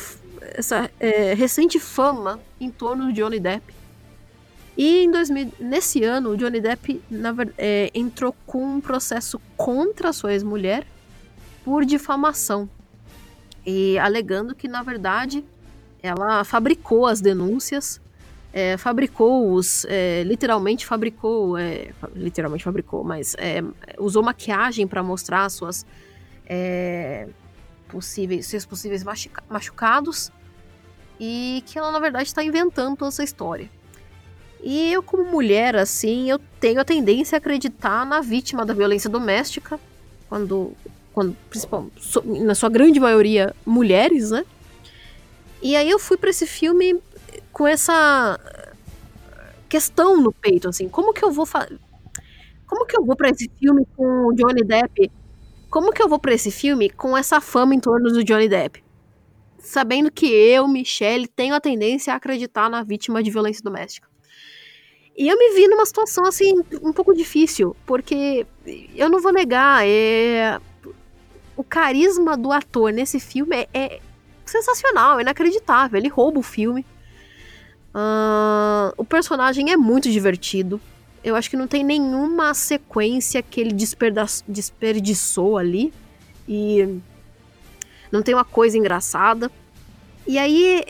essa 0.55 0.89
é, 0.99 1.33
recente 1.33 1.79
fama 1.79 2.39
em 2.59 2.69
torno 2.69 3.05
do 3.05 3.13
Johnny 3.13 3.39
Depp. 3.39 3.73
E 4.75 5.03
em 5.03 5.11
2000, 5.11 5.53
nesse 5.59 6.03
ano, 6.03 6.31
o 6.31 6.37
Johnny 6.37 6.59
Depp 6.59 7.01
na, 7.09 7.33
é, 7.57 7.91
entrou 7.93 8.35
com 8.45 8.77
um 8.77 8.81
processo 8.81 9.39
contra 9.55 10.09
a 10.09 10.13
sua 10.13 10.33
ex-mulher 10.33 10.85
por 11.63 11.85
difamação. 11.85 12.67
E 13.65 13.97
alegando 13.99 14.55
que, 14.55 14.67
na 14.67 14.81
verdade, 14.81 15.45
ela 16.01 16.43
fabricou 16.43 17.05
as 17.05 17.21
denúncias 17.21 18.01
é, 18.53 18.77
fabricou 18.77 19.51
os. 19.51 19.83
É, 19.85 20.21
literalmente 20.23 20.85
fabricou. 20.85 21.57
É, 21.57 21.89
literalmente 22.15 22.63
fabricou, 22.63 23.03
mas 23.03 23.35
é, 23.39 23.63
usou 23.97 24.21
maquiagem 24.21 24.85
para 24.87 25.01
mostrar 25.01 25.49
suas. 25.49 25.83
Possíveis, 27.93 28.47
seus 28.47 28.65
possíveis 28.65 29.03
machucados. 29.47 30.31
E 31.19 31.63
que 31.67 31.77
ela, 31.77 31.91
na 31.91 31.99
verdade, 31.99 32.27
está 32.27 32.43
inventando 32.43 32.97
toda 32.97 33.09
essa 33.09 33.23
história. 33.23 33.69
E 34.63 34.91
eu, 34.91 35.03
como 35.03 35.23
mulher, 35.25 35.75
assim, 35.75 36.27
eu 36.27 36.39
tenho 36.59 36.81
a 36.81 36.83
tendência 36.83 37.35
a 37.35 37.37
acreditar 37.37 38.03
na 38.03 38.19
vítima 38.19 38.65
da 38.65 38.73
violência 38.73 39.09
doméstica, 39.09 39.79
quando, 40.27 40.73
quando 41.13 41.37
principalmente, 41.51 41.93
na 42.25 42.55
sua 42.55 42.69
grande 42.69 42.99
maioria, 42.99 43.53
mulheres, 43.63 44.31
né? 44.31 44.43
E 45.61 45.75
aí 45.75 45.87
eu 45.87 45.99
fui 45.99 46.17
para 46.17 46.31
esse 46.31 46.47
filme 46.47 46.99
com 47.51 47.67
essa 47.67 48.39
questão 49.69 50.19
no 50.19 50.31
peito, 50.31 50.67
assim, 50.67 50.89
como 50.89 51.13
que 51.13 51.23
eu 51.23 51.31
vou? 51.31 51.47
Como 52.65 52.85
que 52.87 52.97
eu 52.97 53.05
vou 53.05 53.15
para 53.15 53.29
esse 53.29 53.51
filme 53.59 53.85
com 53.95 54.27
o 54.27 54.33
Johnny 54.33 54.63
Depp? 54.63 55.11
Como 55.73 55.91
que 55.91 56.03
eu 56.03 56.07
vou 56.07 56.19
para 56.19 56.35
esse 56.35 56.51
filme 56.51 56.87
com 56.87 57.17
essa 57.17 57.41
fama 57.41 57.73
em 57.73 57.79
torno 57.79 58.11
do 58.11 58.23
Johnny 58.23 58.47
Depp? 58.47 58.83
Sabendo 59.57 60.11
que 60.11 60.27
eu, 60.27 60.67
Michelle, 60.67 61.27
tenho 61.27 61.55
a 61.55 61.59
tendência 61.59 62.13
a 62.13 62.17
acreditar 62.17 62.69
na 62.69 62.83
vítima 62.83 63.23
de 63.23 63.31
violência 63.31 63.63
doméstica. 63.63 64.07
E 65.17 65.27
eu 65.27 65.35
me 65.35 65.55
vi 65.55 65.67
numa 65.67 65.83
situação 65.87 66.27
assim 66.27 66.53
um 66.79 66.93
pouco 66.93 67.11
difícil, 67.15 67.75
porque 67.87 68.45
eu 68.95 69.09
não 69.09 69.19
vou 69.19 69.33
negar, 69.33 69.83
é 69.83 70.61
o 71.57 71.63
carisma 71.63 72.37
do 72.37 72.51
ator 72.51 72.93
nesse 72.93 73.19
filme 73.19 73.55
é, 73.55 73.67
é 73.73 73.99
sensacional, 74.45 75.17
é 75.17 75.23
inacreditável. 75.23 75.97
Ele 75.97 76.07
rouba 76.07 76.37
o 76.37 76.43
filme. 76.43 76.85
Uh, 77.95 78.93
o 78.95 79.03
personagem 79.03 79.71
é 79.71 79.75
muito 79.75 80.11
divertido. 80.11 80.79
Eu 81.23 81.35
acho 81.35 81.49
que 81.49 81.57
não 81.57 81.67
tem 81.67 81.83
nenhuma 81.83 82.53
sequência 82.53 83.41
que 83.41 83.61
ele 83.61 83.73
desperdiçou 84.47 85.57
ali. 85.57 85.93
E 86.47 86.99
não 88.11 88.21
tem 88.21 88.33
uma 88.33 88.43
coisa 88.43 88.77
engraçada. 88.77 89.49
E 90.27 90.37
aí 90.37 90.83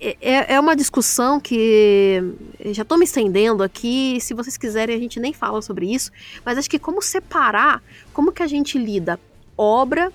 é, 0.00 0.16
é, 0.20 0.54
é 0.54 0.60
uma 0.60 0.76
discussão 0.76 1.40
que 1.40 2.22
já 2.66 2.84
tô 2.84 2.96
me 2.96 3.04
estendendo 3.04 3.62
aqui. 3.62 4.18
Se 4.20 4.32
vocês 4.34 4.56
quiserem, 4.56 4.94
a 4.94 4.98
gente 4.98 5.18
nem 5.18 5.32
fala 5.32 5.60
sobre 5.60 5.92
isso. 5.92 6.12
Mas 6.44 6.56
acho 6.58 6.70
que 6.70 6.78
como 6.78 7.02
separar, 7.02 7.82
como 8.12 8.32
que 8.32 8.42
a 8.42 8.46
gente 8.46 8.78
lida 8.78 9.18
obra 9.56 10.12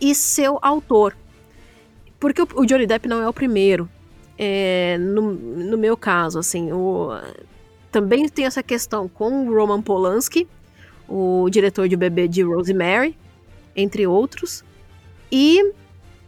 e 0.00 0.14
seu 0.14 0.58
autor. 0.62 1.16
Porque 2.18 2.40
o, 2.40 2.48
o 2.54 2.66
Johnny 2.66 2.86
Depp 2.86 3.06
não 3.08 3.22
é 3.22 3.28
o 3.28 3.32
primeiro 3.32 3.88
é, 4.38 4.98
no, 4.98 5.32
no 5.32 5.78
meu 5.78 5.96
caso, 5.96 6.38
assim, 6.38 6.72
o, 6.72 7.10
também 7.96 8.28
tem 8.28 8.44
essa 8.44 8.62
questão 8.62 9.08
com 9.08 9.48
o 9.48 9.54
Roman 9.56 9.80
Polanski, 9.80 10.46
o 11.08 11.48
diretor 11.48 11.88
de 11.88 11.96
Bebê 11.96 12.28
de 12.28 12.42
Rosemary, 12.42 13.16
entre 13.74 14.06
outros, 14.06 14.62
e 15.32 15.72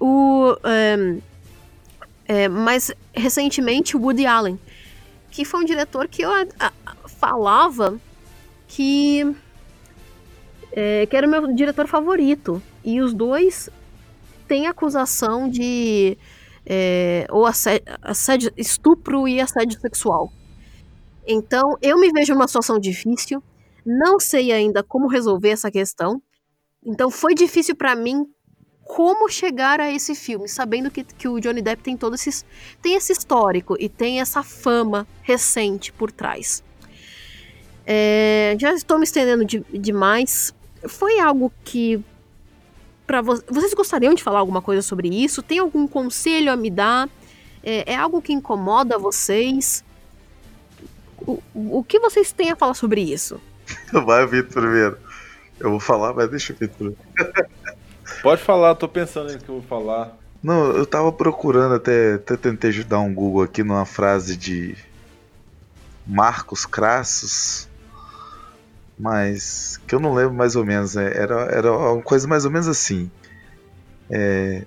o 0.01 0.57
é, 0.65 1.19
é, 2.25 2.49
mais 2.49 2.91
recentemente 3.13 3.99
o 3.99 4.01
Woody 4.01 4.25
Allen, 4.25 4.59
que 5.31 5.45
foi 5.45 5.61
um 5.61 5.65
diretor 5.67 6.09
que 6.09 6.23
eu 6.23 6.31
a, 6.31 6.47
a, 6.59 6.73
falava 7.07 8.01
que 8.67 9.31
é, 10.73 11.05
que 11.05 11.15
era 11.15 11.27
o 11.27 11.31
meu 11.31 11.55
diretor 11.55 11.87
favorito. 11.87 12.63
E 12.83 13.03
os 13.03 13.13
dois 13.13 13.69
têm 14.47 14.67
acusação 14.69 15.51
de 15.51 16.17
é, 16.65 17.27
ou 17.29 17.45
assédio, 17.45 17.85
assédio, 18.01 18.53
estupro 18.57 19.29
e 19.29 19.39
assédio 19.39 19.79
sexual. 19.79 20.33
Então, 21.31 21.77
eu 21.83 22.01
me 22.01 22.11
vejo 22.11 22.33
numa 22.33 22.49
situação 22.49 22.79
difícil, 22.79 23.43
não 23.85 24.19
sei 24.19 24.51
ainda 24.51 24.83
como 24.83 25.07
resolver 25.07 25.51
essa 25.51 25.71
questão. 25.71 26.23
Então, 26.83 27.11
foi 27.11 27.35
difícil 27.35 27.77
para 27.77 27.95
mim 27.95 28.27
como 28.83 29.29
chegar 29.29 29.79
a 29.79 29.91
esse 29.93 30.15
filme, 30.15 30.49
sabendo 30.49 30.91
que, 30.91 31.05
que 31.05 31.29
o 31.29 31.39
Johnny 31.39 31.61
Depp 31.61 31.83
tem 31.83 31.99
todo 31.99 32.15
esse, 32.15 32.43
tem 32.81 32.95
esse 32.95 33.13
histórico 33.13 33.77
e 33.79 33.87
tem 33.91 34.23
essa 34.23 34.43
fama 34.43 35.07
recente 35.21 35.93
por 35.93 36.11
trás. 36.11 36.65
É, 37.87 38.57
já 38.59 38.73
estou 38.73 38.97
me 38.99 39.05
estendendo 39.05 39.45
de, 39.45 39.61
demais. 39.71 40.55
Foi 40.87 41.21
algo 41.21 41.53
que 41.63 42.03
para 43.07 43.21
vo 43.21 43.35
vocês 43.49 43.75
gostariam 43.75 44.15
de 44.15 44.23
falar 44.23 44.39
alguma 44.39 44.63
coisa 44.63 44.81
sobre 44.81 45.09
isso? 45.09 45.43
Tem 45.43 45.59
algum 45.59 45.87
conselho 45.87 46.51
a 46.51 46.57
me 46.57 46.71
dar? 46.71 47.09
É, 47.63 47.93
é 47.93 47.97
algo 47.97 48.23
que 48.23 48.33
incomoda 48.33 48.99
vocês? 48.99 49.85
O, 51.21 51.43
o 51.55 51.85
que 51.85 51.99
vocês 51.99 52.33
têm 52.33 52.51
a 52.51 52.57
falar 52.57 52.75
sobre 52.75 53.01
isso? 53.01 53.41
Vai, 53.93 54.27
Vitor, 54.27 54.63
primeiro. 54.63 54.99
Eu 55.59 55.71
vou 55.71 55.81
falar, 55.81 56.15
mas 56.15 56.31
deixa 56.31 56.53
o 56.53 56.57
Vitor. 56.57 56.93
Pode 58.23 58.43
falar, 58.43 58.75
tô 58.75 58.89
pensando 58.89 59.33
em 59.33 59.39
que 59.39 59.49
eu 59.49 59.61
vou 59.61 59.63
falar. 59.63 60.17
Não, 60.43 60.71
eu 60.71 60.87
tava 60.87 61.13
procurando, 61.13 61.75
até, 61.75 62.15
até 62.15 62.37
tentei 62.37 62.73
dar 62.85 63.01
um 63.01 63.13
Google 63.13 63.43
aqui 63.43 63.63
numa 63.63 63.85
frase 63.85 64.37
de 64.37 64.77
Marcos 66.07 66.65
Crassus, 66.65 67.69
mas 68.99 69.79
que 69.87 69.95
eu 69.95 70.01
não 70.01 70.15
lembro 70.15 70.35
mais 70.35 70.57
ou 70.57 70.65
menos, 70.65 70.95
né? 70.95 71.11
era, 71.15 71.43
era 71.47 71.73
uma 71.73 72.03
coisa 72.03 72.27
mais 72.27 72.45
ou 72.45 72.51
menos 72.51 72.69
assim. 72.69 73.11
É, 74.11 74.65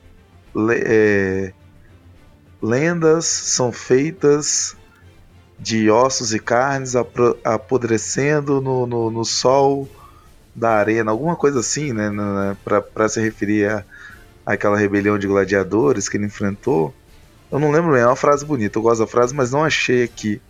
le, 0.53 0.83
é, 0.85 1.53
lendas 2.61 3.25
são 3.25 3.71
feitas 3.71 4.75
de 5.61 5.91
ossos 5.91 6.33
e 6.33 6.39
carnes 6.39 6.95
apodrecendo 7.43 8.59
no, 8.59 8.87
no, 8.87 9.11
no 9.11 9.23
sol 9.23 9.87
da 10.55 10.71
arena, 10.71 11.11
alguma 11.11 11.35
coisa 11.35 11.59
assim, 11.59 11.93
né? 11.93 12.09
Para 12.65 13.07
se 13.07 13.21
referir 13.21 13.69
a, 13.69 13.85
àquela 14.45 14.77
rebelião 14.77 15.19
de 15.19 15.27
gladiadores 15.27 16.09
que 16.09 16.17
ele 16.17 16.25
enfrentou. 16.25 16.93
Eu 17.51 17.59
não 17.59 17.69
lembro 17.69 17.91
bem, 17.91 18.01
é 18.01 18.07
uma 18.07 18.15
frase 18.15 18.43
bonita, 18.43 18.79
eu 18.79 18.81
gosto 18.81 19.01
da 19.01 19.07
frase, 19.07 19.35
mas 19.35 19.51
não 19.51 19.63
achei 19.63 20.03
aqui 20.03 20.41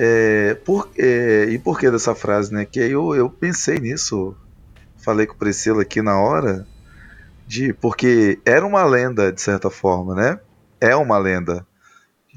é, 0.00 0.54
por, 0.64 0.88
é, 0.96 1.46
e 1.50 1.58
por 1.58 1.78
que 1.78 1.90
dessa 1.90 2.14
frase, 2.14 2.54
né? 2.54 2.64
Que 2.64 2.78
eu, 2.78 3.16
eu 3.16 3.28
pensei 3.28 3.80
nisso, 3.80 4.34
falei 4.96 5.26
com 5.26 5.34
o 5.34 5.36
Priscila 5.36 5.82
aqui 5.82 6.00
na 6.00 6.16
hora, 6.18 6.64
de 7.44 7.72
porque 7.72 8.38
era 8.46 8.64
uma 8.64 8.84
lenda, 8.84 9.32
de 9.32 9.42
certa 9.42 9.68
forma, 9.68 10.14
né? 10.14 10.40
É 10.80 10.94
uma 10.94 11.18
lenda. 11.18 11.66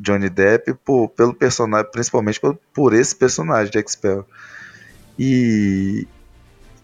Johnny 0.01 0.29
Depp 0.29 0.73
por, 0.85 1.09
pelo 1.09 1.33
personagem, 1.33 1.91
principalmente 1.91 2.39
por, 2.39 2.57
por 2.73 2.93
esse 2.93 3.15
personagem, 3.15 3.71
Jack 3.71 3.91
Sparrow. 3.91 4.25
E, 5.17 6.07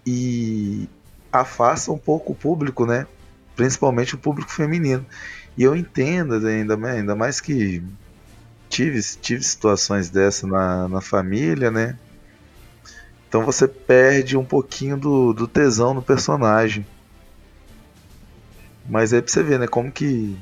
e 0.06 0.88
afasta 1.32 1.92
um 1.92 1.98
pouco 1.98 2.34
o 2.34 2.36
público, 2.36 2.86
né? 2.86 3.08
Principalmente 3.56 4.16
o 4.16 4.18
público 4.20 4.52
feminino. 4.52 5.06
E 5.58 5.64
eu 5.64 5.76
entendo 5.76 6.36
ainda, 6.48 6.76
ainda 6.76 7.16
mais 7.16 7.42
que 7.42 7.84
tive, 8.70 9.02
tive 9.20 9.44
situações 9.44 10.10
dessa 10.10 10.46
na, 10.46 10.88
na 10.88 11.02
família, 11.02 11.72
né? 11.72 11.98
Então 13.28 13.44
você 13.44 13.68
perde 13.68 14.38
um 14.38 14.46
pouquinho 14.46 14.98
do, 14.98 15.34
do 15.34 15.48
tesão 15.48 15.94
no 15.94 16.02
personagem. 16.02 16.86
Mas 18.88 19.12
aí 19.12 19.22
pra 19.22 19.32
você 19.32 19.44
ver, 19.44 19.60
né? 19.60 19.68
Como 19.68 19.92
que. 19.92 20.38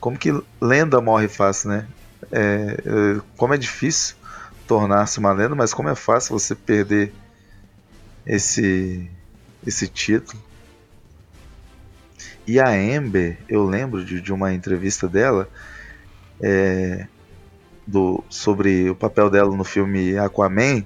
Como 0.00 0.18
que 0.18 0.32
lenda 0.60 1.00
morre 1.00 1.28
fácil, 1.28 1.70
né? 1.70 1.86
É, 2.32 2.76
é, 2.84 3.20
como 3.36 3.54
é 3.54 3.58
difícil 3.58 4.16
tornar-se 4.66 5.18
uma 5.18 5.32
lenda, 5.32 5.54
mas 5.54 5.74
como 5.74 5.88
é 5.88 5.94
fácil 5.94 6.38
você 6.38 6.54
perder 6.54 7.12
esse, 8.26 9.10
esse 9.66 9.88
título. 9.88 10.42
E 12.46 12.58
a 12.58 12.68
Amber, 12.68 13.38
eu 13.48 13.64
lembro 13.64 14.04
de, 14.04 14.20
de 14.20 14.32
uma 14.32 14.52
entrevista 14.52 15.08
dela 15.08 15.48
é, 16.40 17.06
do, 17.86 18.24
sobre 18.28 18.88
o 18.88 18.94
papel 18.94 19.28
dela 19.28 19.54
no 19.54 19.64
filme 19.64 20.16
Aquaman, 20.16 20.84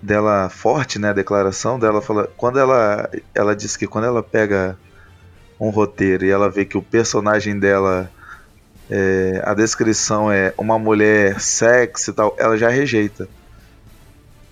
dela 0.00 0.48
forte, 0.48 0.98
né, 0.98 1.10
a 1.10 1.14
declaração 1.14 1.78
dela 1.78 2.02
fala, 2.02 2.28
quando 2.36 2.58
ela 2.58 3.08
ela 3.34 3.54
diz 3.54 3.76
que 3.76 3.86
quando 3.86 4.04
ela 4.04 4.22
pega 4.22 4.76
um 5.62 5.70
roteiro 5.70 6.24
e 6.24 6.30
ela 6.30 6.50
vê 6.50 6.64
que 6.64 6.76
o 6.76 6.82
personagem 6.82 7.56
dela 7.56 8.10
é, 8.90 9.40
a 9.44 9.54
descrição 9.54 10.30
é 10.30 10.52
uma 10.58 10.76
mulher 10.76 11.40
sexy 11.40 12.10
e 12.10 12.12
tal, 12.12 12.34
ela 12.36 12.58
já 12.58 12.68
rejeita. 12.68 13.28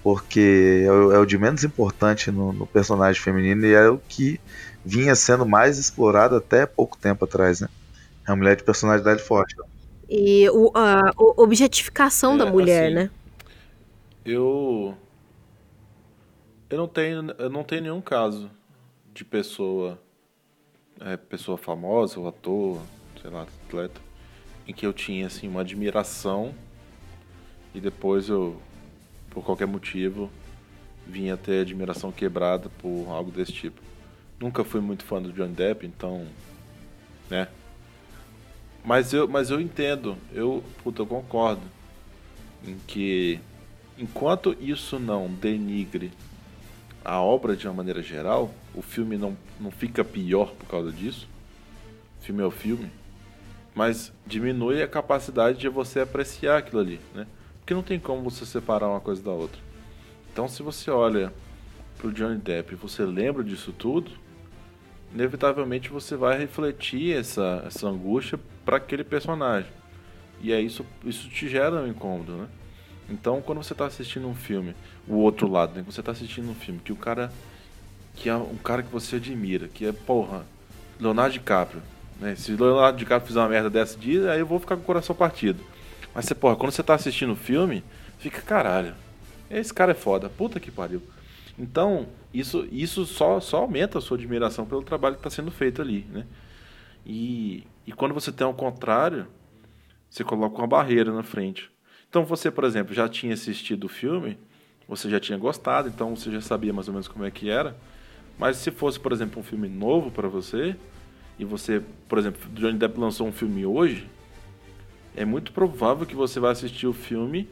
Porque 0.05 0.85
é 0.87 0.91
o, 0.91 1.13
é 1.13 1.19
o 1.19 1.27
de 1.27 1.37
menos 1.37 1.65
importante 1.65 2.31
no, 2.31 2.53
no, 2.53 2.65
personagem 2.65 3.21
feminino 3.21 3.67
e 3.67 3.75
é 3.75 3.89
o 3.89 3.99
que 3.99 4.41
vinha 4.85 5.15
sendo 5.17 5.45
mais 5.45 5.79
explorado 5.79 6.37
até 6.37 6.65
pouco 6.65 6.97
tempo 6.97 7.25
atrás, 7.25 7.61
né? 7.61 7.69
É 8.27 8.31
uma 8.31 8.37
mulher 8.37 8.57
de 8.57 8.63
personalidade 8.63 9.21
forte. 9.21 9.57
E 10.09 10.49
o, 10.51 10.71
a, 10.75 11.11
a 11.11 11.13
objetificação 11.17 12.37
é, 12.37 12.39
da 12.39 12.47
mulher, 12.47 12.87
assim, 12.87 12.95
né? 12.95 13.11
Eu. 14.25 14.95
Eu 16.71 16.79
não 16.79 16.89
tenho, 16.89 17.35
eu 17.37 17.51
não 17.51 17.65
tenho 17.65 17.83
nenhum 17.83 18.01
caso 18.01 18.49
de 19.13 19.25
pessoa. 19.25 19.99
É, 21.01 21.17
pessoa 21.17 21.57
famosa, 21.57 22.21
ou 22.21 22.29
ator, 22.29 22.81
sei 23.21 23.31
lá, 23.31 23.47
atleta, 23.67 24.01
em 24.69 24.73
que 24.75 24.85
eu 24.87 24.93
tinha 24.93 25.27
assim 25.27 25.49
uma 25.49 25.63
admiração 25.63 26.55
e 27.75 27.81
depois 27.81 28.29
eu, 28.29 28.61
por 29.31 29.45
qualquer 29.45 29.67
motivo, 29.67 30.31
vinha 31.07 31.37
ter 31.37 31.61
admiração 31.61 32.13
quebrada 32.13 32.69
por 32.79 33.07
algo 33.09 33.31
desse 33.31 33.53
tipo. 33.53 33.81
Nunca 34.39 34.65
fui 34.65 34.81
muito 34.81 35.05
fã 35.05 35.21
do 35.21 35.33
John 35.33 35.51
Depp, 35.53 35.87
então, 35.87 36.27
né? 37.29 37.49
Mas 38.85 39.13
eu, 39.13 39.29
mas 39.29 39.51
eu 39.51 39.61
entendo, 39.61 40.17
eu, 40.33 40.65
puta, 40.83 41.03
eu 41.03 41.07
concordo 41.07 41.63
em 42.67 42.77
que 42.87 43.41
enquanto 43.99 44.57
isso 44.61 44.99
não 44.99 45.29
denigre 45.29 46.11
a 47.05 47.21
obra 47.21 47.57
de 47.57 47.67
uma 47.67 47.75
maneira 47.75 48.03
geral, 48.03 48.51
o 48.75 48.83
filme 48.83 49.17
não, 49.17 49.37
não 49.59 49.71
fica 49.71 50.05
pior 50.05 50.53
por 50.53 50.67
causa 50.67 50.93
disso. 50.93 51.29
O 52.21 52.25
filme 52.25 52.43
é 52.43 52.47
o 52.47 52.51
filme. 52.51 52.91
Mas 53.75 54.13
diminui 54.27 54.83
a 54.83 54.89
capacidade 54.89 55.59
de 55.59 55.69
você 55.69 56.01
apreciar 56.01 56.59
aquilo 56.59 56.81
ali, 56.81 57.01
né? 57.15 57.27
Porque 57.61 57.75
não 57.75 57.83
tem 57.83 57.99
como 57.99 58.29
você 58.29 58.45
separar 58.45 58.89
uma 58.89 59.01
coisa 59.01 59.23
da 59.23 59.31
outra. 59.31 59.61
Então 60.33 60.49
se 60.49 60.63
você 60.63 60.91
olha 60.91 61.33
pro 61.99 62.13
Johnny 62.13 62.37
Depp 62.37 62.73
e 62.73 62.77
você 62.77 63.05
lembra 63.05 63.45
disso 63.45 63.73
tudo, 63.73 64.11
inevitavelmente 65.13 65.91
você 65.91 66.17
vai 66.17 66.39
refletir 66.39 67.17
essa, 67.17 67.63
essa 67.67 67.89
angústia 67.89 68.39
para 68.65 68.77
aquele 68.77 69.05
personagem. 69.05 69.71
E 70.41 70.53
é 70.53 70.61
isso, 70.61 70.87
isso 71.05 71.29
te 71.29 71.49
gera 71.49 71.83
um 71.83 71.87
incômodo, 71.87 72.33
né? 72.33 72.49
Então, 73.09 73.43
quando 73.43 73.63
você 73.63 73.73
está 73.73 73.87
assistindo 73.87 74.29
um 74.29 74.35
filme, 74.35 74.75
o 75.07 75.17
outro 75.17 75.49
lado, 75.49 75.75
né? 75.75 75.83
Quando 75.83 75.93
você 75.93 76.01
está 76.01 76.13
assistindo 76.13 76.49
um 76.49 76.55
filme 76.55 76.81
que 76.83 76.93
o 76.93 76.97
cara 76.97 77.31
que 78.15 78.29
é 78.29 78.35
um 78.35 78.57
cara 78.57 78.83
que 78.83 78.91
você 78.91 79.17
admira, 79.17 79.69
que 79.69 79.87
é, 79.87 79.93
porra, 79.93 80.45
Leonardo 80.99 81.33
DiCaprio, 81.33 81.83
né? 82.21 82.35
Se 82.35 82.53
Leonardo 82.53 82.99
DiCaprio 82.99 83.27
fizer 83.27 83.41
uma 83.41 83.49
merda 83.49 83.71
dessa 83.71 83.99
dia, 83.99 84.31
aí 84.31 84.41
eu 84.41 84.47
vou 84.47 84.59
ficar 84.59 84.77
com 84.77 84.83
o 84.83 84.85
coração 84.85 85.17
partido. 85.17 85.63
Mas 86.15 86.25
você, 86.27 86.35
porra, 86.35 86.57
quando 86.57 86.73
você 86.73 86.81
está 86.81 86.95
assistindo 86.95 87.33
o 87.33 87.37
filme, 87.37 87.83
fica, 88.19 88.43
caralho, 88.43 88.95
esse 89.51 89.73
cara 89.73 89.93
é 89.93 89.95
foda, 89.95 90.29
puta 90.29 90.61
que 90.61 90.71
pariu. 90.71 91.03
Então, 91.59 92.09
isso, 92.33 92.67
isso 92.71 93.05
só, 93.05 93.41
só 93.41 93.59
aumenta 93.59 93.99
a 93.99 94.01
sua 94.01 94.17
admiração 94.17 94.67
pelo 94.67 94.83
trabalho 94.83 95.17
que 95.17 95.21
está 95.21 95.31
sendo 95.31 95.51
feito 95.51 95.83
ali, 95.83 96.07
né? 96.11 96.27
E, 97.05 97.65
e 97.87 97.93
quando 97.93 98.15
você 98.15 98.31
tem 98.31 98.47
ao 98.47 98.55
contrário, 98.55 99.27
você 100.09 100.25
coloca 100.25 100.59
uma 100.59 100.67
barreira 100.67 101.13
na 101.13 101.23
frente. 101.23 101.71
Então 102.09 102.25
você, 102.25 102.51
por 102.51 102.65
exemplo, 102.65 102.95
já 102.95 103.09
tinha 103.09 103.35
assistido 103.35 103.85
o 103.85 103.89
filme, 103.89 104.39
você 104.89 105.09
já 105.09 105.21
tinha 105.21 105.39
gostado, 105.39 105.89
então 105.89 106.15
você 106.17 106.31
já 106.31 106.41
sabia 106.41 106.73
mais 106.73 106.89
ou 106.89 106.95
menos 106.95 107.09
como 107.09 107.25
é 107.25 107.31
que 107.31 107.49
era. 107.49 107.77
Mas 108.41 108.57
se 108.57 108.71
fosse, 108.71 108.99
por 108.99 109.13
exemplo, 109.13 109.39
um 109.39 109.43
filme 109.43 109.69
novo 109.69 110.11
para 110.11 110.27
você, 110.27 110.75
e 111.39 111.45
você, 111.45 111.83
por 112.09 112.17
exemplo, 112.17 112.41
Johnny 112.55 112.79
Depp 112.79 112.99
lançou 112.99 113.29
um 113.29 113.33
filme 113.33 113.67
hoje, 113.67 114.09
é 115.15 115.27
muito 115.27 115.53
provável 115.53 116.07
que 116.07 116.15
você 116.15 116.41
vai 116.41 116.53
assistir 116.53 116.87
o 116.87 116.95
filme 116.95 117.47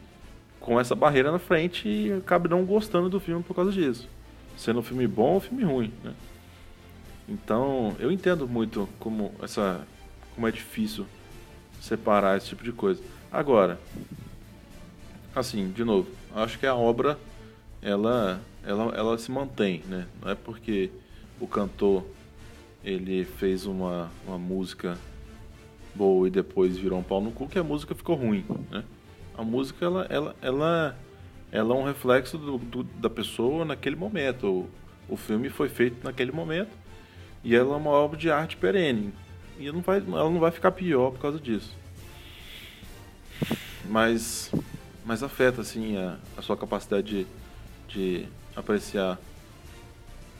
com 0.59 0.81
essa 0.81 0.95
barreira 0.95 1.31
na 1.31 1.39
frente 1.39 1.87
e 1.87 2.11
acabe 2.15 2.49
não 2.49 2.65
gostando 2.65 3.11
do 3.11 3.21
filme 3.21 3.43
por 3.43 3.55
causa 3.55 3.71
disso. 3.71 4.09
Sendo 4.57 4.79
um 4.79 4.83
filme 4.83 5.07
bom 5.07 5.33
ou 5.33 5.37
um 5.37 5.41
filme 5.41 5.63
ruim, 5.63 5.93
né? 6.03 6.15
Então, 7.29 7.95
eu 8.01 8.11
entendo 8.11 8.49
muito 8.49 8.89
como 8.99 9.35
essa 9.43 9.87
como 10.35 10.49
é 10.49 10.51
difícil 10.51 11.05
separar 11.83 12.39
esse 12.39 12.47
tipo 12.47 12.65
de 12.65 12.73
coisa. 12.73 13.03
Agora, 13.31 13.79
assim, 15.37 15.71
de 15.71 15.85
novo, 15.85 16.09
acho 16.35 16.59
que 16.59 16.67
a 16.67 16.75
obra 16.75 17.19
ela 17.83 18.41
ela, 18.69 18.95
ela 18.95 19.19
se 19.19 19.31
mantém, 19.31 19.83
né? 19.89 20.07
Não 20.21 20.31
é 20.31 20.35
porque 20.35 20.91
o 21.41 21.47
cantor 21.47 22.05
ele 22.85 23.25
fez 23.25 23.65
uma, 23.65 24.11
uma 24.27 24.39
música 24.39 24.99
boa 25.95 26.29
e 26.29 26.31
depois 26.31 26.77
virou 26.77 26.99
um 26.99 27.03
pau 27.03 27.21
no 27.21 27.33
cu 27.33 27.49
que 27.49 27.59
a 27.59 27.65
música 27.65 27.95
ficou 27.95 28.15
ruim, 28.15 28.45
né? 28.71 28.85
A 29.35 29.43
música 29.43 29.87
ela 29.87 30.07
ela 30.11 30.37
ela, 30.43 30.99
ela 31.51 31.75
é 31.75 31.79
um 31.79 31.85
reflexo 31.85 32.37
do, 32.37 32.59
do, 32.59 32.83
da 32.83 33.09
pessoa 33.09 33.65
naquele 33.65 33.97
momento. 33.97 34.47
O, 34.47 35.15
o 35.15 35.17
filme 35.17 35.49
foi 35.49 35.71
feito 35.71 36.05
naquele 36.05 36.31
momento 36.31 36.77
e 37.43 37.57
ela 37.57 37.73
é 37.73 37.77
uma 37.77 37.91
obra 37.91 38.19
de 38.19 38.31
arte 38.31 38.59
perene. 38.59 39.15
E 39.59 39.73
não 39.73 39.81
vai, 39.81 39.99
ela 39.99 40.31
não 40.31 40.39
vai 40.39 40.51
ficar 40.51 40.73
pior 40.73 41.13
por 41.13 41.21
causa 41.21 41.41
disso. 41.41 41.75
Mas, 43.87 44.53
mais 45.07 45.23
afeta 45.23 45.63
assim 45.63 45.97
a, 45.97 46.19
a 46.37 46.43
sua 46.43 46.57
capacidade 46.57 47.25
de, 47.25 47.27
de 47.89 48.29
apreciar 48.59 49.19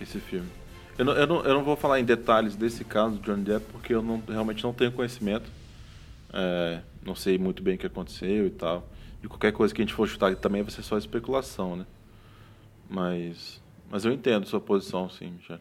esse 0.01 0.19
filme. 0.19 0.49
Eu 0.97 1.05
não, 1.05 1.13
eu, 1.13 1.27
não, 1.27 1.45
eu 1.45 1.55
não 1.55 1.65
vou 1.65 1.77
falar 1.77 2.01
em 2.01 2.05
detalhes 2.05 2.57
desse 2.57 2.85
caso 2.85 3.17
do 3.17 3.23
Johnny 3.23 3.45
Depp 3.45 3.67
porque 3.71 3.95
eu 3.95 4.03
não, 4.03 4.23
realmente 4.29 4.65
não 4.65 4.73
tenho 4.73 4.91
conhecimento. 4.91 5.51
É, 6.33 6.81
não 7.05 7.15
sei 7.15 7.39
muito 7.39 7.63
bem 7.63 7.77
o 7.77 7.79
que 7.79 7.87
aconteceu 7.87 8.47
e 8.47 8.51
tal. 8.51 8.89
E 9.23 9.29
qualquer 9.29 9.53
coisa 9.53 9.75
que 9.75 9.81
a 9.81 9.85
gente 9.85 9.95
for 9.95 10.09
chutar 10.09 10.35
também 10.37 10.63
vai 10.63 10.71
ser 10.71 10.83
só 10.83 10.99
especulação, 10.99 11.77
né? 11.77 11.87
Mas, 12.91 13.61
mas 13.91 14.05
eu 14.05 14.13
entendo 14.13 14.47
sua 14.47 14.61
posição, 14.61 15.09
sim, 15.09 15.39
já. 15.47 15.59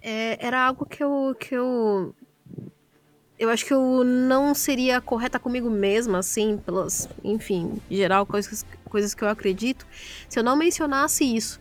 É, 0.00 0.44
era 0.44 0.66
algo 0.66 0.86
que 0.86 1.02
eu, 1.02 1.36
que 1.38 1.54
eu. 1.54 2.14
Eu 3.38 3.50
acho 3.50 3.64
que 3.64 3.72
eu 3.72 4.02
não 4.04 4.54
seria 4.54 5.00
correta 5.00 5.38
comigo 5.38 5.70
mesma, 5.70 6.18
assim, 6.18 6.56
pelas. 6.58 7.08
Enfim, 7.22 7.80
geral, 7.90 8.26
coisas, 8.26 8.66
coisas 8.86 9.14
que 9.14 9.22
eu 9.22 9.28
acredito, 9.28 9.86
se 10.28 10.38
eu 10.38 10.42
não 10.42 10.56
mencionasse 10.56 11.24
isso. 11.24 11.60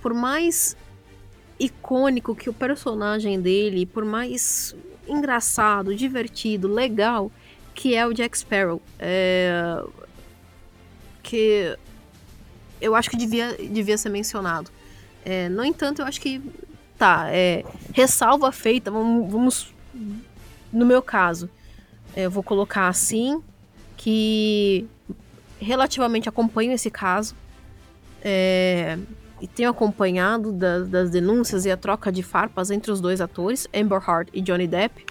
Por 0.00 0.14
mais 0.14 0.76
icônico 1.58 2.34
que 2.34 2.48
o 2.48 2.52
personagem 2.52 3.40
dele, 3.40 3.84
por 3.84 4.04
mais 4.04 4.74
engraçado, 5.06 5.94
divertido, 5.94 6.68
legal 6.68 7.30
que 7.74 7.94
é 7.94 8.06
o 8.06 8.12
Jack 8.12 8.36
Sparrow. 8.36 8.80
É... 8.98 9.84
Que 11.22 11.76
eu 12.80 12.94
acho 12.94 13.10
que 13.10 13.16
devia, 13.16 13.54
devia 13.54 13.98
ser 13.98 14.08
mencionado. 14.08 14.70
É, 15.24 15.48
no 15.48 15.64
entanto, 15.64 16.00
eu 16.00 16.06
acho 16.06 16.20
que 16.20 16.40
tá, 16.96 17.28
é, 17.30 17.64
ressalva 17.92 18.50
feita, 18.50 18.90
vamos, 18.90 19.30
vamos 19.30 19.74
no 20.72 20.84
meu 20.86 21.02
caso, 21.02 21.48
é, 22.14 22.26
eu 22.26 22.30
vou 22.30 22.42
colocar 22.42 22.88
assim 22.88 23.42
que 23.96 24.86
relativamente 25.60 26.28
acompanho 26.28 26.72
esse 26.72 26.90
caso 26.90 27.34
é, 28.22 28.98
e 29.40 29.46
tenho 29.46 29.70
acompanhado 29.70 30.52
da, 30.52 30.80
das 30.80 31.10
denúncias 31.10 31.64
e 31.64 31.70
a 31.70 31.76
troca 31.76 32.12
de 32.12 32.22
farpas 32.22 32.70
entre 32.70 32.90
os 32.90 33.00
dois 33.00 33.20
atores, 33.20 33.66
Amber 33.74 34.02
Heard 34.08 34.30
e 34.32 34.40
Johnny 34.40 34.66
Depp 34.66 35.04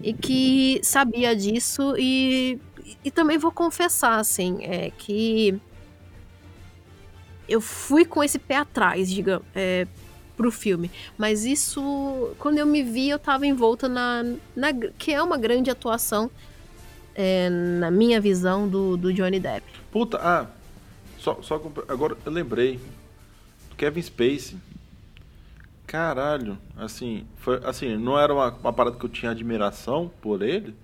e 0.00 0.12
que 0.12 0.80
sabia 0.82 1.34
disso 1.34 1.94
e, 1.96 2.58
e 3.04 3.10
também 3.10 3.38
vou 3.38 3.52
confessar, 3.52 4.18
assim, 4.18 4.58
é, 4.62 4.90
que 4.90 5.60
eu 7.48 7.60
fui 7.60 8.04
com 8.04 8.22
esse 8.22 8.38
pé 8.38 8.56
atrás, 8.56 9.10
digamos, 9.10 9.46
é, 9.54 9.86
pro 10.36 10.50
filme. 10.50 10.90
Mas 11.16 11.44
isso, 11.44 12.34
quando 12.38 12.58
eu 12.58 12.66
me 12.66 12.82
vi, 12.82 13.08
eu 13.08 13.18
tava 13.18 13.46
envolta 13.46 13.88
na, 13.88 14.24
na 14.56 14.72
que 14.72 15.12
é 15.12 15.22
uma 15.22 15.36
grande 15.36 15.70
atuação, 15.70 16.30
é, 17.14 17.48
na 17.50 17.90
minha 17.90 18.20
visão, 18.20 18.68
do, 18.68 18.96
do 18.96 19.12
Johnny 19.12 19.38
Depp. 19.38 19.66
Puta, 19.90 20.18
ah, 20.18 20.46
só, 21.18 21.38
só 21.42 21.60
agora 21.88 22.16
eu 22.24 22.32
lembrei. 22.32 22.80
Kevin 23.76 24.02
Spacey 24.02 24.56
Caralho, 25.92 26.56
assim, 26.74 27.26
foi, 27.36 27.60
assim, 27.64 27.98
não 27.98 28.18
era 28.18 28.32
uma, 28.32 28.50
uma 28.50 28.72
parada 28.72 28.96
que 28.96 29.04
eu 29.04 29.10
tinha 29.10 29.30
admiração 29.30 30.10
por 30.22 30.40
ele, 30.40 30.74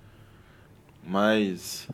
mas 1.03 1.88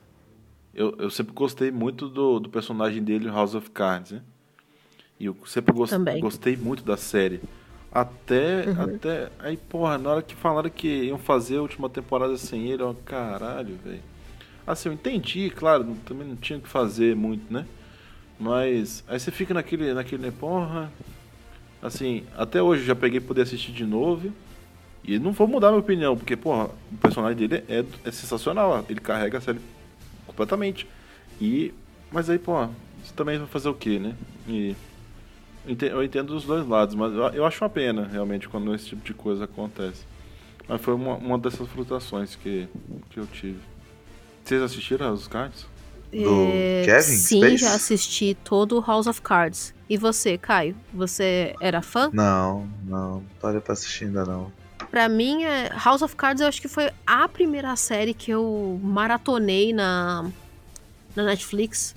eu, 0.75 0.97
eu 0.99 1.09
sempre 1.09 1.33
gostei 1.33 1.71
muito 1.71 2.09
do, 2.09 2.41
do 2.41 2.49
personagem 2.49 3.05
dele 3.05 3.29
House 3.29 3.55
of 3.55 3.71
Cards, 3.71 4.11
né? 4.11 4.23
E 5.19 5.27
eu 5.27 5.37
sempre 5.47 5.73
gost, 5.73 5.95
gostei 6.21 6.57
muito 6.57 6.83
da 6.83 6.97
série. 6.97 7.41
Até, 7.93 8.65
uhum. 8.67 8.97
até. 8.97 9.31
Aí, 9.39 9.57
porra, 9.57 9.97
na 9.97 10.11
hora 10.11 10.23
que 10.23 10.35
falaram 10.35 10.69
que 10.69 11.05
iam 11.05 11.19
fazer 11.19 11.59
a 11.59 11.63
última 11.63 11.89
temporada 11.89 12.37
sem 12.37 12.69
ele, 12.69 12.83
eu, 12.83 12.97
caralho, 13.05 13.79
velho. 13.85 14.03
Assim, 14.67 14.89
eu 14.89 14.93
entendi, 14.93 15.51
claro, 15.51 15.97
também 16.05 16.27
não 16.27 16.37
tinha 16.37 16.59
que 16.59 16.69
fazer 16.69 17.15
muito, 17.15 17.53
né? 17.53 17.67
Mas 18.39 19.05
aí 19.07 19.21
você 19.21 19.31
fica 19.31 19.55
naquele, 19.55 19.95
naquele, 19.95 20.31
porra, 20.33 20.91
assim, 21.81 22.25
até 22.37 22.61
hoje 22.61 22.85
já 22.85 22.97
peguei 22.97 23.21
poder 23.21 23.43
assistir 23.43 23.73
de 23.73 23.85
novo. 23.85 24.33
E 25.07 25.19
não 25.19 25.33
vou 25.33 25.47
mudar 25.47 25.69
minha 25.69 25.81
opinião, 25.81 26.17
porque, 26.17 26.35
porra, 26.35 26.71
o 26.91 26.97
personagem 26.97 27.37
dele 27.37 27.63
é, 27.69 27.85
é 28.05 28.11
sensacional. 28.11 28.85
Ele 28.89 29.01
carrega 29.01 29.37
a 29.39 29.41
série 29.41 29.61
completamente. 30.27 30.89
E. 31.41 31.73
Mas 32.11 32.31
aí, 32.31 32.39
pô, 32.39 32.67
você 33.03 33.13
também 33.15 33.39
vai 33.39 33.47
fazer 33.47 33.69
o 33.69 33.75
quê, 33.75 33.99
né? 33.99 34.15
E. 34.49 34.75
Eu 35.67 36.03
entendo 36.03 36.37
os 36.37 36.45
dois 36.45 36.67
lados, 36.67 36.95
mas 36.95 37.13
eu 37.35 37.45
acho 37.47 37.65
uma 37.65 37.71
pena, 37.71 38.07
realmente, 38.07 38.49
quando 38.49 38.75
esse 38.75 38.87
tipo 38.87 39.05
de 39.05 39.15
coisa 39.15 39.45
acontece. 39.45 40.05
Mas 40.69 40.81
foi 40.81 40.95
uma, 40.95 41.15
uma 41.17 41.39
dessas 41.39 41.67
frustrações 41.69 42.37
que, 42.37 42.69
que 43.11 43.19
eu 43.19 43.27
tive. 43.27 43.61
Vocês 44.45 44.63
assistiram 44.63 45.13
os 45.13 45.27
cards? 45.27 45.67
Do 46.13 46.49
é, 46.53 46.83
Kevin? 46.85 47.03
Sim, 47.03 47.41
Space? 47.41 47.57
já 47.57 47.75
assisti 47.75 48.37
todo 48.45 48.79
o 48.79 48.81
House 48.81 49.07
of 49.07 49.21
Cards. 49.21 49.75
E 49.89 49.97
você, 49.97 50.39
Caio? 50.39 50.77
Você 50.93 51.55
era 51.61 51.83
fã? 51.83 52.11
Não, 52.13 52.69
não. 52.87 53.23
Parei 53.41 53.61
pra 53.61 53.73
assistir 53.73 54.05
ainda 54.05 54.25
não. 54.25 54.53
Pra 54.91 55.09
mim, 55.09 55.45
é, 55.45 55.71
House 55.83 56.03
of 56.03 56.15
Cards 56.15 56.41
eu 56.41 56.47
acho 56.47 56.61
que 56.61 56.69
foi 56.69 56.91
a 57.07 57.29
primeira 57.29 57.75
série 57.75 58.15
que 58.15 58.31
eu 58.31 58.79
maratonei 58.83 59.73
na, 59.73 60.31
na 61.17 61.25
Netflix. 61.25 61.95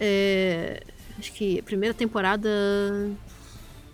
É, 0.00 0.82
acho 1.18 1.32
que 1.32 1.60
primeira 1.62 1.94
temporada 1.94 2.48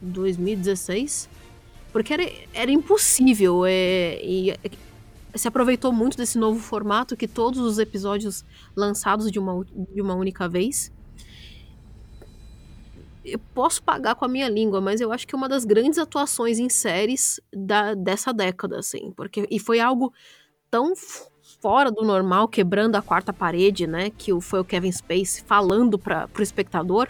2016. 0.01 1.29
Porque 1.93 2.13
era, 2.13 2.31
era 2.53 2.71
impossível. 2.71 3.65
É, 3.65 4.21
e 4.23 4.53
se 5.35 5.49
aproveitou 5.49 5.93
muito 5.93 6.17
desse 6.17 6.39
novo 6.39 6.61
formato 6.61 7.17
que 7.17 7.27
todos 7.27 7.61
os 7.61 7.79
episódios 7.79 8.45
lançados 8.77 9.31
de 9.31 9.39
uma, 9.39 9.65
de 9.65 10.01
uma 10.01 10.15
única 10.15 10.49
vez. 10.49 10.93
Eu 13.25 13.39
posso 13.55 13.83
pagar 13.83 14.15
com 14.17 14.25
a 14.25 14.29
minha 14.29 14.49
língua, 14.49 14.81
mas 14.81 15.01
eu 15.01 15.11
acho 15.11 15.27
que 15.27 15.35
é 15.35 15.39
uma 15.39 15.49
das 15.49 15.65
grandes 15.65 15.99
atuações 15.99 16.59
em 16.59 16.69
séries 16.69 17.41
da, 17.53 17.95
dessa 17.95 18.33
década, 18.33 18.79
assim. 18.79 19.13
Porque, 19.13 19.47
e 19.51 19.59
foi 19.59 19.81
algo 19.81 20.13
tão 20.71 20.93
fora 21.65 21.91
do 21.91 22.05
normal, 22.05 22.47
quebrando 22.47 22.95
a 22.97 23.01
quarta 23.01 23.33
parede, 23.33 23.87
né? 23.87 24.11
Que 24.19 24.39
foi 24.43 24.61
o 24.61 24.65
Kevin 24.67 24.93
Spacey 24.93 25.43
falando 25.47 25.99
para 25.99 26.29
o 26.39 26.43
espectador. 26.43 27.09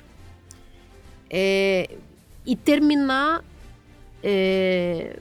É, 1.28 1.90
e 2.46 2.54
terminar. 2.54 3.42
É, 4.22 5.16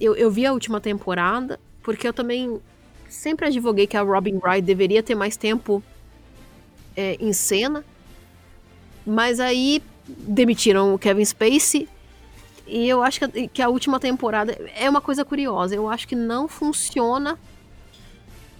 eu, 0.00 0.14
eu 0.14 0.30
vi 0.30 0.46
a 0.46 0.52
última 0.52 0.80
temporada 0.80 1.58
porque 1.82 2.06
eu 2.06 2.12
também 2.12 2.60
sempre 3.08 3.46
advoguei 3.46 3.84
que 3.84 3.96
a 3.96 4.02
Robin 4.02 4.38
Wright 4.40 4.62
deveria 4.62 5.02
ter 5.02 5.16
mais 5.16 5.36
tempo 5.36 5.82
é, 6.96 7.16
em 7.18 7.32
cena. 7.32 7.84
Mas 9.04 9.40
aí 9.40 9.82
demitiram 10.06 10.94
o 10.94 10.98
Kevin 11.00 11.24
Spacey. 11.24 11.88
E 12.64 12.88
eu 12.88 13.02
acho 13.02 13.28
que, 13.28 13.48
que 13.48 13.60
a 13.60 13.68
última 13.68 13.98
temporada 13.98 14.56
é 14.76 14.88
uma 14.88 15.00
coisa 15.00 15.24
curiosa. 15.24 15.74
Eu 15.74 15.88
acho 15.88 16.06
que 16.06 16.14
não 16.14 16.46
funciona 16.46 17.36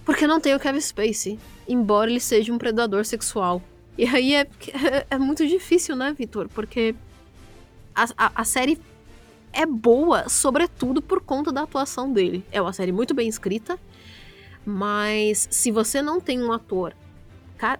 porque 0.08 0.26
não 0.26 0.40
tem 0.40 0.54
o 0.54 0.58
Kevin 0.58 0.80
Spacey. 0.80 1.38
Embora 1.68 2.10
ele 2.10 2.18
seja 2.18 2.50
um 2.50 2.56
predador 2.56 3.04
sexual. 3.04 3.60
E 3.98 4.06
aí 4.06 4.34
é, 4.34 4.40
é, 4.40 5.06
é 5.10 5.18
muito 5.18 5.46
difícil, 5.46 5.94
né, 5.94 6.14
Vitor? 6.18 6.48
Porque 6.48 6.94
a, 7.94 8.06
a, 8.16 8.32
a 8.36 8.42
série 8.42 8.80
é 9.52 9.66
boa, 9.66 10.26
sobretudo 10.26 11.02
por 11.02 11.20
conta 11.20 11.52
da 11.52 11.60
atuação 11.60 12.10
dele. 12.10 12.42
É 12.50 12.58
uma 12.58 12.72
série 12.72 12.90
muito 12.90 13.12
bem 13.12 13.28
escrita, 13.28 13.78
mas 14.64 15.46
se 15.50 15.70
você 15.70 16.00
não 16.00 16.22
tem 16.22 16.42
um 16.42 16.52
ator 16.52 16.94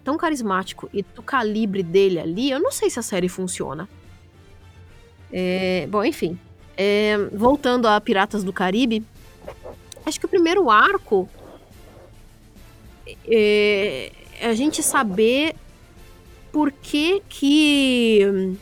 tão 0.05 0.19
carismático 0.19 0.87
e 0.93 1.03
do 1.03 1.23
calibre 1.23 1.83
dele 1.83 2.21
ali, 2.21 2.51
eu 2.51 2.61
não 2.61 2.71
sei 2.71 2.91
se 2.91 2.99
a 2.99 3.03
série 3.03 3.31
funciona. 3.31 3.89
É, 5.33 5.87
bom, 5.91 6.05
enfim. 6.05 6.39
É, 6.77 7.17
voltando 7.33 7.89
a 7.89 7.99
Piratas 7.99 8.45
do 8.45 8.53
Caribe, 8.53 9.03
acho 10.05 10.21
que 10.21 10.27
o 10.27 10.29
primeiro 10.29 10.69
arco 10.69 11.27
é, 13.27 14.13
a 14.43 14.55
gente 14.55 14.83
saber 14.83 15.55
por 16.53 16.73
que 16.73 17.23
que 17.29 18.57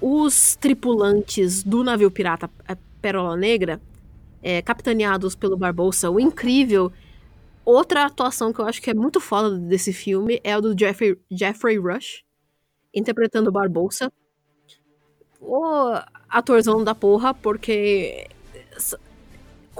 os 0.00 0.56
tripulantes 0.56 1.62
do 1.62 1.84
navio 1.84 2.10
pirata 2.10 2.50
Pérola 3.00 3.36
Negra, 3.36 3.80
é, 4.42 4.62
capitaneados 4.62 5.34
pelo 5.34 5.56
Barbosa, 5.56 6.10
o 6.10 6.18
incrível. 6.18 6.92
Outra 7.64 8.06
atuação 8.06 8.52
que 8.52 8.60
eu 8.60 8.66
acho 8.66 8.80
que 8.80 8.90
é 8.90 8.94
muito 8.94 9.20
foda 9.20 9.56
desse 9.58 9.92
filme 9.92 10.40
é 10.42 10.52
a 10.52 10.60
do 10.60 10.78
Jeffrey, 10.78 11.16
Jeffrey 11.30 11.78
Rush, 11.78 12.24
interpretando 12.94 13.48
o 13.48 13.52
Barbosa. 13.52 14.12
O 15.40 15.92
atorzão 16.28 16.82
da 16.82 16.94
porra, 16.94 17.32
porque 17.32 18.26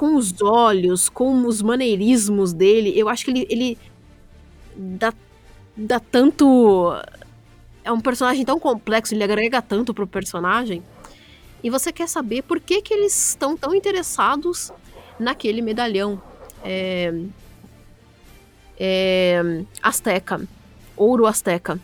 com 0.00 0.16
os 0.16 0.40
olhos, 0.40 1.10
com 1.10 1.46
os 1.46 1.60
maneirismos 1.60 2.54
dele, 2.54 2.98
eu 2.98 3.06
acho 3.06 3.22
que 3.22 3.30
ele, 3.32 3.46
ele 3.50 3.78
dá, 4.74 5.12
dá 5.76 6.00
tanto 6.00 6.90
é 7.84 7.92
um 7.92 8.00
personagem 8.00 8.42
tão 8.42 8.58
complexo, 8.58 9.12
ele 9.12 9.22
agrega 9.22 9.60
tanto 9.60 9.92
pro 9.92 10.06
personagem. 10.06 10.82
E 11.62 11.68
você 11.68 11.92
quer 11.92 12.08
saber 12.08 12.40
por 12.40 12.60
que, 12.60 12.80
que 12.80 12.94
eles 12.94 13.28
estão 13.28 13.58
tão 13.58 13.74
interessados 13.74 14.72
naquele 15.18 15.60
medalhão 15.60 16.18
é, 16.64 17.12
é, 18.78 19.64
azteca. 19.82 20.40
ouro 20.96 21.26
asteca. 21.26 21.78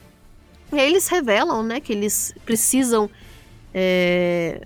E 0.72 0.80
aí 0.80 0.88
eles 0.88 1.06
revelam, 1.06 1.62
né, 1.62 1.80
que 1.80 1.92
eles 1.92 2.34
precisam 2.46 3.10
é, 3.74 4.62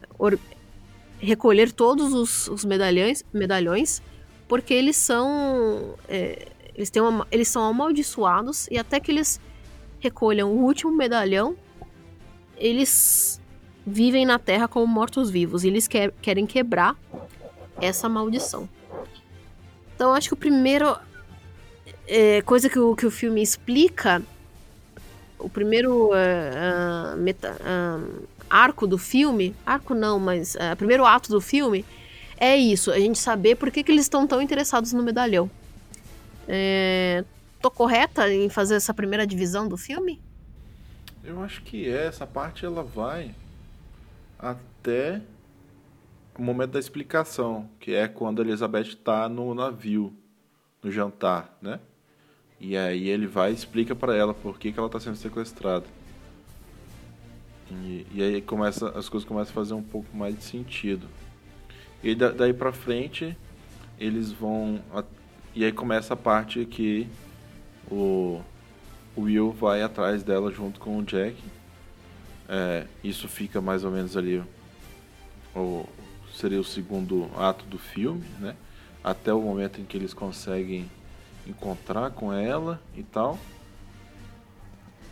recolher 1.21 1.71
todos 1.71 2.12
os, 2.12 2.49
os, 2.49 2.64
medalhões, 2.64 3.25
medalhões, 3.33 4.03
porque 4.49 4.75
eles 4.75 4.97
são 4.97 5.95
é, 6.09 6.49
eles, 6.75 6.91
têm 6.91 7.03
uma, 7.03 7.27
eles 7.31 7.49
são 7.49 7.62
amaldiçoados 7.64 8.66
e 8.71 8.79
até 8.79 8.99
que 8.99 9.11
eles 9.11 9.41
recolham 10.01 10.51
o 10.51 10.64
último 10.64 10.93
medalhão, 10.93 11.57
eles 12.57 13.41
vivem 13.87 14.25
na 14.25 14.39
Terra 14.39 14.66
como 14.66 14.87
mortos-vivos 14.87 15.62
e 15.62 15.68
eles 15.68 15.87
quer, 15.87 16.12
querem 16.23 16.47
quebrar 16.47 16.97
essa 17.81 18.09
maldição. 18.09 18.68
Então 19.95 20.14
acho 20.14 20.29
que 20.29 20.35
o 20.35 20.37
primeiro 20.37 20.97
é, 22.07 22.43
coisa 22.43 22.68
que 22.68 22.79
o, 22.79 22.97
que 22.97 23.07
o 23.07 23.11
filme 23.11 23.43
explica, 23.43 24.23
o 25.39 25.49
primeiro 25.49 26.09
uh, 26.09 27.14
uh, 27.14 27.16
meta, 27.16 27.57
uh, 27.61 28.29
arco 28.51 28.86
do 28.86 28.98
filme, 28.98 29.55
arco 29.64 29.94
não, 29.94 30.18
mas 30.18 30.57
o 30.57 30.76
primeiro 30.76 31.07
ato 31.07 31.30
do 31.30 31.40
filme 31.40 31.84
é 32.36 32.57
isso, 32.57 32.90
a 32.90 32.98
gente 32.98 33.18
saber 33.18 33.55
por 33.57 33.70
que, 33.70 33.84
que 33.84 33.92
eles 33.92 34.07
estão 34.07 34.26
tão 34.26 34.40
interessados 34.40 34.92
no 34.92 35.03
medalhão. 35.03 35.51
É, 36.48 37.22
tô 37.61 37.70
correta 37.70 38.32
em 38.32 38.48
fazer 38.48 38.74
essa 38.74 38.94
primeira 38.94 39.26
divisão 39.26 39.68
do 39.68 39.76
filme? 39.76 40.20
Eu 41.22 41.42
acho 41.42 41.62
que 41.62 41.86
é, 41.86 42.07
essa 42.07 42.26
parte 42.26 42.64
ela 42.64 42.82
vai 42.82 43.34
até 44.38 45.20
o 46.36 46.42
momento 46.42 46.70
da 46.70 46.78
explicação, 46.78 47.68
que 47.78 47.94
é 47.94 48.09
quando 48.09 48.40
a 48.40 48.44
Elizabeth 48.44 48.88
está 48.88 49.28
no 49.28 49.55
navio, 49.55 50.14
no 50.82 50.90
jantar, 50.90 51.55
né? 51.61 51.78
E 52.59 52.74
aí 52.76 53.09
ele 53.09 53.26
vai 53.26 53.51
e 53.51 53.55
explica 53.55 53.94
para 53.94 54.16
ela 54.16 54.32
por 54.32 54.59
que, 54.59 54.72
que 54.72 54.78
ela 54.78 54.86
está 54.86 54.98
sendo 54.98 55.16
sequestrada. 55.16 55.84
E, 57.71 58.07
e, 58.12 58.23
aí 58.23 58.41
começa, 58.43 58.89
as 58.91 59.09
coisas 59.09 59.29
começam 59.29 59.53
a 59.53 59.55
fazer 59.55 59.75
um 59.75 59.83
pouco 59.83 60.16
mais 60.16 60.37
de 60.37 60.43
sentido. 60.43 61.07
E 62.03 62.14
da, 62.14 62.31
daí 62.31 62.53
para 62.53 62.73
frente 62.73 63.37
eles 63.99 64.33
vão 64.33 64.81
a, 64.93 65.05
e 65.55 65.64
aí 65.64 65.73
começa 65.73 66.14
a 66.14 66.16
parte 66.16 66.64
que 66.64 67.07
o, 67.91 68.41
o 69.14 69.23
Will 69.23 69.53
vai 69.53 69.83
atrás 69.83 70.23
dela 70.23 70.51
junto 70.51 70.81
com 70.81 70.99
o 70.99 71.03
Jack. 71.03 71.37
É, 72.49 72.87
isso 73.05 73.29
fica 73.29 73.61
mais 73.61 73.85
ou 73.85 73.91
menos 73.91 74.16
ali 74.16 74.43
o, 75.55 75.87
seria 76.33 76.61
o 76.61 76.64
segundo 76.64 77.31
ato 77.37 77.64
do 77.66 77.79
filme, 77.79 78.25
né? 78.39 78.57
Até 79.03 79.33
o 79.33 79.41
momento 79.41 79.81
em 79.81 79.85
que 79.85 79.97
eles 79.97 80.14
conseguem 80.14 80.91
encontrar 81.47 82.11
com 82.11 82.33
ela 82.33 82.81
e 82.97 83.03
tal. 83.03 83.39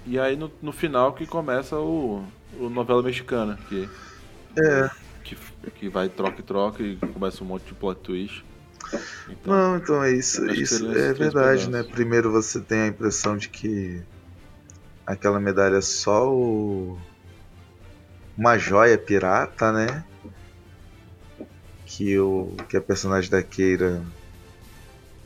E 0.07 0.19
aí 0.19 0.37
no, 0.37 0.51
no 0.63 0.73
final 0.73 1.13
que 1.13 1.27
começa 1.27 1.77
o, 1.77 2.25
o 2.59 2.69
novela 2.69 3.03
mexicana, 3.03 3.59
que, 3.69 3.89
é. 4.57 4.91
que, 5.25 5.37
que 5.75 5.89
vai 5.89 6.09
troca 6.09 6.41
e 6.41 6.43
troca 6.43 6.83
e 6.83 6.97
começa 6.97 7.43
um 7.43 7.47
monte 7.47 7.65
de 7.67 7.75
plot 7.75 8.01
twist. 8.01 8.45
Então, 9.29 9.53
Não, 9.53 9.77
então 9.77 10.03
é 10.03 10.13
isso. 10.13 10.47
Isso 10.51 10.91
é 10.91 11.13
verdade, 11.13 11.69
né? 11.69 11.83
Primeiro 11.83 12.31
você 12.31 12.61
tem 12.61 12.83
a 12.83 12.87
impressão 12.87 13.37
de 13.37 13.49
que 13.49 14.03
aquela 15.07 15.39
medalha 15.39 15.77
é 15.77 15.83
só 15.83 16.33
o... 16.33 16.99
uma 18.37 18.57
joia 18.57 18.97
pirata, 18.97 19.73
né? 19.73 20.05
que 21.89 22.19
o 22.19 22.55
que 22.69 22.77
a 22.77 22.81
personagem 22.83 23.31
da 23.31 23.43
Keira 23.43 24.03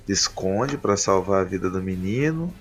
esconde 0.08 0.78
para 0.78 0.96
salvar 0.96 1.40
a 1.40 1.44
vida 1.44 1.68
do 1.68 1.82
menino. 1.82 2.54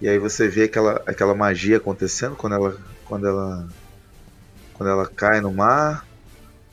E 0.00 0.08
aí 0.08 0.18
você 0.18 0.48
vê 0.48 0.64
aquela, 0.64 1.02
aquela 1.06 1.34
magia 1.34 1.76
acontecendo 1.76 2.34
quando 2.34 2.54
ela 2.54 2.76
quando 3.04 3.26
ela 3.26 3.68
quando 4.80 4.88
ela 4.88 5.06
cai 5.06 5.42
no 5.42 5.52
mar. 5.52 6.06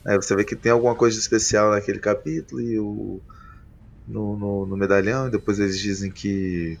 Aí 0.06 0.16
você 0.16 0.34
vê 0.34 0.42
que 0.42 0.56
tem 0.56 0.72
alguma 0.72 0.94
coisa 0.94 1.18
especial 1.18 1.72
naquele 1.72 1.98
capítulo 1.98 2.58
e 2.58 2.78
o 2.80 3.20
no, 4.06 4.34
no, 4.34 4.66
no 4.66 4.76
medalhão 4.78 5.28
e 5.28 5.30
depois 5.30 5.58
eles 5.58 5.78
dizem 5.78 6.10
que 6.10 6.78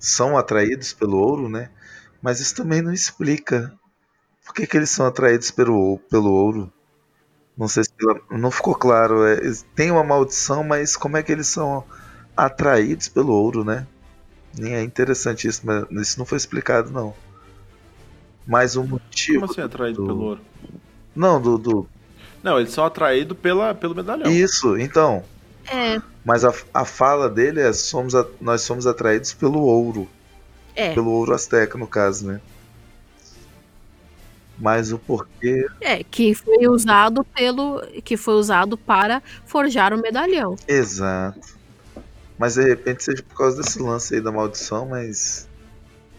são 0.00 0.38
atraídos 0.38 0.94
pelo 0.94 1.18
ouro, 1.18 1.46
né? 1.50 1.68
Mas 2.22 2.40
isso 2.40 2.54
também 2.54 2.80
não 2.80 2.90
explica 2.90 3.70
por 4.46 4.54
que, 4.54 4.66
que 4.66 4.78
eles 4.78 4.88
são 4.88 5.04
atraídos 5.04 5.50
pelo, 5.50 5.98
pelo 6.10 6.32
ouro. 6.32 6.72
Não 7.54 7.68
sei 7.68 7.84
se 7.84 7.90
não 8.30 8.50
ficou 8.50 8.74
claro. 8.74 9.26
É, 9.26 9.38
tem 9.74 9.90
uma 9.90 10.04
maldição, 10.04 10.64
mas 10.64 10.96
como 10.96 11.18
é 11.18 11.22
que 11.22 11.32
eles 11.32 11.48
são 11.48 11.84
atraídos 12.34 13.08
pelo 13.08 13.34
ouro, 13.34 13.62
né? 13.62 13.86
Nem 14.58 14.74
é 14.74 14.82
interessante 14.82 15.48
isso, 15.48 15.60
mas 15.66 16.08
isso 16.08 16.18
não 16.18 16.24
foi 16.24 16.38
explicado 16.38 16.90
não. 16.90 17.14
Mas 18.46 18.76
o 18.76 18.84
motivo. 18.84 19.40
Como 19.40 19.52
assim 19.52 19.60
atraído 19.60 20.02
do... 20.02 20.06
pelo 20.06 20.22
ouro? 20.22 20.40
Não, 21.14 21.40
do, 21.40 21.58
do. 21.58 21.88
Não, 22.42 22.60
eles 22.60 22.72
são 22.72 22.84
atraídos 22.84 23.36
pela, 23.38 23.74
pelo 23.74 23.94
medalhão. 23.94 24.30
Isso, 24.30 24.78
então. 24.78 25.24
É. 25.66 26.00
Mas 26.24 26.44
a, 26.44 26.52
a 26.72 26.84
fala 26.84 27.28
dele 27.28 27.60
é 27.60 27.72
somos 27.72 28.14
a, 28.14 28.24
nós 28.40 28.62
somos 28.62 28.86
atraídos 28.86 29.32
pelo 29.32 29.60
ouro. 29.62 30.08
É. 30.74 30.92
Pelo 30.94 31.10
ouro 31.10 31.34
asteca, 31.34 31.76
no 31.78 31.86
caso, 31.86 32.26
né? 32.26 32.40
Mas 34.58 34.92
o 34.92 34.98
porquê. 34.98 35.66
É, 35.80 36.02
que 36.02 36.34
foi 36.34 36.66
usado 36.68 37.24
pelo. 37.24 37.82
que 38.04 38.16
foi 38.16 38.34
usado 38.34 38.76
para 38.76 39.22
forjar 39.44 39.92
o 39.92 40.00
medalhão. 40.00 40.56
Exato. 40.66 41.56
Mas 42.38 42.54
de 42.54 42.64
repente 42.64 43.04
seja 43.04 43.22
por 43.22 43.36
causa 43.36 43.62
desse 43.62 43.80
lance 43.80 44.14
aí 44.14 44.20
da 44.20 44.32
maldição, 44.32 44.86
mas. 44.86 45.48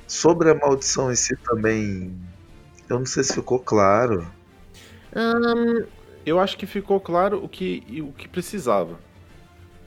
Sobre 0.07 0.49
a 0.49 0.55
maldição 0.55 1.11
em 1.11 1.15
si 1.15 1.35
também. 1.37 2.15
Eu 2.89 2.99
não 2.99 3.05
sei 3.05 3.23
se 3.23 3.33
ficou 3.33 3.59
claro. 3.59 4.25
Hum... 5.15 5.85
Eu 6.25 6.41
acho 6.41 6.57
que 6.57 6.65
ficou 6.65 6.99
claro 6.99 7.41
o 7.41 7.47
que, 7.47 8.03
o 8.05 8.11
que 8.11 8.27
precisava. 8.27 8.99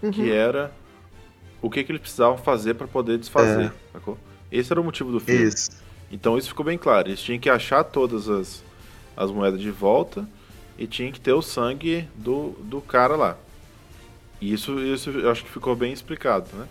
Uhum. 0.03 0.11
Que 0.11 0.33
era 0.33 0.73
o 1.61 1.69
que, 1.69 1.85
que 1.85 1.93
eles 1.93 2.01
precisavam 2.01 2.39
fazer 2.39 2.73
para 2.73 2.87
poder 2.87 3.19
desfazer. 3.19 3.67
É. 3.67 3.73
Sacou? 3.93 4.17
Esse 4.51 4.73
era 4.73 4.81
o 4.81 4.85
motivo 4.85 5.13
do 5.13 5.21
filme. 5.21 5.45
Isso. 5.45 5.71
Então 6.11 6.39
isso 6.39 6.49
ficou 6.49 6.65
bem 6.65 6.79
claro. 6.79 7.09
Eles 7.09 7.21
tinham 7.21 7.39
que 7.39 7.51
achar 7.51 7.85
todas 7.85 8.29
as, 8.29 8.65
as 9.15 9.31
moedas 9.31 9.61
de 9.61 9.71
volta 9.71 10.27
e 10.79 10.87
tinha 10.87 11.13
que 11.13 11.21
ter 11.21 11.35
o 11.35 11.43
sangue 11.43 12.09
do, 12.15 12.53
do 12.61 12.81
cara 12.81 13.17
lá. 13.17 13.37
E 14.41 14.51
isso, 14.51 14.81
isso 14.81 15.11
eu 15.11 15.31
acho 15.31 15.45
que 15.45 15.51
ficou 15.51 15.77
bem 15.77 15.93
explicado, 15.93 16.49
né? 16.55 16.67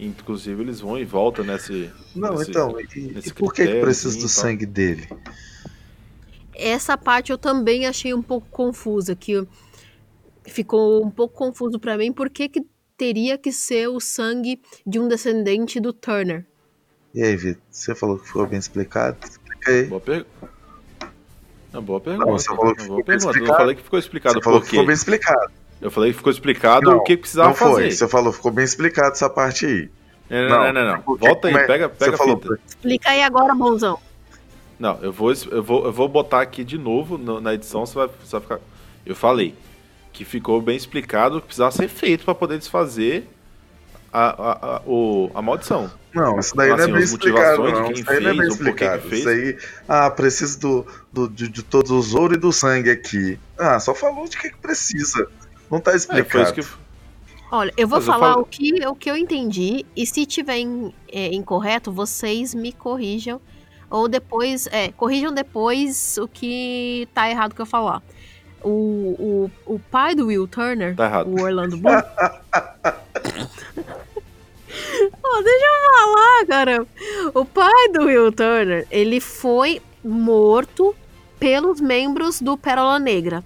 Inclusive 0.00 0.62
eles 0.62 0.80
vão 0.80 0.98
e 0.98 1.04
voltam 1.04 1.44
nesse. 1.44 1.90
Não, 2.16 2.38
nesse, 2.38 2.50
então, 2.50 2.74
e, 2.80 3.18
e 3.26 3.32
por 3.34 3.52
que, 3.52 3.66
que 3.66 3.80
precisa 3.80 4.18
do 4.18 4.28
sangue 4.28 4.64
dele? 4.64 5.06
Essa 6.54 6.96
parte 6.96 7.30
eu 7.30 7.36
também 7.36 7.86
achei 7.86 8.14
um 8.14 8.22
pouco 8.22 8.48
confusa, 8.50 9.14
que 9.14 9.46
ficou 10.46 11.04
um 11.04 11.10
pouco 11.10 11.34
confuso 11.34 11.78
para 11.78 11.98
mim, 11.98 12.12
por 12.12 12.30
que, 12.30 12.48
que 12.48 12.66
teria 12.96 13.36
que 13.36 13.52
ser 13.52 13.88
o 13.88 14.00
sangue 14.00 14.60
de 14.86 14.98
um 14.98 15.06
descendente 15.06 15.78
do 15.78 15.92
Turner? 15.92 16.46
E 17.14 17.22
aí, 17.22 17.36
Vitor, 17.36 17.62
você 17.70 17.94
falou 17.94 18.18
que 18.18 18.26
ficou 18.26 18.46
bem 18.46 18.58
explicado? 18.58 19.18
Explica 19.22 19.70
aí. 19.70 19.84
Boa, 19.84 20.00
per... 20.00 20.26
Não, 21.72 21.82
boa 21.82 22.00
pergunta. 22.00 22.26
Não, 22.26 22.38
você 22.38 22.46
falou 22.46 22.74
que 22.74 22.82
ficou 22.82 23.04
bem 23.04 23.16
explicado. 23.16 23.52
Eu 23.52 23.56
falei 23.56 23.74
que 23.74 23.82
ficou 23.82 23.98
explicado 23.98 24.34
você 24.34 24.44
falou 24.44 24.60
que 24.60 24.68
ficou 24.68 24.86
bem 24.86 24.94
explicado. 24.94 25.59
Eu 25.80 25.90
falei 25.90 26.10
que 26.10 26.18
ficou 26.18 26.30
explicado 26.30 26.90
não, 26.90 26.98
o 26.98 27.02
que 27.02 27.16
precisava 27.16 27.48
não 27.48 27.54
foi. 27.54 27.72
fazer. 27.72 27.92
Você 27.92 28.08
falou, 28.08 28.32
ficou 28.32 28.52
bem 28.52 28.64
explicado 28.64 29.12
essa 29.12 29.30
parte 29.30 29.66
aí. 29.66 29.90
Não, 30.28 30.48
não, 30.48 30.72
não. 30.72 30.72
não, 30.72 31.02
não. 31.06 31.16
Volta 31.16 31.48
aí, 31.48 31.54
pega, 31.66 31.88
pega 31.88 32.14
a 32.14 32.18
fita. 32.18 32.60
Explica 32.66 33.10
aí 33.10 33.22
agora, 33.22 33.54
mãozão. 33.54 33.98
Não, 34.78 34.98
eu 35.02 35.12
vou, 35.12 35.32
eu 35.50 35.62
vou, 35.62 35.84
eu 35.86 35.92
vou 35.92 36.08
botar 36.08 36.40
aqui 36.40 36.64
de 36.64 36.78
novo 36.78 37.18
no, 37.18 37.40
na 37.40 37.52
edição, 37.54 37.84
você 37.84 37.94
vai, 37.94 38.08
você 38.08 38.32
vai 38.32 38.40
ficar... 38.40 38.60
Eu 39.04 39.14
falei 39.14 39.54
que 40.12 40.24
ficou 40.24 40.60
bem 40.60 40.76
explicado 40.76 41.36
o 41.36 41.40
que 41.40 41.48
precisava 41.48 41.70
ser 41.70 41.88
feito 41.88 42.24
para 42.24 42.34
poder 42.34 42.58
desfazer 42.58 43.28
a, 44.12 44.28
a, 44.28 44.76
a, 44.76 44.82
o, 44.86 45.30
a 45.34 45.42
maldição. 45.42 45.90
Não, 46.14 46.38
isso 46.38 46.56
daí 46.56 46.70
assim, 46.70 46.78
não 46.78 46.88
é 46.88 46.92
bem 46.92 47.04
explicado, 47.04 47.62
não. 47.70 47.92
Isso 47.92 48.04
daí 48.04 48.20
não 48.20 48.30
é 48.30 48.34
bem 48.34 48.48
explicado. 48.48 49.14
Isso 49.14 49.28
aí, 49.28 49.58
ah, 49.88 50.10
preciso 50.10 50.58
do, 50.58 50.86
do, 51.12 51.28
de, 51.28 51.48
de 51.48 51.62
todos 51.62 51.90
os 51.90 52.14
ouro 52.14 52.34
e 52.34 52.38
do 52.38 52.52
sangue 52.52 52.90
aqui. 52.90 53.38
Ah, 53.56 53.78
só 53.78 53.94
falou 53.94 54.28
de 54.28 54.36
que, 54.36 54.50
que 54.50 54.58
precisa. 54.58 55.28
Não 55.70 55.80
tá 55.80 55.94
explicado. 55.94 56.48
É, 56.48 56.52
que... 56.52 56.66
Olha, 57.52 57.72
eu 57.76 57.86
vou 57.86 57.98
Mas 57.98 58.06
falar 58.06 58.28
eu 58.28 58.32
falo... 58.32 58.42
o, 58.42 58.46
que, 58.46 58.86
o 58.86 58.94
que 58.94 59.10
eu 59.10 59.16
entendi, 59.16 59.84
e 59.96 60.06
se 60.06 60.26
tiver 60.26 60.58
in, 60.58 60.92
é, 61.12 61.32
incorreto, 61.34 61.92
vocês 61.92 62.54
me 62.54 62.72
corrijam. 62.72 63.40
Ou 63.88 64.08
depois, 64.08 64.68
é, 64.68 64.92
corrijam 64.92 65.32
depois 65.32 66.16
o 66.18 66.28
que 66.28 67.08
tá 67.12 67.28
errado 67.28 67.54
que 67.54 67.60
eu 67.60 67.66
falar. 67.66 68.00
O, 68.62 69.50
o, 69.66 69.74
o 69.74 69.78
pai 69.78 70.14
do 70.14 70.26
Will 70.26 70.46
Turner, 70.46 70.94
tá 70.94 71.24
o 71.24 71.42
Orlando 71.42 71.76
Bloom. 71.76 71.96
oh, 75.24 75.42
deixa 75.42 75.66
eu 75.66 75.74
falar, 75.96 76.46
cara. 76.46 76.86
O 77.34 77.44
pai 77.44 77.88
do 77.92 78.04
Will 78.04 78.30
Turner, 78.30 78.86
ele 78.90 79.18
foi 79.18 79.82
morto 80.04 80.94
pelos 81.38 81.80
membros 81.80 82.40
do 82.40 82.56
Pérola 82.56 82.98
Negra. 82.98 83.42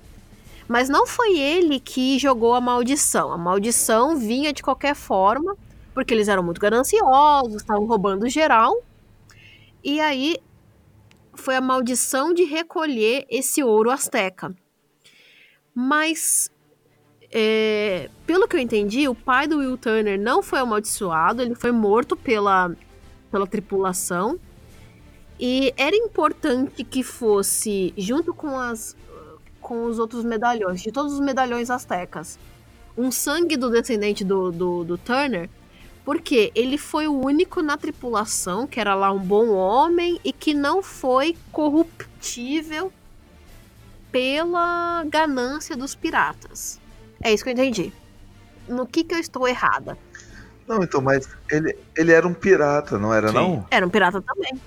Mas 0.66 0.88
não 0.88 1.06
foi 1.06 1.38
ele 1.38 1.78
que 1.78 2.18
jogou 2.18 2.54
a 2.54 2.60
maldição. 2.60 3.32
A 3.32 3.38
maldição 3.38 4.16
vinha 4.16 4.52
de 4.52 4.62
qualquer 4.62 4.94
forma, 4.94 5.56
porque 5.92 6.14
eles 6.14 6.28
eram 6.28 6.42
muito 6.42 6.60
gananciosos, 6.60 7.56
estavam 7.56 7.86
roubando 7.86 8.28
geral. 8.28 8.82
E 9.82 10.00
aí 10.00 10.38
foi 11.34 11.56
a 11.56 11.60
maldição 11.60 12.32
de 12.32 12.44
recolher 12.44 13.26
esse 13.28 13.62
ouro 13.62 13.90
asteca. 13.90 14.54
Mas, 15.74 16.50
é, 17.30 18.08
pelo 18.26 18.46
que 18.48 18.56
eu 18.56 18.60
entendi, 18.60 19.08
o 19.08 19.14
pai 19.14 19.46
do 19.46 19.58
Will 19.58 19.76
Turner 19.76 20.18
não 20.18 20.42
foi 20.42 20.60
amaldiçoado, 20.60 21.42
ele 21.42 21.54
foi 21.54 21.72
morto 21.72 22.16
pela, 22.16 22.74
pela 23.30 23.46
tripulação. 23.46 24.38
E 25.38 25.74
era 25.76 25.96
importante 25.96 26.84
que 26.84 27.02
fosse, 27.02 27.92
junto 27.98 28.32
com, 28.32 28.58
as, 28.58 28.96
com 29.64 29.86
os 29.86 29.98
outros 29.98 30.22
medalhões, 30.24 30.82
de 30.82 30.92
todos 30.92 31.14
os 31.14 31.20
medalhões 31.20 31.70
astecas, 31.70 32.38
um 32.96 33.10
sangue 33.10 33.56
do 33.56 33.70
descendente 33.70 34.22
do, 34.22 34.52
do, 34.52 34.84
do 34.84 34.98
Turner 34.98 35.48
porque 36.04 36.52
ele 36.54 36.76
foi 36.76 37.08
o 37.08 37.18
único 37.18 37.62
na 37.62 37.78
tripulação 37.78 38.66
que 38.66 38.78
era 38.78 38.94
lá 38.94 39.10
um 39.10 39.18
bom 39.18 39.48
homem 39.48 40.20
e 40.22 40.32
que 40.32 40.52
não 40.52 40.82
foi 40.82 41.34
corruptível 41.50 42.92
pela 44.12 45.02
ganância 45.08 45.74
dos 45.74 45.94
piratas. 45.94 46.78
É 47.22 47.32
isso 47.32 47.42
que 47.42 47.48
eu 47.48 47.54
entendi. 47.54 47.90
No 48.68 48.86
que, 48.86 49.02
que 49.02 49.14
eu 49.14 49.18
estou 49.18 49.48
errada? 49.48 49.96
Não, 50.68 50.82
então, 50.82 51.00
mas 51.00 51.26
ele, 51.50 51.76
ele 51.96 52.12
era 52.12 52.28
um 52.28 52.34
pirata, 52.34 52.98
não 52.98 53.12
era 53.12 53.28
Sim. 53.28 53.34
não? 53.34 53.66
Era 53.70 53.86
um 53.86 53.90
pirata 53.90 54.20
também. 54.20 54.60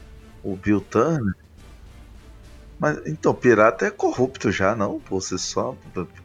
O 0.43 0.55
Bill 0.55 0.81
Turner? 0.81 1.35
Mas 2.79 3.05
então, 3.07 3.33
pirata 3.33 3.85
é 3.85 3.91
corrupto 3.91 4.51
já, 4.51 4.75
não? 4.75 4.99
Por 4.99 5.21
si 5.21 5.37
só, 5.39 5.75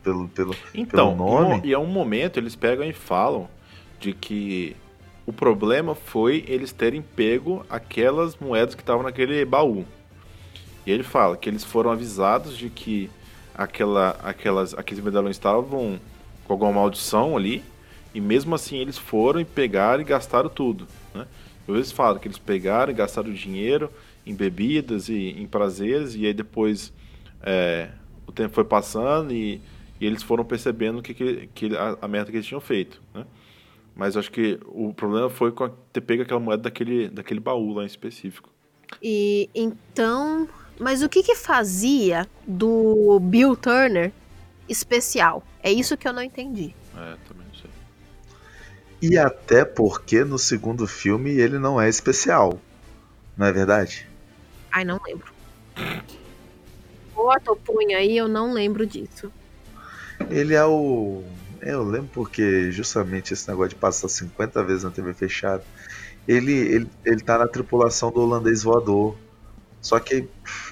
pelo, 0.03 0.29
pelo, 0.29 0.55
Então, 0.75 1.17
pelo 1.17 1.17
nome. 1.17 1.61
e 1.65 1.73
a 1.73 1.79
um 1.79 1.87
momento 1.87 2.39
eles 2.39 2.55
pegam 2.55 2.85
e 2.87 2.93
falam 2.93 3.49
de 3.99 4.13
que 4.13 4.77
o 5.25 5.33
problema 5.33 5.95
foi 5.95 6.45
eles 6.47 6.73
terem 6.73 7.01
pego 7.01 7.65
aquelas 7.71 8.37
moedas 8.37 8.75
que 8.75 8.83
estavam 8.83 9.03
naquele 9.03 9.45
baú. 9.45 9.85
E 10.85 10.91
ele 10.91 11.03
fala 11.05 11.37
que 11.37 11.49
eles 11.49 11.65
foram 11.65 11.91
avisados 11.91 12.57
de 12.59 12.69
que 12.69 13.09
aquela, 13.55 14.11
aquelas, 14.23 14.75
aqueles 14.75 15.03
medalhões 15.03 15.37
estavam 15.37 15.99
com 16.45 16.53
alguma 16.53 16.73
maldição 16.73 17.37
ali, 17.37 17.63
e 18.13 18.21
mesmo 18.21 18.55
assim 18.55 18.77
eles 18.77 18.99
foram 18.99 19.41
e 19.41 19.45
pegaram 19.45 20.03
e 20.03 20.05
gastaram 20.05 20.51
tudo. 20.51 20.87
Né? 21.15 21.27
Então, 21.63 21.77
Eles 21.77 21.93
falam 21.93 22.19
que 22.19 22.27
eles 22.27 22.39
pegaram 22.39 22.91
e 22.93 22.95
gastaram 22.95 23.33
dinheiro 23.33 23.89
em 24.27 24.35
bebidas 24.35 25.09
e 25.09 25.31
em 25.31 25.47
prazeres, 25.47 26.15
e 26.15 26.27
aí 26.27 26.33
depois 26.35 26.93
é, 27.43 27.91
o 28.27 28.33
tempo 28.33 28.55
foi 28.55 28.65
passando 28.65 29.33
e, 29.33 29.61
e 30.01 30.07
eles 30.07 30.23
foram 30.23 30.45
percebendo 30.45 31.03
que, 31.03 31.13
que, 31.15 31.49
que 31.55 31.77
a, 31.77 31.99
a 32.03 32.09
merda 32.09 32.31
que 32.31 32.37
eles 32.37 32.47
tinham 32.47 32.61
feito. 32.61 33.01
Né? 33.15 33.25
Mas 33.95 34.17
acho 34.17 34.31
que 34.31 34.59
o 34.67 34.93
problema 34.95 35.29
foi 35.29 35.53
com 35.53 35.65
a- 35.65 35.71
ter 35.93 36.01
pego 36.01 36.23
aquela 36.23 36.41
moeda 36.41 36.63
daquele, 36.63 37.09
daquele 37.09 37.41
baú 37.41 37.75
lá 37.75 37.83
em 37.83 37.87
específico. 37.87 38.49
E 39.03 39.51
então. 39.55 40.49
Mas 40.79 41.03
o 41.03 41.09
que 41.09 41.23
que 41.23 41.35
fazia 41.37 42.27
do 42.47 43.21
Bill 43.21 43.55
Turner 43.55 44.13
especial? 44.69 45.43
É 45.63 45.71
isso 45.71 45.97
que 45.97 46.09
eu 46.09 46.13
não 46.13 46.23
entendi. 46.23 46.75
É, 46.97 47.17
também 47.29 47.47
não 47.47 47.55
sei. 47.55 47.71
E 49.01 49.19
até 49.19 49.65
porque 49.65 50.25
no 50.25 50.39
segundo 50.39 50.87
filme 50.87 51.31
ele 51.31 51.59
não 51.59 51.81
é 51.81 51.89
especial. 51.89 52.61
Não 53.37 53.47
é 53.47 53.53
verdade? 53.53 54.09
Ai, 54.73 54.85
não 54.85 54.99
lembro. 55.07 55.31
Bota 57.15 57.53
o 57.53 57.57
punho 57.57 57.97
aí, 57.97 58.17
eu 58.17 58.27
não 58.27 58.53
lembro 58.53 58.87
disso. 58.87 59.31
Ele 60.31 60.55
é 60.55 60.65
o. 60.65 61.23
Eu 61.61 61.85
lembro 61.85 62.11
porque 62.13 62.73
justamente 62.73 63.33
esse 63.33 63.49
negócio 63.49 63.71
de 63.71 63.75
passar 63.77 64.09
50 64.09 64.65
vezes 64.65 64.85
na 64.85 64.91
TV 64.91 65.13
fechada. 65.13 65.63
Ele, 66.27 66.53
ele, 66.53 66.91
ele 67.05 67.21
tá 67.21 67.39
na 67.39 67.47
tripulação 67.47 68.11
do 68.11 68.21
holandês 68.21 68.63
voador. 68.63 69.17
Só 69.81 69.99
que 69.99 70.29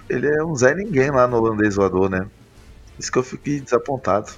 ele 0.08 0.26
é 0.26 0.42
um 0.44 0.54
Zé 0.54 0.74
Ninguém 0.74 1.10
lá 1.10 1.26
no 1.26 1.36
holandês 1.36 1.76
voador, 1.76 2.08
né? 2.08 2.26
Isso 2.98 3.10
que 3.10 3.18
eu 3.18 3.22
fiquei 3.22 3.60
desapontado. 3.60 4.32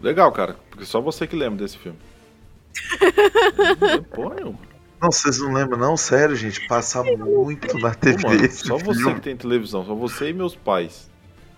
Legal, 0.00 0.30
cara, 0.32 0.56
porque 0.70 0.84
só 0.84 1.00
você 1.00 1.26
que 1.26 1.34
lembra 1.34 1.64
desse 1.64 1.78
filme. 1.78 1.98
Nenhuma. 4.36 4.67
Não, 5.00 5.12
vocês 5.12 5.38
não 5.38 5.52
lembram, 5.52 5.78
não? 5.78 5.96
Sério, 5.96 6.34
gente, 6.34 6.66
passa 6.66 7.02
muito 7.04 7.78
na 7.78 7.94
TV. 7.94 8.20
Pô, 8.22 8.28
mano, 8.28 8.50
só 8.50 8.76
você 8.76 8.98
filme. 8.98 9.14
que 9.14 9.20
tem 9.20 9.36
televisão, 9.36 9.84
só 9.84 9.94
você 9.94 10.30
e 10.30 10.32
meus 10.32 10.54
pais. 10.56 11.08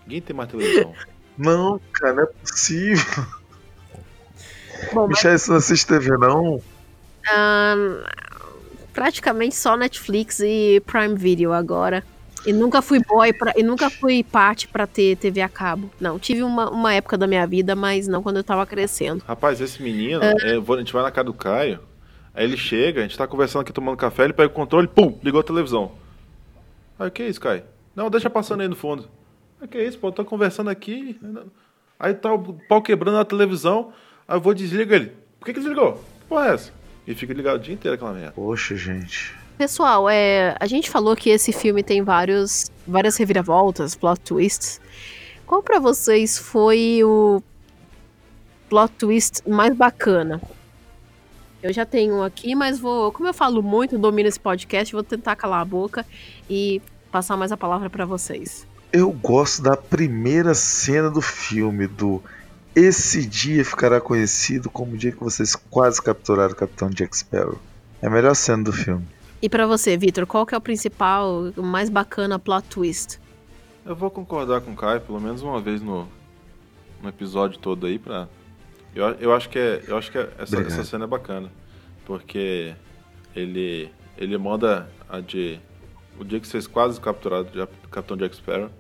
Ninguém 0.07 0.21
tem 0.21 0.37
mais 0.37 0.51
televisão. 0.51 0.95
Não, 1.39 1.81
cara, 1.93 2.13
não 2.13 2.23
é 2.25 2.27
possível. 2.27 3.25
Bom, 4.93 5.03
mas 5.07 5.09
Michel, 5.11 5.39
você 5.39 5.51
não 5.51 5.57
assiste 5.59 5.87
TV, 5.87 6.19
não? 6.19 6.61
ahn, 7.33 8.03
praticamente 8.93 9.55
só 9.57 9.75
Netflix 9.75 10.41
e 10.41 10.83
Prime 10.85 11.15
Video 11.15 11.53
agora. 11.55 12.05
E 12.45 12.53
nunca 12.53 12.83
fui 12.83 12.99
boy 13.03 13.33
pra, 13.33 13.53
e 13.57 13.63
nunca 13.63 13.89
fui 13.89 14.23
parte 14.25 14.67
pra 14.69 14.87
ter 14.87 15.17
TV 15.17 15.41
a 15.41 15.49
cabo. 15.49 15.91
Não, 16.01 16.19
tive 16.19 16.43
uma, 16.43 16.69
uma 16.71 16.93
época 16.93 17.17
da 17.17 17.27
minha 17.27 17.47
vida, 17.47 17.75
mas 17.77 18.07
não 18.09 18.23
quando 18.23 18.37
eu 18.39 18.45
tava 18.45 18.67
crescendo. 18.67 19.23
Rapaz, 19.27 19.61
esse 19.61 19.83
menino, 19.83 20.23
é, 20.23 20.57
eu 20.57 20.63
vou- 20.63 20.77
a 20.77 20.79
gente 20.79 20.93
vai 20.93 21.03
na 21.03 21.11
casa 21.11 21.25
do 21.27 21.35
Caio, 21.35 21.79
aí 22.41 22.47
ele 22.47 22.57
chega, 22.57 23.01
a 23.01 23.03
gente 23.03 23.19
tá 23.19 23.27
conversando 23.27 23.63
aqui 23.63 23.73
tomando 23.73 23.99
café, 23.99 24.25
ele 24.25 24.33
pega 24.33 24.49
o 24.49 24.55
controle, 24.55 24.89
pum, 24.89 25.19
ligou 25.23 25.41
a 25.41 25.45
televisão. 25.45 25.93
Aí, 26.99 27.09
o 27.09 27.11
que 27.11 27.23
é 27.23 27.29
isso, 27.29 27.41
Caio? 27.41 27.65
Não, 27.95 28.09
deixa 28.09 28.31
passando 28.31 28.63
aí 28.63 28.69
no 28.69 28.75
fundo. 28.75 29.09
Aí, 29.61 29.69
que 29.69 29.77
é 29.77 29.85
isso, 29.85 29.99
pô, 29.99 30.09
eu 30.09 30.13
tô 30.13 30.25
conversando 30.25 30.71
aqui. 30.71 31.21
Aí 31.99 32.15
tá 32.15 32.33
o 32.33 32.55
pau 32.67 32.81
quebrando 32.81 33.17
na 33.17 33.27
televisão, 33.27 33.93
aí 34.27 34.37
eu 34.37 34.41
vou 34.41 34.55
desligar 34.55 35.01
ele. 35.01 35.13
Por 35.39 35.45
que 35.45 35.53
que 35.53 35.61
desligou? 35.61 35.95
Que 36.21 36.27
porra 36.29 36.49
é 36.49 36.55
essa? 36.55 36.73
E 37.07 37.15
fica 37.15 37.35
ligado 37.35 37.57
o 37.57 37.59
dia 37.59 37.75
inteiro 37.75 37.95
aquela 37.95 38.15
merda. 38.15 38.33
Poxa, 38.33 38.75
gente. 38.75 39.37
Pessoal, 39.59 40.09
é, 40.09 40.57
a 40.59 40.67
gente 40.67 40.89
falou 40.89 41.15
que 41.15 41.29
esse 41.29 41.53
filme 41.53 41.83
tem 41.83 42.03
vários, 42.03 42.71
várias 42.87 43.19
reviravoltas, 43.19 43.95
plot 43.95 44.19
twists. 44.21 44.81
Qual 45.47 45.63
pra 45.63 45.79
vocês 45.79 46.39
foi 46.39 47.05
o 47.05 47.43
plot 48.71 48.95
twist 48.95 49.47
mais 49.47 49.77
bacana? 49.77 50.41
Eu 51.63 51.73
já 51.73 51.85
tenho 51.85 52.15
um 52.17 52.23
aqui, 52.23 52.55
mas 52.55 52.79
vou, 52.79 53.13
como 53.13 53.29
eu 53.29 53.35
falo 53.35 53.63
muito, 53.63 53.99
domino 53.99 54.29
esse 54.29 54.41
podcast, 54.41 54.93
vou 54.95 55.03
tentar 55.03 55.37
calar 55.37 55.61
a 55.61 55.65
boca 55.65 56.07
e 56.49 56.81
passar 57.11 57.37
mais 57.37 57.53
a 57.53 57.57
palavra 57.57 57.91
pra 57.91 58.07
vocês. 58.07 58.67
Eu 58.93 59.13
gosto 59.13 59.63
da 59.63 59.77
primeira 59.77 60.55
cena 60.55 61.11
do 61.11 61.21
filme, 61.21 61.87
do 61.87 62.23
Esse 62.75 63.27
dia 63.27 63.65
ficará 63.65 64.01
conhecido 64.01 64.71
como 64.71 64.95
o 64.95 64.97
dia 64.97 65.13
que 65.13 65.23
vocês 65.23 65.55
quase 65.55 66.01
capturaram 66.01 66.53
o 66.53 66.57
Capitão 66.57 66.89
Jack 66.89 67.17
Sparrow. 67.17 67.59
É 68.01 68.07
a 68.07 68.11
melhor 68.11 68.35
cena 68.35 68.65
do 68.65 68.73
filme. 68.73 69.07
E 69.43 69.49
pra 69.49 69.67
você, 69.67 69.97
Vitor, 69.97 70.27
qual 70.27 70.47
que 70.47 70.55
é 70.55 70.59
o 70.59 70.61
principal, 70.61 71.53
o 71.57 71.63
mais 71.63 71.91
bacana 71.91 72.39
plot 72.39 72.69
twist? 72.69 73.21
Eu 73.85 73.95
vou 73.95 74.11
concordar 74.11 74.61
com 74.61 74.73
o 74.73 74.77
Caio, 74.77 75.01
pelo 75.01 75.21
menos 75.21 75.43
uma 75.43 75.61
vez 75.61 75.81
no, 75.81 76.07
no 77.03 77.09
episódio 77.09 77.59
todo 77.59 77.87
aí, 77.87 77.99
pra. 77.99 78.29
Eu, 78.95 79.05
eu 79.21 79.33
acho 79.33 79.49
que, 79.49 79.59
é, 79.59 79.83
eu 79.87 79.97
acho 79.97 80.11
que 80.11 80.19
é- 80.19 80.29
essa, 80.39 80.61
essa 80.61 80.85
cena 80.85 81.05
é 81.05 81.09
bacana. 81.09 81.51
Porque 82.05 82.75
ele, 83.35 83.91
ele 84.19 84.37
manda 84.39 84.89
a 85.09 85.21
de. 85.21 85.59
O 86.19 86.25
dia 86.25 86.41
que 86.41 86.47
vocês 86.47 86.67
quase 86.67 87.01
capturaram 87.01 87.47
o 87.85 87.89
Capitão 87.89 88.17
Jack 88.17 88.37
Sparrow. 88.37 88.71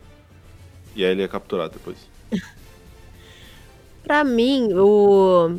E 0.94 1.04
aí 1.04 1.12
ele 1.12 1.22
é 1.22 1.28
capturado 1.28 1.72
depois. 1.74 1.96
Pra 4.02 4.24
mim, 4.24 4.72
o, 4.74 5.58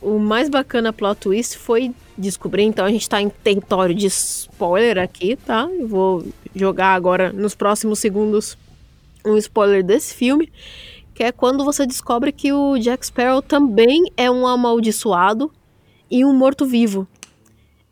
o 0.00 0.18
mais 0.18 0.48
bacana 0.48 0.92
plot 0.92 1.20
twist 1.20 1.56
foi 1.56 1.94
descobrir, 2.16 2.64
então 2.64 2.84
a 2.84 2.90
gente 2.90 3.08
tá 3.08 3.20
em 3.20 3.28
território 3.28 3.94
de 3.94 4.06
spoiler 4.06 4.98
aqui, 4.98 5.36
tá? 5.36 5.68
Eu 5.70 5.86
vou 5.86 6.26
jogar 6.54 6.94
agora 6.94 7.32
nos 7.32 7.54
próximos 7.54 7.98
segundos 7.98 8.56
um 9.24 9.36
spoiler 9.36 9.82
desse 9.84 10.14
filme, 10.14 10.52
que 11.14 11.22
é 11.22 11.30
quando 11.32 11.64
você 11.64 11.86
descobre 11.86 12.32
que 12.32 12.52
o 12.52 12.76
Jack 12.78 13.06
Sparrow 13.06 13.40
também 13.40 14.02
é 14.16 14.30
um 14.30 14.46
amaldiçoado 14.46 15.50
e 16.10 16.24
um 16.24 16.32
morto-vivo. 16.34 17.06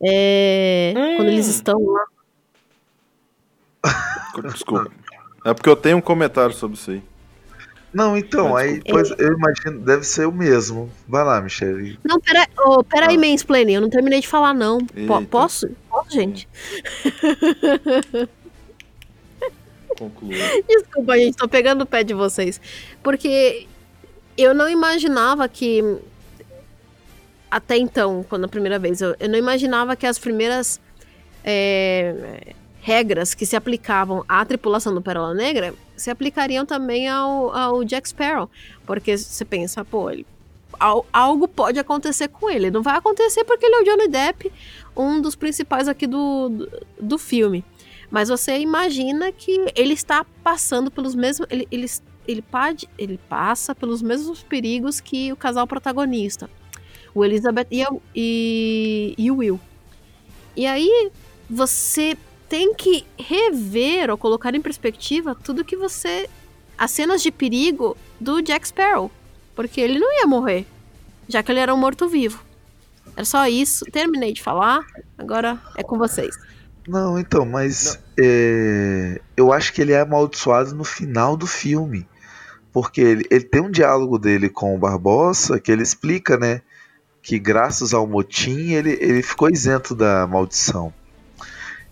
É, 0.02 0.92
Hum. 0.96 1.16
Quando 1.16 1.28
eles 1.28 1.46
estão 1.46 1.78
lá. 1.80 2.04
Desculpa. 4.52 4.90
É 5.44 5.54
porque 5.54 5.68
eu 5.68 5.76
tenho 5.76 5.96
um 5.98 6.00
comentário 6.00 6.54
sobre 6.54 6.76
isso 6.76 6.90
aí. 6.90 7.02
Não, 7.92 8.16
então, 8.16 8.56
aí 8.56 8.80
pois, 8.88 9.10
eu 9.18 9.34
imagino, 9.34 9.78
deve 9.80 10.04
ser 10.04 10.26
o 10.26 10.32
mesmo. 10.32 10.90
Vai 11.06 11.22
lá, 11.24 11.40
Michel. 11.42 11.76
Não, 12.02 12.18
pera, 12.18 12.48
oh, 12.64 12.82
pera 12.82 13.10
aí, 13.10 13.16
Ah. 13.16 13.20
mansplaining, 13.20 13.74
eu 13.74 13.80
não 13.82 13.90
terminei 13.90 14.20
de 14.20 14.26
falar, 14.28 14.54
não. 14.54 14.78
Eita. 14.96 15.22
posso? 15.30 15.68
Posso, 15.90 16.10
gente? 16.10 16.48
Conclua. 20.02 20.34
Desculpa, 20.68 21.16
gente, 21.16 21.36
tô 21.36 21.46
pegando 21.48 21.82
o 21.82 21.86
pé 21.86 22.02
de 22.02 22.12
vocês. 22.12 22.60
Porque 23.02 23.68
eu 24.36 24.52
não 24.52 24.68
imaginava 24.68 25.48
que. 25.48 25.82
Até 27.50 27.76
então, 27.76 28.24
quando 28.28 28.44
a 28.44 28.48
primeira 28.48 28.78
vez, 28.78 29.00
eu, 29.00 29.14
eu 29.20 29.28
não 29.28 29.38
imaginava 29.38 29.94
que 29.94 30.06
as 30.06 30.18
primeiras 30.18 30.80
é, 31.44 32.54
regras 32.80 33.34
que 33.34 33.44
se 33.46 33.54
aplicavam 33.54 34.24
à 34.28 34.44
tripulação 34.44 34.92
do 34.92 35.02
Pérola 35.02 35.34
Negra 35.34 35.74
se 35.96 36.10
aplicariam 36.10 36.66
também 36.66 37.08
ao, 37.08 37.54
ao 37.54 37.84
Jack 37.84 38.08
Sparrow. 38.08 38.50
Porque 38.84 39.16
você 39.16 39.44
pensa, 39.44 39.84
pô, 39.84 40.10
ele, 40.10 40.26
al- 40.80 41.06
algo 41.12 41.46
pode 41.46 41.78
acontecer 41.78 42.26
com 42.28 42.50
ele. 42.50 42.70
Não 42.70 42.82
vai 42.82 42.96
acontecer 42.96 43.44
porque 43.44 43.66
ele 43.66 43.76
é 43.76 43.80
o 43.82 43.84
Johnny 43.84 44.08
Depp, 44.08 44.50
um 44.96 45.20
dos 45.20 45.36
principais 45.36 45.86
aqui 45.88 46.06
do, 46.06 46.48
do, 46.48 46.70
do 47.00 47.18
filme. 47.18 47.62
Mas 48.12 48.28
você 48.28 48.58
imagina 48.58 49.32
que 49.32 49.72
ele 49.74 49.94
está 49.94 50.22
passando 50.44 50.90
pelos 50.90 51.14
mesmos. 51.14 51.48
Ele, 51.50 51.66
ele, 51.72 51.90
ele, 52.28 52.42
pode, 52.42 52.86
ele 52.98 53.18
passa 53.26 53.74
pelos 53.74 54.02
mesmos 54.02 54.42
perigos 54.42 55.00
que 55.00 55.32
o 55.32 55.36
casal 55.36 55.66
protagonista. 55.66 56.50
O 57.14 57.24
Elizabeth 57.24 57.68
e, 57.70 57.82
e, 58.14 59.14
e 59.16 59.30
o 59.30 59.36
Will. 59.36 59.58
E 60.54 60.66
aí 60.66 61.10
você 61.48 62.14
tem 62.50 62.74
que 62.74 63.06
rever 63.18 64.10
ou 64.10 64.18
colocar 64.18 64.54
em 64.54 64.60
perspectiva 64.60 65.34
tudo 65.34 65.64
que 65.64 65.74
você. 65.74 66.28
as 66.76 66.90
cenas 66.90 67.22
de 67.22 67.30
perigo 67.30 67.96
do 68.20 68.42
Jack 68.42 68.68
Sparrow. 68.68 69.10
Porque 69.54 69.80
ele 69.80 69.98
não 69.98 70.12
ia 70.18 70.26
morrer, 70.26 70.66
já 71.26 71.42
que 71.42 71.50
ele 71.50 71.60
era 71.60 71.72
um 71.72 71.78
morto-vivo. 71.78 72.44
Era 73.16 73.24
só 73.24 73.48
isso. 73.48 73.86
Terminei 73.86 74.34
de 74.34 74.42
falar. 74.42 74.84
Agora 75.16 75.58
é 75.78 75.82
com 75.82 75.96
vocês. 75.96 76.36
Não, 76.86 77.18
então, 77.18 77.46
mas 77.46 78.01
é, 78.18 79.20
eu 79.36 79.52
acho 79.52 79.72
que 79.72 79.80
ele 79.80 79.92
é 79.92 80.00
amaldiçoado 80.00 80.74
no 80.74 80.84
final 80.84 81.36
do 81.36 81.46
filme. 81.46 82.06
Porque 82.72 83.00
ele, 83.00 83.26
ele 83.30 83.44
tem 83.44 83.60
um 83.60 83.70
diálogo 83.70 84.18
dele 84.18 84.48
com 84.48 84.74
o 84.74 84.78
Barbosa 84.78 85.60
que 85.60 85.70
ele 85.70 85.82
explica, 85.82 86.38
né? 86.38 86.62
Que 87.22 87.38
graças 87.38 87.92
ao 87.92 88.06
motim 88.06 88.72
ele, 88.72 88.96
ele 89.00 89.22
ficou 89.22 89.50
isento 89.50 89.94
da 89.94 90.26
maldição. 90.26 90.92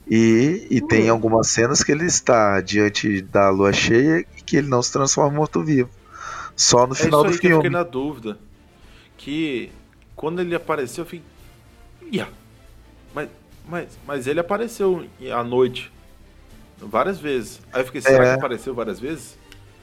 E, 0.09 0.67
e 0.71 0.81
tem 0.81 1.09
hum. 1.09 1.13
algumas 1.13 1.49
cenas 1.49 1.85
que 1.85 1.93
ele 1.93 2.07
está 2.07 2.61
diante 2.61 3.21
da 3.23 3.51
lua 3.51 3.73
cheia 3.73 4.25
e 4.37 4.43
que 4.43 4.57
ele 4.57 4.69
não 4.69 4.83
se 4.83 4.91
transforma 4.91 5.33
em 5.33 5.37
morto-vivo. 5.37 5.91
Só 6.57 6.87
no 6.87 6.95
é 6.95 6.97
final 6.97 7.23
do 7.23 7.33
filme. 7.33 7.41
Que 7.41 7.47
eu 7.49 7.57
fiquei 7.57 7.71
na 7.71 7.83
dúvida. 7.83 8.39
Que 9.17 9.71
quando 10.17 10.41
ele 10.41 10.55
apareceu, 10.55 11.03
eu 11.05 11.09
fiquei. 11.09 11.25
Yeah. 12.11 12.33
Mas 13.15 13.29
mas, 13.71 13.99
mas 14.05 14.27
ele 14.27 14.41
apareceu 14.41 15.07
à 15.33 15.45
noite 15.45 15.93
várias 16.81 17.19
vezes. 17.19 17.61
Aí 17.73 17.83
eu 17.83 17.87
fiquei, 17.87 18.01
será 18.01 18.25
é. 18.25 18.33
que 18.33 18.39
apareceu 18.39 18.75
várias 18.75 18.99
vezes? 18.99 19.39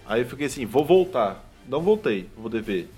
Aí 0.05 0.21
eu 0.21 0.27
fiquei 0.27 0.47
assim, 0.47 0.65
vou 0.65 0.85
voltar. 0.85 1.43
Não 1.67 1.81
voltei, 1.81 2.29
vou 2.37 2.49
dever. 2.49 2.89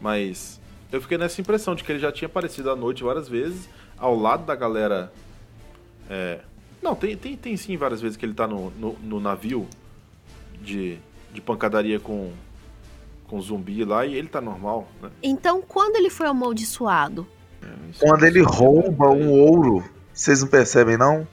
Mas 0.00 0.60
eu 0.90 1.00
fiquei 1.00 1.18
nessa 1.18 1.40
impressão 1.40 1.74
de 1.74 1.84
que 1.84 1.92
ele 1.92 1.98
já 1.98 2.10
tinha 2.10 2.26
aparecido 2.26 2.70
à 2.70 2.76
noite 2.76 3.02
várias 3.02 3.28
vezes, 3.28 3.68
ao 3.98 4.16
lado 4.16 4.44
da 4.44 4.54
galera. 4.54 5.12
É... 6.08 6.40
Não, 6.82 6.94
tem, 6.94 7.16
tem, 7.16 7.36
tem 7.36 7.56
sim 7.56 7.76
várias 7.76 8.00
vezes 8.00 8.16
que 8.16 8.24
ele 8.26 8.34
tá 8.34 8.46
no, 8.46 8.70
no, 8.72 8.92
no 9.02 9.20
navio 9.20 9.66
de, 10.60 10.98
de 11.32 11.40
pancadaria 11.40 11.98
com, 11.98 12.32
com 13.26 13.40
zumbi 13.40 13.84
lá 13.84 14.04
e 14.04 14.14
ele 14.14 14.28
tá 14.28 14.40
normal, 14.40 14.86
né? 15.00 15.10
Então, 15.22 15.62
quando 15.62 15.96
ele 15.96 16.10
foi 16.10 16.26
amaldiçoado? 16.26 17.26
É, 17.62 17.66
quando 17.98 18.24
ele 18.24 18.42
rouba 18.42 19.08
um 19.08 19.30
ouro 19.30 19.82
vocês 20.14 20.40
não 20.40 20.48
percebem, 20.48 20.96
não? 20.96 21.26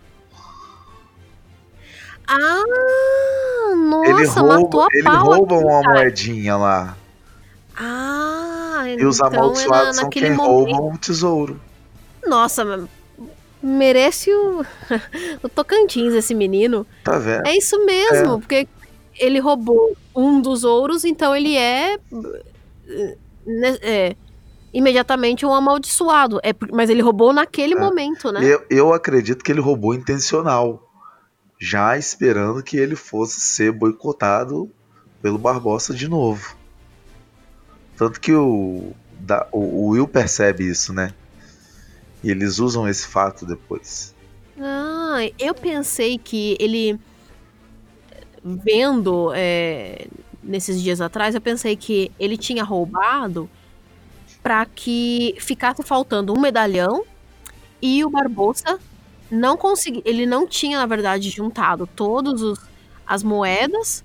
Ah, 2.34 3.75
nossa, 3.75 4.09
ele 4.09 4.25
rouba, 4.25 4.59
matou 4.61 4.82
a 4.84 4.88
Ele 4.93 5.03
pau 5.03 5.25
rouba 5.25 5.55
aqui, 5.55 5.65
uma 5.65 5.82
cara. 5.82 5.93
moedinha 5.99 6.57
lá. 6.57 6.97
Ah, 7.75 8.84
E 8.88 9.05
os 9.05 9.17
então 9.17 9.27
amaldiçoados 9.27 9.97
é 9.97 10.01
são 10.01 10.09
quem 10.09 10.21
naquele 10.23 10.36
roubam 10.41 10.75
momento. 10.75 10.95
o 10.95 10.99
tesouro. 10.99 11.61
Nossa, 12.25 12.88
merece 13.61 14.32
o, 14.34 14.63
o 15.43 15.49
Tocantins 15.49 16.13
esse 16.13 16.34
menino. 16.34 16.86
Tá 17.03 17.17
vendo? 17.17 17.45
É 17.47 17.55
isso 17.57 17.84
mesmo, 17.86 18.39
porque 18.39 18.67
ele 19.19 19.39
roubou 19.39 19.95
um 20.15 20.41
dos 20.41 20.63
ouros, 20.63 21.03
então 21.03 21.36
ele 21.36 21.55
é, 21.57 21.97
né, 23.45 23.77
é, 23.82 24.15
imediatamente 24.73 25.45
um 25.45 25.53
amaldiçoado. 25.53 26.39
É, 26.43 26.53
mas 26.71 26.89
ele 26.89 27.01
roubou 27.01 27.34
naquele 27.34 27.73
É. 27.73 27.79
momento, 27.79 28.32
né? 28.32 28.41
Eu, 28.43 28.63
eu 28.69 28.93
acredito 28.93 29.43
que 29.43 29.51
ele 29.51 29.61
roubou 29.61 29.93
intencional. 29.93 30.88
Já 31.64 31.95
esperando 31.95 32.64
que 32.64 32.76
ele 32.76 32.95
fosse 32.95 33.39
ser 33.39 33.72
boicotado 33.72 34.68
pelo 35.22 35.38
Barbosa 35.38 35.93
de 35.93 36.07
novo. 36.07 36.57
Tanto 37.95 38.20
que 38.20 38.34
o, 38.34 38.93
da- 39.20 39.47
o, 39.51 39.59
o 39.59 39.88
Will 39.89 40.07
percebe 40.07 40.68
isso, 40.68 40.91
né? 40.91 41.14
E 42.24 42.32
eles 42.32 42.57
usam 42.57 42.88
esse 42.88 43.05
fato 43.05 43.45
depois. 43.45 44.16
Ah, 44.59 45.20
eu 45.38 45.53
pensei 45.53 46.18
que 46.18 46.57
ele 46.59 46.99
vendo 48.43 49.32
é, 49.36 50.07
nesses 50.41 50.82
dias 50.82 50.99
atrás, 50.99 51.36
eu 51.36 51.41
pensei 51.41 51.76
que 51.76 52.12
ele 52.20 52.38
tinha 52.38 52.64
roubado 52.64 53.47
para 54.41 54.66
que 54.66 55.36
ficasse 55.39 55.84
faltando 55.84 56.34
um 56.36 56.41
medalhão 56.41 57.03
e 57.80 58.03
o 58.03 58.09
Barbosa 58.09 58.80
não 59.32 59.55
conseguia, 59.55 60.01
ele 60.05 60.25
não 60.25 60.45
tinha 60.45 60.77
na 60.77 60.86
verdade 60.86 61.29
juntado 61.29 61.88
todos 61.88 62.41
os, 62.41 62.59
as 63.07 63.23
moedas 63.23 64.03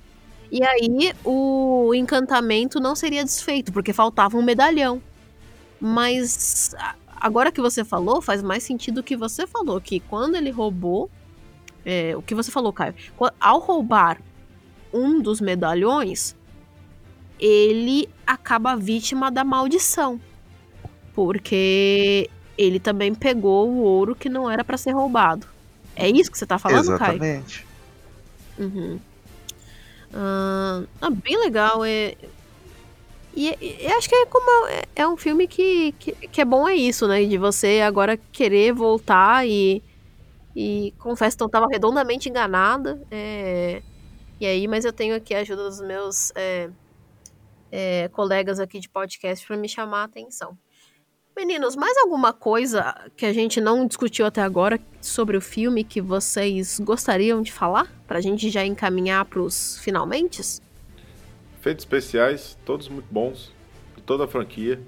e 0.50 0.62
aí 0.62 1.12
o 1.24 1.92
encantamento 1.94 2.78
não 2.78 2.94
seria 2.94 3.24
desfeito 3.24 3.72
porque 3.72 3.92
faltava 3.92 4.36
um 4.36 4.42
medalhão. 4.42 5.02
Mas 5.80 6.74
agora 7.20 7.50
que 7.50 7.60
você 7.60 7.84
falou, 7.84 8.22
faz 8.22 8.42
mais 8.42 8.62
sentido 8.62 8.98
o 8.98 9.02
que 9.02 9.16
você 9.16 9.46
falou, 9.46 9.80
que 9.80 10.00
quando 10.00 10.36
ele 10.36 10.50
roubou, 10.50 11.10
é, 11.84 12.16
o 12.16 12.22
que 12.22 12.34
você 12.34 12.50
falou, 12.50 12.72
Caio, 12.72 12.94
ao 13.40 13.58
roubar 13.58 14.20
um 14.92 15.20
dos 15.20 15.40
medalhões, 15.40 16.34
ele 17.38 18.08
acaba 18.26 18.76
vítima 18.76 19.30
da 19.30 19.44
maldição. 19.44 20.20
Porque 21.14 22.30
ele 22.56 22.78
também 22.80 23.14
pegou 23.14 23.68
o 23.68 23.82
ouro 23.82 24.14
que 24.14 24.28
não 24.28 24.50
era 24.50 24.64
pra 24.64 24.76
ser 24.76 24.92
roubado. 24.92 25.46
É 25.94 26.08
isso 26.08 26.30
que 26.30 26.38
você 26.38 26.46
tá 26.46 26.58
falando, 26.58 26.86
Caio? 26.98 27.12
Exatamente. 27.22 27.66
Uhum. 28.58 28.98
Ah, 30.12 30.82
ah, 31.00 31.10
bem 31.10 31.38
legal. 31.38 31.84
É... 31.84 32.14
E, 33.34 33.48
e- 33.60 33.82
e 33.82 33.86
acho 33.88 34.08
que 34.08 34.14
é 34.14 34.26
como 34.26 34.66
é, 34.68 34.82
é 34.96 35.06
um 35.08 35.16
filme 35.16 35.46
que, 35.46 35.92
que, 35.92 36.12
que 36.12 36.40
é 36.40 36.44
bom 36.44 36.66
é 36.66 36.74
isso, 36.74 37.06
né? 37.06 37.22
De 37.24 37.36
você 37.36 37.80
agora 37.82 38.16
querer 38.32 38.72
voltar 38.72 39.46
e. 39.46 39.82
E 40.58 40.94
confesso 40.98 41.36
que 41.36 41.42
eu 41.44 41.48
tava 41.50 41.66
redondamente 41.70 42.30
enganada. 42.30 42.98
é, 43.10 43.82
E 44.40 44.46
aí, 44.46 44.66
mas 44.66 44.86
eu 44.86 44.92
tenho 44.92 45.14
aqui 45.14 45.34
a 45.34 45.40
ajuda 45.40 45.64
dos 45.64 45.82
meus 45.82 46.32
é, 46.34 46.70
é, 47.70 48.08
colegas 48.08 48.58
aqui 48.58 48.80
de 48.80 48.88
podcast 48.88 49.46
para 49.46 49.56
me 49.58 49.68
chamar 49.68 50.00
a 50.00 50.04
atenção. 50.04 50.56
Meninos, 51.36 51.76
mais 51.76 51.94
alguma 51.98 52.32
coisa 52.32 52.94
que 53.14 53.26
a 53.26 53.32
gente 53.32 53.60
não 53.60 53.86
discutiu 53.86 54.24
até 54.24 54.40
agora 54.40 54.80
sobre 55.02 55.36
o 55.36 55.40
filme 55.40 55.84
que 55.84 56.00
vocês 56.00 56.80
gostariam 56.80 57.42
de 57.42 57.52
falar? 57.52 57.92
Pra 58.06 58.22
gente 58.22 58.48
já 58.48 58.64
encaminhar 58.64 59.22
pros 59.26 59.78
finalmente? 59.82 60.40
Efeitos 61.60 61.84
especiais, 61.84 62.56
todos 62.64 62.88
muito 62.88 63.04
bons, 63.10 63.52
de 63.94 64.02
toda 64.02 64.24
a 64.24 64.26
franquia. 64.26 64.80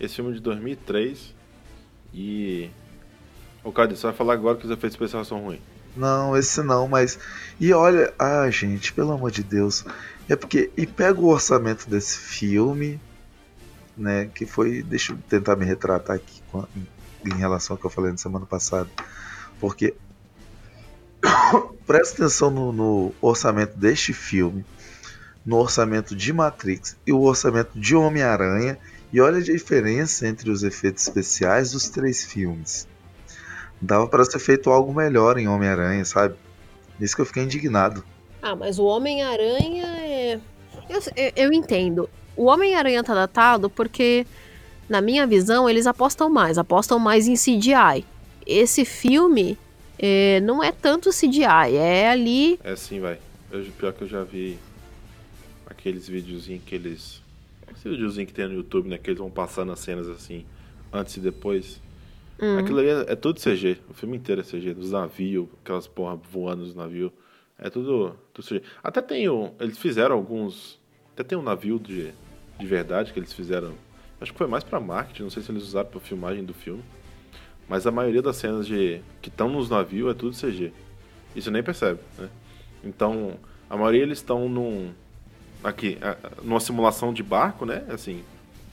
Esse 0.00 0.16
filme 0.16 0.32
é 0.32 0.34
de 0.34 0.40
2003 0.40 1.32
e. 2.12 2.68
Ô, 3.62 3.70
Cadê, 3.70 3.94
você 3.94 4.08
vai 4.08 4.16
falar 4.16 4.32
agora 4.32 4.58
que 4.58 4.64
os 4.64 4.70
efeitos 4.72 4.96
especiais 4.96 5.28
são 5.28 5.40
ruins. 5.40 5.60
Não, 5.96 6.36
esse 6.36 6.64
não, 6.64 6.88
mas. 6.88 7.16
E 7.60 7.72
olha, 7.72 8.12
ah, 8.18 8.50
gente, 8.50 8.92
pelo 8.92 9.12
amor 9.12 9.30
de 9.30 9.44
Deus. 9.44 9.84
É 10.28 10.34
porque. 10.34 10.68
E 10.76 10.84
pega 10.84 11.20
o 11.20 11.28
orçamento 11.28 11.88
desse 11.88 12.18
filme, 12.18 13.00
né? 13.96 14.28
Que 14.34 14.46
foi. 14.46 14.82
Deixa 14.82 15.12
eu 15.12 15.18
tentar 15.28 15.56
me 15.56 15.64
retratar 15.64 16.16
aqui 16.16 16.42
em, 17.24 17.34
relação 17.34 17.74
ao 17.74 17.78
que 17.78 17.86
eu 17.86 17.90
falei 17.90 18.10
na 18.10 18.18
semana 18.18 18.46
passada. 18.46 18.88
Porque. 19.60 19.94
Presta 21.86 22.24
atenção 22.24 22.50
no, 22.50 22.72
no 22.72 23.14
orçamento 23.20 23.78
deste 23.78 24.12
filme, 24.12 24.64
no 25.44 25.56
orçamento 25.56 26.16
de 26.16 26.32
Matrix 26.32 26.96
e 27.06 27.12
o 27.12 27.20
orçamento 27.20 27.78
de 27.78 27.94
Homem-Aranha. 27.94 28.78
E 29.12 29.20
olha 29.20 29.38
a 29.38 29.42
diferença 29.42 30.26
entre 30.26 30.50
os 30.50 30.62
efeitos 30.62 31.04
especiais 31.04 31.70
dos 31.70 31.88
três 31.88 32.24
filmes. 32.24 32.88
Dava 33.80 34.08
para 34.08 34.24
ser 34.24 34.38
feito 34.38 34.70
algo 34.70 34.92
melhor 34.92 35.38
em 35.38 35.46
Homem-Aranha, 35.46 36.04
sabe? 36.04 36.34
Isso 37.00 37.14
que 37.14 37.22
eu 37.22 37.26
fiquei 37.26 37.44
indignado. 37.44 38.04
Ah, 38.42 38.56
mas 38.56 38.78
o 38.78 38.84
Homem-Aranha 38.84 39.86
é. 40.00 40.40
Eu, 40.88 41.00
eu 41.34 41.52
entendo. 41.52 42.08
O 42.36 42.44
Homem-Aranha 42.44 43.02
tá 43.02 43.14
datado 43.14 43.70
porque, 43.70 44.26
na 44.88 45.00
minha 45.00 45.26
visão, 45.26 45.68
eles 45.68 45.86
apostam 45.86 46.28
mais. 46.28 46.58
Apostam 46.58 46.98
mais 46.98 47.26
em 47.26 47.34
CGI. 47.34 48.04
Esse 48.46 48.84
filme 48.84 49.58
é, 49.98 50.40
não 50.40 50.62
é 50.62 50.70
tanto 50.70 51.10
CGI, 51.10 51.76
é 51.76 52.10
ali. 52.10 52.60
É 52.62 52.76
sim, 52.76 53.00
vai. 53.00 53.18
Eu, 53.50 53.64
pior 53.78 53.92
que 53.92 54.02
eu 54.02 54.08
já 54.08 54.22
vi 54.22 54.58
aqueles 55.66 56.08
videozinhos 56.08 56.62
que 56.64 56.74
eles. 56.74 57.22
Esse 57.74 57.88
videozinho 57.88 58.26
que 58.26 58.32
tem 58.32 58.46
no 58.46 58.54
YouTube, 58.54 58.88
né? 58.88 58.98
Que 58.98 59.10
eles 59.10 59.18
vão 59.18 59.30
passando 59.30 59.72
as 59.72 59.80
cenas 59.80 60.08
assim, 60.08 60.44
antes 60.92 61.16
e 61.16 61.20
depois. 61.20 61.80
Hum. 62.40 62.58
Aquilo 62.58 62.80
ali 62.80 62.88
é, 62.88 63.12
é 63.12 63.16
tudo 63.16 63.40
CG. 63.40 63.78
O 63.88 63.94
filme 63.94 64.16
inteiro 64.16 64.42
é 64.42 64.44
CG. 64.44 64.74
Dos 64.74 64.90
navios, 64.90 65.48
aquelas 65.62 65.86
porra 65.86 66.16
voando 66.30 66.62
nos 66.62 66.74
navios. 66.74 67.10
É 67.58 67.70
tudo, 67.70 68.14
tudo 68.34 68.46
CG. 68.46 68.62
Até 68.82 69.00
tem 69.00 69.28
o. 69.28 69.52
Eles 69.58 69.78
fizeram 69.78 70.14
alguns. 70.14 70.78
Até 71.14 71.24
tem 71.24 71.38
um 71.38 71.42
navio 71.42 71.78
de, 71.78 72.12
de 72.58 72.66
verdade 72.66 73.12
que 73.12 73.18
eles 73.18 73.32
fizeram. 73.32 73.74
Acho 74.20 74.32
que 74.32 74.38
foi 74.38 74.46
mais 74.46 74.64
pra 74.64 74.80
marketing, 74.80 75.24
não 75.24 75.30
sei 75.30 75.42
se 75.42 75.50
eles 75.50 75.62
usaram 75.62 75.88
pra 75.88 76.00
filmagem 76.00 76.44
do 76.44 76.54
filme. 76.54 76.82
Mas 77.68 77.86
a 77.86 77.90
maioria 77.90 78.22
das 78.22 78.36
cenas 78.36 78.66
de 78.66 79.00
que 79.20 79.28
estão 79.28 79.48
nos 79.48 79.68
navios 79.68 80.10
é 80.10 80.14
tudo 80.14 80.36
CG. 80.36 80.72
Você 81.34 81.50
nem 81.50 81.62
percebe, 81.62 82.00
né? 82.18 82.28
Então, 82.82 83.34
a 83.68 83.76
maioria 83.76 84.02
eles 84.02 84.18
estão 84.18 84.48
num. 84.48 84.92
Aqui, 85.64 85.98
numa 86.42 86.60
simulação 86.60 87.12
de 87.12 87.22
barco, 87.22 87.66
né? 87.66 87.84
Assim, 87.88 88.22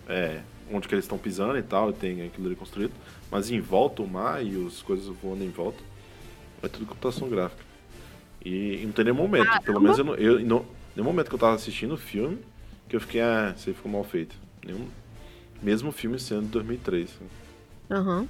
é, 0.07 0.41
onde 0.71 0.87
que 0.87 0.93
eles 0.93 1.05
estão 1.05 1.17
pisando 1.17 1.57
e 1.57 1.63
tal, 1.63 1.89
e 1.89 1.93
tem 1.93 2.21
aquilo 2.21 2.47
ali 2.47 2.55
construído. 2.55 2.93
Mas 3.31 3.49
em 3.49 3.59
volta 3.59 4.03
o 4.03 4.07
mar 4.07 4.45
e 4.45 4.65
as 4.67 4.81
coisas 4.81 5.07
voando 5.07 5.43
em 5.43 5.49
volta. 5.49 5.79
É 6.61 6.67
tudo 6.67 6.85
computação 6.85 7.27
gráfica. 7.27 7.63
E, 8.45 8.81
não 8.85 8.91
tem 8.91 9.05
nenhum 9.05 9.17
momento, 9.17 9.61
pelo 9.63 9.81
menos 9.81 9.97
eu, 9.97 10.05
não, 10.05 10.15
eu 10.15 10.39
não, 10.41 10.65
nenhum 10.95 11.07
momento 11.07 11.29
que 11.29 11.35
eu 11.35 11.39
tava 11.39 11.55
assistindo 11.55 11.93
o 11.93 11.97
filme 11.97 12.39
que 12.87 12.95
eu 12.95 13.01
fiquei, 13.01 13.21
ah, 13.21 13.53
isso 13.55 13.69
aí 13.69 13.75
ficou 13.75 13.91
mal 13.91 14.03
feito. 14.03 14.35
Nenhum, 14.65 14.87
mesmo 15.61 15.91
filme 15.91 16.19
sendo 16.19 16.43
de 16.43 16.49
2003. 16.49 17.09
Aham. 17.89 18.19
Uhum. 18.19 18.27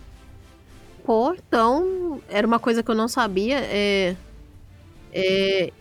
Pô, 1.05 1.33
então, 1.33 2.21
era 2.29 2.47
uma 2.47 2.59
coisa 2.59 2.81
que 2.81 2.89
eu 2.89 2.95
não 2.95 3.09
sabia. 3.09 3.59
É, 3.59 4.15
é, 5.11 5.71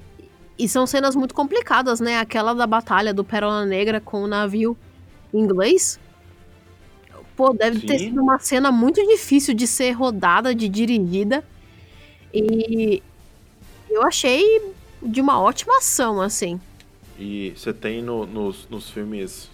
e 0.59 0.69
são 0.69 0.87
cenas 0.87 1.15
muito 1.15 1.35
complicadas, 1.35 2.01
né? 2.01 2.19
Aquela 2.19 2.55
da 2.55 2.67
batalha 2.67 3.15
do 3.15 3.25
Pérola 3.25 3.65
Negra 3.65 4.01
com 4.01 4.23
o 4.23 4.27
navio 4.27 4.77
inglês. 5.33 5.99
Pô, 7.37 7.53
deve 7.53 7.81
Sim. 7.81 7.87
ter 7.87 7.99
sido 7.99 8.21
uma 8.21 8.39
cena 8.39 8.71
muito 8.71 9.01
difícil 9.07 9.55
de 9.55 9.67
ser 9.67 9.93
rodada, 9.93 10.55
de 10.55 10.69
dirigida. 10.69 11.45
E 12.35 13.03
eu 13.89 14.03
achei 14.03 14.73
de 15.03 15.21
uma 15.21 15.41
ótima 15.41 15.79
ação, 15.79 16.21
assim. 16.21 16.61
E 17.23 17.53
você 17.57 17.73
tem 17.73 18.03
no, 18.03 18.27
nos, 18.27 18.69
nos 18.69 18.91
filmes. 18.91 19.49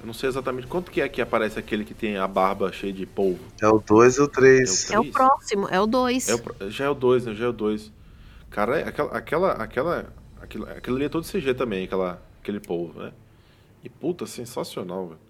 Eu 0.00 0.06
não 0.06 0.12
sei 0.12 0.28
exatamente 0.28 0.66
quanto 0.66 0.90
que 0.90 1.00
é 1.00 1.08
que 1.08 1.22
aparece 1.22 1.56
aquele 1.56 1.84
que 1.84 1.94
tem 1.94 2.16
a 2.16 2.26
barba 2.26 2.72
cheia 2.72 2.92
de 2.92 3.06
polvo. 3.06 3.38
É 3.62 3.68
o 3.68 3.78
2 3.78 4.18
ou 4.18 4.24
o 4.24 4.28
3? 4.28 4.90
É, 4.90 4.94
é 4.94 4.98
o 4.98 5.04
próximo, 5.04 5.68
é 5.68 5.80
o 5.80 5.86
2. 5.86 6.28
É 6.28 6.70
já 6.70 6.86
é 6.86 6.88
o 6.88 6.94
2, 6.94 7.26
né? 7.26 7.34
Já 7.36 7.44
é 7.44 7.48
o 7.48 7.52
2. 7.52 7.92
Cara, 8.50 8.80
é 8.80 8.88
aquela, 8.88 9.10
aquela, 9.12 9.52
aquela, 9.52 10.12
aquilo, 10.42 10.68
aquilo 10.68 10.96
ali 10.96 11.04
é 11.04 11.08
todo 11.08 11.24
CG 11.24 11.54
também, 11.54 11.84
aquela, 11.84 12.20
aquele 12.42 12.58
polvo, 12.58 13.02
né? 13.02 13.12
E 13.84 13.88
puta, 13.88 14.26
sensacional, 14.26 15.06
velho. 15.06 15.20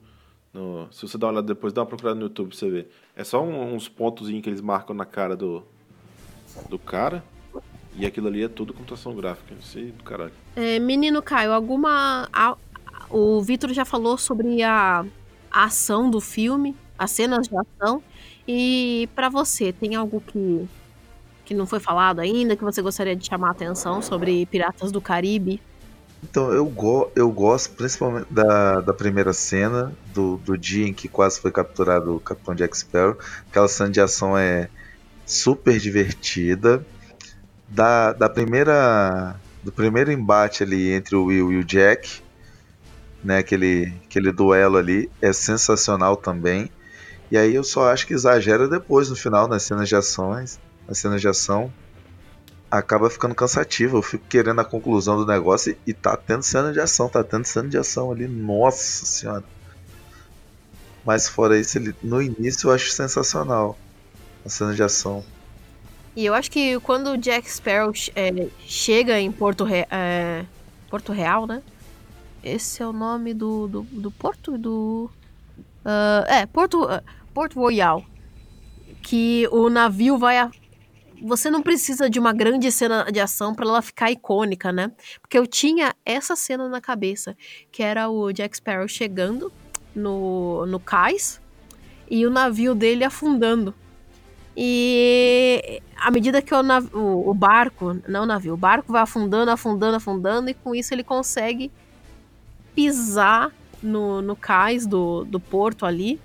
No, 0.54 0.88
se 0.90 1.06
você 1.06 1.18
dá 1.18 1.26
uma 1.26 1.32
olhada 1.34 1.46
depois, 1.46 1.74
dá 1.74 1.82
uma 1.82 1.86
procurada 1.86 2.14
no 2.14 2.22
YouTube 2.22 2.48
pra 2.48 2.56
você 2.56 2.70
ver. 2.70 2.90
É 3.14 3.22
só 3.22 3.44
um, 3.44 3.74
uns 3.74 3.86
pontos 3.86 4.28
que 4.28 4.48
eles 4.48 4.62
marcam 4.62 4.96
na 4.96 5.04
cara 5.04 5.36
do, 5.36 5.62
do 6.70 6.78
cara. 6.78 7.22
E 7.96 8.06
aquilo 8.06 8.28
ali 8.28 8.44
é 8.44 8.48
tudo 8.48 8.72
computação 8.72 9.14
gráfica. 9.14 9.54
Isso 9.60 9.78
aí 9.78 9.90
do 9.90 10.04
caralho. 10.04 10.32
É, 10.54 10.78
menino 10.78 11.22
Caio, 11.22 11.52
alguma. 11.52 12.28
A, 12.32 12.56
o 13.10 13.40
Vitor 13.40 13.72
já 13.72 13.84
falou 13.84 14.16
sobre 14.18 14.62
a, 14.62 15.04
a 15.50 15.64
ação 15.64 16.10
do 16.10 16.20
filme, 16.20 16.76
as 16.98 17.10
cenas 17.10 17.48
de 17.48 17.54
ação. 17.56 18.02
E 18.46 19.08
para 19.14 19.28
você, 19.28 19.72
tem 19.72 19.94
algo 19.94 20.22
que, 20.26 20.68
que 21.44 21.54
não 21.54 21.66
foi 21.66 21.80
falado 21.80 22.20
ainda, 22.20 22.56
que 22.56 22.64
você 22.64 22.80
gostaria 22.80 23.16
de 23.16 23.26
chamar 23.26 23.48
a 23.48 23.52
atenção 23.52 24.00
sobre 24.00 24.46
Piratas 24.46 24.90
do 24.90 25.00
Caribe? 25.00 25.60
Então, 26.22 26.52
eu, 26.52 26.66
go 26.66 27.10
eu 27.14 27.30
gosto 27.30 27.74
principalmente 27.74 28.26
da, 28.32 28.80
da 28.80 28.92
primeira 28.92 29.32
cena, 29.32 29.92
do, 30.12 30.36
do 30.38 30.58
dia 30.58 30.86
em 30.86 30.92
que 30.92 31.08
quase 31.08 31.40
foi 31.40 31.52
capturado 31.52 32.16
o 32.16 32.20
Capitão 32.20 32.54
Jack 32.54 32.76
Sparrow. 32.76 33.16
Aquela 33.48 33.68
cena 33.68 33.90
de 33.90 34.00
ação 34.00 34.36
é 34.36 34.68
super 35.24 35.78
divertida. 35.78 36.84
Da, 37.68 38.12
da 38.12 38.28
primeira 38.28 39.36
do 39.62 39.72
primeiro 39.72 40.10
embate 40.10 40.62
ali 40.62 40.92
entre 40.92 41.14
o 41.14 41.24
Will 41.24 41.52
e 41.52 41.58
o 41.58 41.64
Jack, 41.64 42.22
né, 43.22 43.38
aquele, 43.38 43.92
aquele 44.04 44.32
duelo 44.32 44.78
ali, 44.78 45.10
é 45.20 45.32
sensacional 45.32 46.16
também. 46.16 46.70
E 47.30 47.36
aí 47.36 47.54
eu 47.54 47.64
só 47.64 47.92
acho 47.92 48.06
que 48.06 48.14
exagera 48.14 48.68
depois 48.68 49.10
no 49.10 49.16
final 49.16 49.46
nas 49.46 49.64
cenas 49.64 49.88
de 49.88 49.96
ações, 49.96 50.58
nas 50.86 50.98
cenas 50.98 51.20
de 51.20 51.28
ação 51.28 51.70
acaba 52.70 53.10
ficando 53.10 53.34
cansativo. 53.34 53.98
Eu 53.98 54.02
fico 54.02 54.24
querendo 54.28 54.60
a 54.60 54.64
conclusão 54.64 55.16
do 55.16 55.26
negócio 55.26 55.76
e, 55.86 55.92
tá 55.92 56.16
tendo 56.16 56.42
cena 56.42 56.72
de 56.72 56.80
ação, 56.80 57.08
tá 57.08 57.24
tendo 57.24 57.44
cena 57.44 57.68
de 57.68 57.78
ação 57.78 58.12
ali, 58.12 58.28
nossa 58.28 59.06
senhora. 59.06 59.44
Mas 61.04 61.28
fora 61.28 61.58
isso, 61.58 61.78
ele, 61.78 61.94
no 62.02 62.20
início 62.20 62.68
eu 62.68 62.74
acho 62.74 62.90
sensacional 62.90 63.78
a 64.44 64.48
cena 64.48 64.74
de 64.74 64.82
ação. 64.82 65.24
E 66.18 66.26
eu 66.26 66.34
acho 66.34 66.50
que 66.50 66.80
quando 66.80 67.10
o 67.10 67.16
Jack 67.16 67.48
Sparrow 67.48 67.92
é, 68.16 68.48
chega 68.66 69.20
em 69.20 69.30
Porto, 69.30 69.62
Re, 69.62 69.86
é, 69.88 70.44
Porto 70.90 71.12
Real, 71.12 71.46
né? 71.46 71.62
Esse 72.42 72.82
é 72.82 72.86
o 72.88 72.92
nome 72.92 73.32
do, 73.32 73.68
do, 73.68 73.82
do 73.82 74.10
porto 74.10 74.58
do. 74.58 75.08
Uh, 75.84 76.26
é, 76.26 76.44
Porto, 76.44 76.82
uh, 76.82 77.00
Porto 77.32 77.60
Royal. 77.60 78.04
Que 79.00 79.46
o 79.52 79.70
navio 79.70 80.18
vai 80.18 80.38
a, 80.38 80.50
você 81.22 81.50
não 81.50 81.62
precisa 81.62 82.10
de 82.10 82.18
uma 82.18 82.32
grande 82.32 82.72
cena 82.72 83.04
de 83.12 83.20
ação 83.20 83.54
para 83.54 83.64
ela 83.64 83.80
ficar 83.80 84.10
icônica, 84.10 84.72
né? 84.72 84.90
Porque 85.20 85.38
eu 85.38 85.46
tinha 85.46 85.94
essa 86.04 86.34
cena 86.34 86.68
na 86.68 86.80
cabeça, 86.80 87.36
que 87.70 87.80
era 87.80 88.08
o 88.08 88.32
Jack 88.32 88.56
Sparrow 88.56 88.88
chegando 88.88 89.52
no, 89.94 90.66
no 90.66 90.80
cais 90.80 91.40
e 92.10 92.26
o 92.26 92.30
navio 92.30 92.74
dele 92.74 93.04
afundando. 93.04 93.72
E 94.60 95.80
à 95.96 96.10
medida 96.10 96.42
que 96.42 96.52
o, 96.52 96.58
o, 96.92 97.30
o 97.30 97.32
barco, 97.32 97.96
não 98.08 98.24
o 98.24 98.26
navio, 98.26 98.54
o 98.54 98.56
barco 98.56 98.92
vai 98.92 99.02
afundando, 99.02 99.52
afundando, 99.52 99.96
afundando, 99.96 100.50
e 100.50 100.54
com 100.54 100.74
isso 100.74 100.92
ele 100.92 101.04
consegue 101.04 101.70
pisar 102.74 103.52
no, 103.80 104.20
no 104.20 104.34
cais 104.34 104.84
do, 104.84 105.24
do 105.24 105.38
porto 105.38 105.86
ali. 105.86 106.20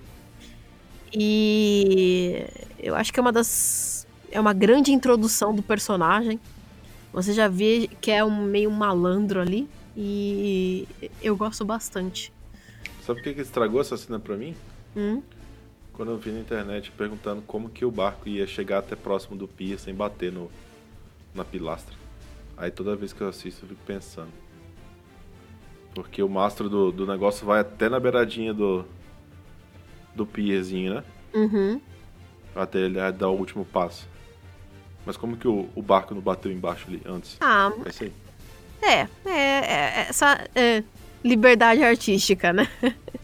E 1.14 2.44
eu 2.80 2.96
acho 2.96 3.14
que 3.14 3.20
é 3.20 3.22
uma 3.22 3.32
das 3.32 4.08
é 4.32 4.40
uma 4.40 4.52
grande 4.52 4.92
introdução 4.92 5.54
do 5.54 5.62
personagem. 5.62 6.40
Você 7.14 7.34
já 7.34 7.48
vê 7.48 7.88
que 8.02 8.10
é 8.10 8.26
um 8.26 8.46
meio 8.46 8.72
malandro 8.72 9.40
ali. 9.40 9.70
E 9.96 10.88
eu 11.22 11.38
gosto 11.38 11.64
bastante. 11.64 12.34
Sabe 13.06 13.20
por 13.20 13.26
que, 13.26 13.36
que 13.36 13.42
estragou 13.42 13.80
essa 13.80 13.96
cena 13.96 14.20
pra 14.20 14.36
mim? 14.36 14.56
Hum? 14.98 15.22
Quando 15.94 16.12
eu 16.12 16.18
vi 16.18 16.32
na 16.32 16.40
internet 16.40 16.92
perguntando 16.92 17.42
como 17.44 17.70
que 17.70 17.86
o 17.86 17.92
barco 17.92 18.28
ia 18.28 18.48
chegar 18.48 18.80
até 18.80 18.96
próximo 18.96 19.38
do 19.38 19.48
pia 19.48 19.78
sem 19.78 19.94
bater 19.94 20.32
no, 20.32 20.50
na 21.34 21.46
pilastra. 21.46 21.96
Aí 22.58 22.72
toda 22.72 22.96
vez 22.96 23.14
que 23.14 23.22
eu 23.22 23.30
assisto 23.30 23.66
eu 23.66 23.70
fico 23.70 23.82
pensando. 23.86 24.32
Porque 25.94 26.24
o 26.24 26.30
mastro 26.30 26.68
do, 26.68 26.92
do 26.92 27.06
negócio 27.06 27.46
vai 27.46 27.60
até 27.60 27.88
na 27.88 28.00
beiradinha 28.00 28.54
do, 28.54 28.86
do 30.16 30.26
pierzinho, 30.26 30.96
né? 30.96 31.04
Uhum. 31.34 31.82
Até 32.56 32.80
ele 32.80 33.00
dar 33.12 33.30
o 33.30 33.38
último 33.38 33.64
passo. 33.64 34.08
Mas 35.06 35.18
como 35.18 35.38
que 35.38 35.48
o, 35.48 35.70
o 35.76 35.82
barco 35.82 36.16
não 36.16 36.22
bateu 36.22 36.52
embaixo 36.52 36.86
ali 36.88 37.02
antes? 37.06 37.38
Ah, 37.42 37.72
é 37.86 37.90
isso 37.90 38.04
aí. 38.04 38.14
É, 38.82 39.08
é, 39.26 39.30
é 39.30 40.06
essa 40.10 40.48
é, 40.56 40.84
liberdade 41.24 41.84
artística, 41.84 42.52
né? 42.52 42.68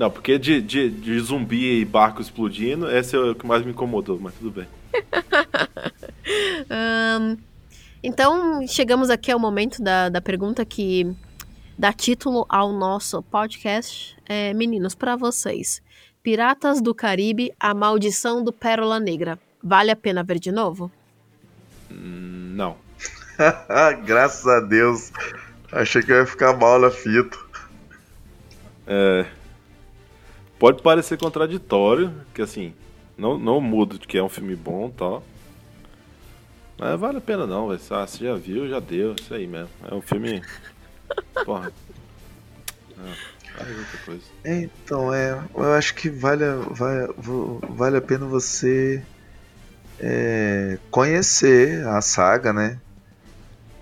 Não, 0.00 0.10
porque 0.10 0.38
de, 0.38 0.62
de, 0.62 0.88
de, 0.88 1.20
zumbi 1.20 1.78
e 1.78 1.84
barco 1.84 2.22
explodindo, 2.22 2.90
esse 2.90 3.14
é 3.14 3.18
o 3.18 3.34
que 3.34 3.46
mais 3.46 3.62
me 3.62 3.72
incomodou, 3.72 4.18
mas 4.18 4.32
tudo 4.32 4.50
bem. 4.50 4.66
um, 7.20 7.36
então, 8.02 8.66
chegamos 8.66 9.10
aqui 9.10 9.30
ao 9.30 9.38
momento 9.38 9.82
da, 9.82 10.08
da 10.08 10.22
pergunta 10.22 10.64
que 10.64 11.14
dá 11.76 11.92
título 11.92 12.46
ao 12.48 12.72
nosso 12.72 13.22
podcast. 13.24 14.16
É, 14.24 14.54
meninos, 14.54 14.94
para 14.94 15.16
vocês. 15.16 15.82
Piratas 16.22 16.80
do 16.80 16.94
Caribe, 16.94 17.52
A 17.60 17.74
Maldição 17.74 18.42
do 18.42 18.54
Pérola 18.54 18.98
Negra. 18.98 19.38
Vale 19.62 19.90
a 19.90 19.96
pena 19.96 20.22
ver 20.22 20.38
de 20.38 20.50
novo? 20.50 20.90
Hum, 21.90 22.54
não. 22.56 22.74
Graças 24.06 24.46
a 24.46 24.60
Deus. 24.60 25.12
Achei 25.70 26.02
que 26.02 26.10
eu 26.10 26.20
ia 26.20 26.26
ficar 26.26 26.56
mal 26.56 26.78
na 26.78 26.90
fita. 26.90 27.36
É. 28.86 29.39
Pode 30.60 30.82
parecer 30.82 31.16
contraditório, 31.16 32.12
que 32.34 32.42
assim, 32.42 32.74
não, 33.16 33.38
não 33.38 33.62
mudo 33.62 33.98
de 33.98 34.06
que 34.06 34.18
é 34.18 34.22
um 34.22 34.28
filme 34.28 34.54
bom 34.54 34.88
e 34.88 34.92
tal. 34.92 35.24
Mas 36.78 37.00
vale 37.00 37.16
a 37.16 37.20
pena 37.22 37.46
não, 37.46 37.68
velho. 37.68 37.80
Ah, 37.88 38.06
você 38.06 38.26
já 38.26 38.34
viu, 38.34 38.68
já 38.68 38.78
deu, 38.78 39.14
isso 39.18 39.32
aí 39.32 39.46
mesmo. 39.46 39.70
É 39.90 39.94
um 39.94 40.02
filme. 40.02 40.42
Porra. 41.46 41.72
Ah, 42.98 43.66
então, 44.44 45.14
é. 45.14 45.42
Eu 45.54 45.72
acho 45.72 45.94
que 45.94 46.10
vale, 46.10 46.44
vale, 46.70 47.10
vale 47.70 47.96
a 47.96 48.02
pena 48.02 48.26
você 48.26 49.02
é, 49.98 50.78
conhecer 50.90 51.86
a 51.86 52.02
saga, 52.02 52.52
né? 52.52 52.78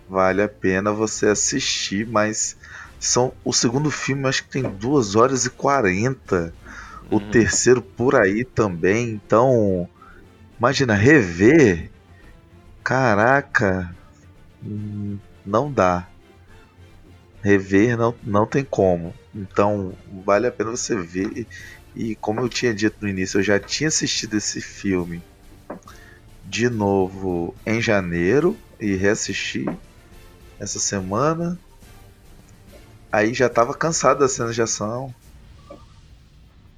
Vale 0.09 0.42
a 0.42 0.48
pena 0.48 0.92
você 0.92 1.26
assistir, 1.26 2.06
mas 2.06 2.56
são 3.00 3.32
o 3.44 3.52
segundo 3.52 3.90
filme 3.90 4.28
acho 4.28 4.44
que 4.44 4.50
tem 4.50 4.62
2 4.62 5.16
horas 5.16 5.44
e 5.44 5.50
40. 5.50 6.55
O 7.10 7.16
uhum. 7.16 7.30
terceiro 7.30 7.80
por 7.82 8.14
aí 8.14 8.44
também. 8.44 9.10
Então, 9.10 9.89
imagina 10.59 10.94
rever. 10.94 11.90
Caraca, 12.85 13.94
hum, 14.62 15.18
não 15.44 15.70
dá. 15.70 16.09
Rever 17.43 17.97
não, 17.97 18.14
não 18.22 18.47
tem 18.47 18.64
como. 18.64 19.14
Então, 19.35 19.94
vale 20.24 20.47
a 20.47 20.52
pena 20.52 20.70
você 20.70 20.97
ver. 20.97 21.47
E 21.94 22.14
como 22.16 22.40
eu 22.40 22.48
tinha 22.48 22.74
dito 22.74 22.97
no 23.01 23.09
início, 23.09 23.39
eu 23.39 23.43
já 23.43 23.59
tinha 23.59 23.89
assistido 23.89 24.36
esse 24.36 24.60
filme 24.60 25.22
de 26.44 26.68
novo 26.70 27.55
em 27.66 27.80
janeiro 27.80 28.56
e 28.80 28.94
reassisti 28.94 29.66
essa 30.59 30.78
semana. 30.78 31.59
Aí 33.12 33.35
já 33.35 33.48
tava 33.48 33.74
cansado 33.74 34.20
da 34.20 34.28
cena 34.28 34.52
de 34.52 34.62
ação. 34.62 35.14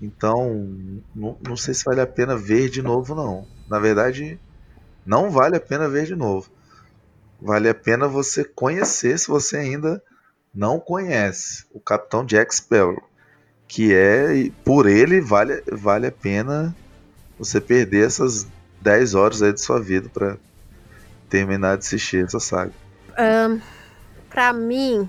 Então, 0.01 0.55
não, 1.15 1.37
não 1.47 1.57
sei 1.57 1.75
se 1.75 1.85
vale 1.85 2.01
a 2.01 2.07
pena 2.07 2.37
ver 2.37 2.71
de 2.71 2.81
novo, 2.81 3.15
não. 3.15 3.47
Na 3.69 3.79
verdade, 3.79 4.41
não 5.05 5.31
vale 5.31 5.57
a 5.57 5.61
pena 5.61 5.89
ver 5.89 6.07
de 6.07 6.17
novo. 6.17 6.51
Vale 7.41 7.69
a 7.69 7.75
pena 7.75 8.09
você 8.09 8.45
conhecer, 8.45 9.19
se 9.19 9.29
você 9.29 9.57
ainda 9.59 10.03
não 10.55 10.81
conhece, 10.81 11.65
o 11.73 11.81
Capitão 11.81 12.25
Jack 12.25 12.55
Sparrow. 12.55 13.03
Que 13.69 13.95
é, 13.95 14.51
por 14.65 14.87
ele, 14.89 15.21
vale, 15.21 15.63
vale 15.71 16.07
a 16.07 16.13
pena 16.13 16.75
você 17.39 17.61
perder 17.61 18.07
essas 18.07 18.47
10 18.81 19.15
horas 19.15 19.43
aí 19.43 19.53
de 19.53 19.61
sua 19.61 19.81
vida 19.81 20.09
para 20.09 20.37
terminar 21.29 21.77
de 21.77 21.85
assistir 21.85 22.25
essa 22.25 22.41
saga. 22.41 22.73
Um, 23.19 23.61
pra 24.29 24.53
mim, 24.53 25.09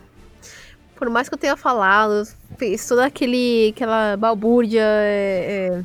por 1.02 1.10
mais 1.10 1.28
que 1.28 1.34
eu 1.34 1.40
tenha 1.40 1.58
falado, 1.58 2.28
fez 2.60 2.88
toda 2.88 3.08
aquele, 3.08 3.74
aquela 3.76 4.16
balbúrdia. 4.16 4.84
É, 4.84 5.84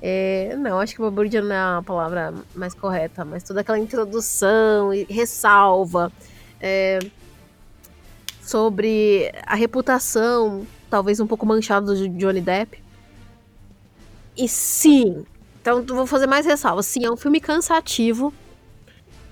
é, 0.00 0.50
é, 0.52 0.56
não, 0.56 0.78
acho 0.78 0.94
que 0.94 1.00
balbúrdia 1.00 1.42
não 1.42 1.52
é 1.52 1.58
a 1.58 1.82
palavra 1.84 2.32
mais 2.54 2.72
correta, 2.72 3.24
mas 3.24 3.42
toda 3.42 3.62
aquela 3.62 3.80
introdução 3.80 4.94
e 4.94 5.02
ressalva 5.10 6.12
é, 6.60 7.00
sobre 8.40 9.32
a 9.44 9.56
reputação, 9.56 10.64
talvez 10.88 11.18
um 11.18 11.26
pouco 11.26 11.44
manchada 11.44 11.96
de 11.96 12.08
Johnny 12.08 12.40
Depp. 12.40 12.80
E 14.36 14.46
sim, 14.48 15.26
então 15.60 15.84
vou 15.84 16.06
fazer 16.06 16.28
mais 16.28 16.46
ressalvas. 16.46 16.86
Sim, 16.86 17.04
é 17.04 17.10
um 17.10 17.16
filme 17.16 17.40
cansativo. 17.40 18.32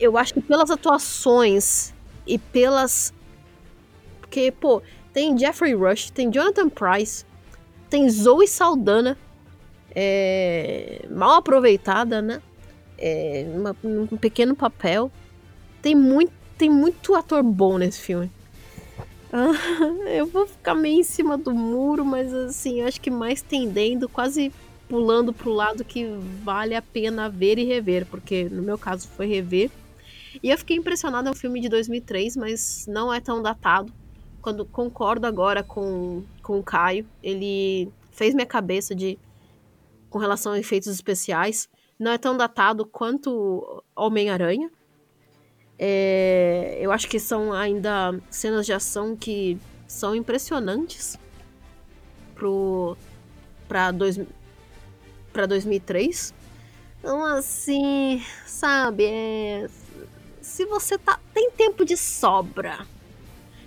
Eu 0.01 0.19
acho 0.19 0.35
que 0.35 0.41
pelas 0.41 0.69
atuações 0.69 1.95
e 2.27 2.39
pelas. 2.39 3.15
Porque, 4.37 4.53
pô, 4.53 4.83
tem 5.15 5.39
Jeffrey 5.39 5.73
Rush, 5.75 6.11
tem 6.11 6.31
Jonathan 6.31 6.69
Price, 6.69 7.25
tem 7.89 8.07
Zoe 8.11 8.47
Saldana, 8.47 9.17
é, 9.95 11.07
mal 11.11 11.37
aproveitada, 11.39 12.21
né? 12.21 12.43
É, 12.99 13.47
uma, 13.55 13.75
um 13.83 14.19
pequeno 14.19 14.55
papel. 14.55 15.11
Tem 15.81 15.95
muito, 15.95 16.33
tem 16.59 16.69
muito 16.69 17.15
ator 17.15 17.43
bom 17.43 17.79
nesse 17.79 17.99
filme. 17.99 18.31
Ah, 19.33 19.53
eu 20.13 20.27
vou 20.27 20.47
ficar 20.47 20.75
meio 20.75 21.01
em 21.01 21.03
cima 21.03 21.39
do 21.39 21.55
muro, 21.55 22.05
mas 22.05 22.35
assim, 22.35 22.83
acho 22.83 23.01
que 23.01 23.11
mais 23.11 23.41
tendendo, 23.41 24.11
quase 24.11 24.53
pulando 24.87 25.33
pro 25.33 25.51
lado 25.51 25.83
que 25.83 26.05
vale 26.45 26.75
a 26.75 26.83
pena 26.83 27.31
ver 27.31 27.59
e 27.59 27.65
rever, 27.65 28.05
porque 28.05 28.51
no 28.51 28.63
meu 28.63 28.77
caso 28.77 29.09
foi 29.09 29.27
rever. 29.27 29.71
E 30.43 30.51
eu 30.51 30.59
fiquei 30.59 30.77
impressionada, 30.77 31.31
é 31.31 31.33
um 31.33 31.35
filme 31.35 31.59
de 31.59 31.71
2003, 31.71 32.37
mas 32.37 32.85
não 32.87 33.11
é 33.11 33.19
tão 33.19 33.41
datado 33.41 33.91
quando 34.47 34.65
concordo 34.65 35.27
agora 35.27 35.61
com, 35.65 36.23
com 36.41 36.61
o 36.61 36.63
Caio, 36.63 37.05
ele 37.21 37.91
fez 38.13 38.33
minha 38.33 38.47
cabeça 38.47 38.95
de 38.95 39.19
com 40.09 40.21
relação 40.21 40.53
a 40.53 40.59
efeitos 40.61 40.87
especiais. 40.87 41.69
Não 41.99 42.13
é 42.13 42.17
tão 42.17 42.37
datado 42.37 42.87
quanto 42.87 43.83
Homem-Aranha. 43.97 44.71
É, 45.77 46.79
eu 46.81 46.93
acho 46.93 47.09
que 47.09 47.19
são 47.19 47.53
ainda 47.53 48.21
cenas 48.31 48.65
de 48.65 48.73
ação 48.73 49.17
que 49.17 49.59
são 49.85 50.15
impressionantes 50.15 51.19
pro 52.37 52.97
para 53.67 53.93
para 55.33 55.47
2003. 55.47 56.33
Então 57.01 57.25
assim, 57.25 58.23
sabe, 58.47 59.07
é, 59.07 59.69
se 60.41 60.65
você 60.67 60.97
tá 60.97 61.19
tem 61.35 61.51
tempo 61.51 61.85
de 61.85 61.97
sobra 61.97 62.87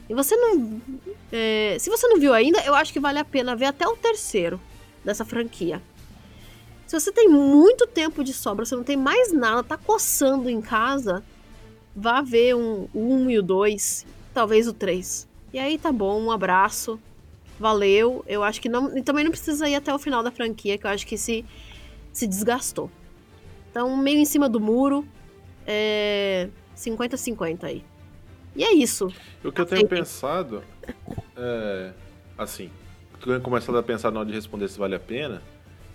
e 0.09 0.13
você 0.13 0.35
não. 0.35 0.81
É, 1.31 1.77
se 1.79 1.89
você 1.89 2.07
não 2.07 2.19
viu 2.19 2.33
ainda, 2.33 2.59
eu 2.65 2.73
acho 2.73 2.91
que 2.91 2.99
vale 2.99 3.19
a 3.19 3.25
pena 3.25 3.55
ver 3.55 3.65
até 3.65 3.87
o 3.87 3.95
terceiro 3.95 4.59
dessa 5.05 5.23
franquia. 5.23 5.81
Se 6.87 6.99
você 6.99 7.11
tem 7.11 7.29
muito 7.29 7.85
tempo 7.85 8.23
de 8.23 8.33
sobra, 8.33 8.65
você 8.65 8.75
não 8.75 8.83
tem 8.83 8.97
mais 8.97 9.31
nada, 9.31 9.63
tá 9.63 9.77
coçando 9.77 10.49
em 10.49 10.59
casa, 10.59 11.23
vá 11.95 12.21
ver 12.21 12.55
um, 12.55 12.87
um 12.95 13.29
e 13.29 13.37
o 13.37 13.43
dois, 13.43 14.07
talvez 14.33 14.67
o 14.67 14.73
três. 14.73 15.27
E 15.53 15.59
aí 15.59 15.77
tá 15.77 15.91
bom, 15.91 16.19
um 16.19 16.31
abraço. 16.31 16.99
Valeu. 17.59 18.23
Eu 18.25 18.41
acho 18.41 18.61
que 18.61 18.69
não. 18.69 18.97
E 18.97 19.03
também 19.03 19.23
não 19.23 19.31
precisa 19.31 19.69
ir 19.69 19.75
até 19.75 19.93
o 19.93 19.99
final 19.99 20.23
da 20.23 20.31
franquia, 20.31 20.77
que 20.77 20.85
eu 20.85 20.89
acho 20.89 21.05
que 21.05 21.17
se, 21.17 21.45
se 22.11 22.25
desgastou. 22.25 22.89
Então, 23.69 23.95
meio 23.97 24.17
em 24.17 24.25
cima 24.25 24.49
do 24.49 24.59
muro. 24.59 25.05
É. 25.67 26.49
50-50 26.75 27.65
aí. 27.65 27.83
E 28.59 28.63
é 28.65 28.73
isso. 28.73 29.07
O 29.41 29.53
que 29.53 29.61
eu 29.61 29.65
tenho 29.65 29.87
pensado 29.87 30.61
é. 31.37 31.93
Assim, 32.37 32.69
o 33.13 33.17
que 33.17 33.23
eu 33.23 33.33
tenho 33.33 33.41
começado 33.41 33.77
a 33.77 33.81
pensar 33.81 34.11
na 34.11 34.19
hora 34.19 34.27
de 34.27 34.35
responder 34.35 34.67
se 34.67 34.77
vale 34.77 34.95
a 34.95 34.99
pena 34.99 35.41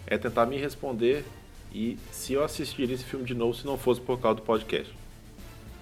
é 0.06 0.16
tentar 0.16 0.46
me 0.46 0.56
responder 0.56 1.26
e 1.70 1.98
se 2.10 2.32
eu 2.32 2.42
assistiria 2.42 2.94
esse 2.94 3.04
filme 3.04 3.26
de 3.26 3.34
novo 3.34 3.52
se 3.52 3.66
não 3.66 3.76
fosse 3.76 4.00
por 4.00 4.18
causa 4.18 4.36
do 4.36 4.42
podcast. 4.42 4.90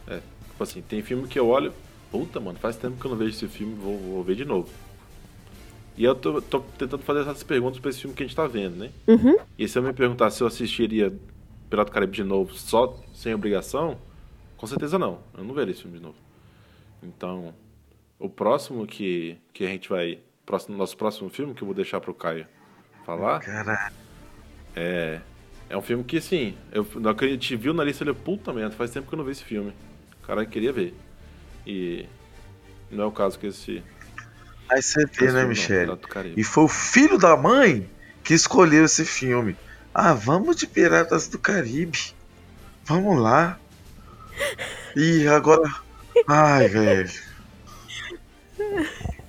É, 0.08 0.16
tipo 0.50 0.60
assim, 0.60 0.82
tem 0.82 1.02
filme 1.02 1.28
que 1.28 1.38
eu 1.38 1.46
olho, 1.46 1.72
puta, 2.10 2.40
mano, 2.40 2.58
faz 2.58 2.74
tempo 2.74 2.96
que 3.00 3.04
eu 3.04 3.12
não 3.12 3.18
vejo 3.18 3.30
esse 3.30 3.46
filme, 3.46 3.74
vou, 3.74 3.96
vou 3.98 4.24
ver 4.24 4.34
de 4.34 4.44
novo. 4.44 4.68
E 5.96 6.02
eu 6.02 6.16
tô, 6.16 6.42
tô, 6.42 6.60
tentando 6.76 7.04
fazer 7.04 7.20
essas 7.20 7.44
perguntas 7.44 7.78
pra 7.78 7.90
esse 7.90 8.00
filme 8.00 8.16
que 8.16 8.24
a 8.24 8.26
gente 8.26 8.34
tá 8.34 8.48
vendo, 8.48 8.76
né? 8.76 8.90
Uhum. 9.06 9.36
E 9.56 9.68
se 9.68 9.78
eu 9.78 9.84
me 9.84 9.92
perguntar 9.92 10.30
se 10.30 10.42
eu 10.42 10.48
assistiria 10.48 11.12
Pirata 11.70 11.90
do 11.90 11.94
Caribe 11.94 12.12
de 12.12 12.24
novo 12.24 12.54
só 12.54 12.98
sem 13.14 13.32
obrigação, 13.34 13.98
com 14.56 14.66
certeza 14.66 14.98
não. 14.98 15.20
Eu 15.38 15.44
não 15.44 15.54
veria 15.54 15.70
esse 15.70 15.82
filme 15.82 15.98
de 15.98 16.02
novo. 16.02 16.16
Então, 17.02 17.54
o 18.18 18.28
próximo 18.28 18.86
que, 18.86 19.36
que 19.52 19.64
a 19.64 19.68
gente 19.68 19.88
vai. 19.88 20.18
Próximo, 20.46 20.76
nosso 20.76 20.96
próximo 20.96 21.30
filme, 21.30 21.54
que 21.54 21.62
eu 21.62 21.66
vou 21.66 21.74
deixar 21.74 22.00
pro 22.00 22.14
Caio 22.14 22.46
falar. 23.04 23.40
Caralho. 23.40 23.94
É. 24.74 25.20
É 25.68 25.76
um 25.76 25.82
filme 25.82 26.04
que, 26.04 26.18
assim, 26.18 26.56
eu, 26.70 26.86
na 26.96 27.14
que 27.14 27.24
a 27.24 27.28
gente 27.28 27.56
viu 27.56 27.72
na 27.72 27.82
lista, 27.82 28.04
ele 28.04 28.12
puta 28.12 28.52
merda, 28.52 28.74
faz 28.74 28.90
tempo 28.90 29.08
que 29.08 29.14
eu 29.14 29.16
não 29.16 29.24
vi 29.24 29.32
esse 29.32 29.44
filme. 29.44 29.72
O 30.22 30.26
cara 30.26 30.44
queria 30.44 30.72
ver. 30.72 30.94
E. 31.66 32.06
Não 32.90 33.04
é 33.04 33.06
o 33.06 33.12
caso 33.12 33.38
que 33.38 33.46
esse. 33.46 33.82
Aí 34.68 34.82
você 34.82 35.06
vê, 35.06 35.32
né, 35.32 35.44
Michele? 35.44 35.92
E 36.36 36.44
foi 36.44 36.64
o 36.64 36.68
filho 36.68 37.18
da 37.18 37.36
mãe 37.36 37.88
que 38.22 38.34
escolheu 38.34 38.84
esse 38.84 39.04
filme. 39.04 39.56
Ah, 39.94 40.14
vamos 40.14 40.56
de 40.56 40.66
Piratas 40.66 41.28
do 41.28 41.38
Caribe. 41.38 42.14
Vamos 42.84 43.20
lá. 43.20 43.58
E 44.96 45.26
agora 45.26 45.62
Ai, 46.28 46.68
velho. 46.68 47.10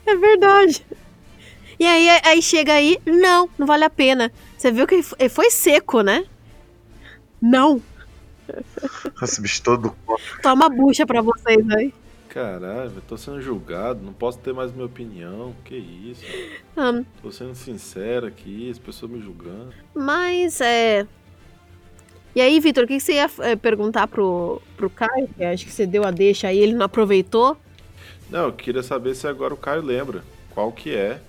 É 0.06 0.16
verdade. 0.16 0.86
E 1.80 1.86
aí, 1.86 2.10
aí 2.24 2.42
chega 2.42 2.74
aí, 2.74 3.00
não, 3.06 3.50
não 3.58 3.66
vale 3.66 3.84
a 3.84 3.90
pena. 3.90 4.32
Você 4.58 4.72
viu 4.72 4.88
que 4.88 5.02
ele 5.20 5.30
foi 5.30 5.50
seco, 5.50 6.02
né? 6.02 6.26
Não. 7.42 7.82
Esse 9.22 9.42
bicho 9.42 9.62
todo. 9.62 9.96
Toma 10.42 10.70
bucha 10.70 11.06
pra 11.06 11.22
vocês 11.22 11.70
aí. 11.72 11.94
Caralho, 12.30 12.94
eu 12.96 13.02
tô 13.02 13.16
sendo 13.16 13.40
julgado, 13.42 14.04
não 14.04 14.12
posso 14.12 14.40
ter 14.40 14.54
mais 14.54 14.72
minha 14.72 14.86
opinião. 14.86 15.56
Que 15.64 15.76
isso? 15.76 16.26
Um, 16.76 17.04
tô 17.22 17.32
sendo 17.32 17.54
sincero 17.54 18.26
aqui, 18.26 18.72
as 18.72 18.80
pessoas 18.80 19.12
me 19.12 19.22
julgando. 19.22 19.74
Mas 19.94 20.60
é. 20.60 21.06
E 22.36 22.42
aí, 22.42 22.60
Vitor, 22.60 22.86
o 22.86 22.88
que 22.88 23.00
você 23.00 23.14
ia 23.14 23.30
é, 23.40 23.56
perguntar 23.56 24.08
pro, 24.08 24.62
pro 24.76 24.90
Caio? 24.90 25.30
Que 25.36 25.44
acho 25.44 25.66
que 25.66 25.72
você 25.72 25.86
deu 25.86 26.04
a 26.04 26.12
deixa 26.12 26.48
aí, 26.48 26.58
ele 26.58 26.74
não 26.74 26.86
aproveitou? 26.86 27.58
Não, 28.30 28.46
eu 28.46 28.54
queria 28.54 28.82
saber 28.82 29.16
se 29.16 29.28
agora 29.28 29.54
o 29.54 29.58
Caio 29.58 29.84
lembra 29.84 30.24
qual 30.50 30.72
que 30.72 30.96
é 30.96 31.20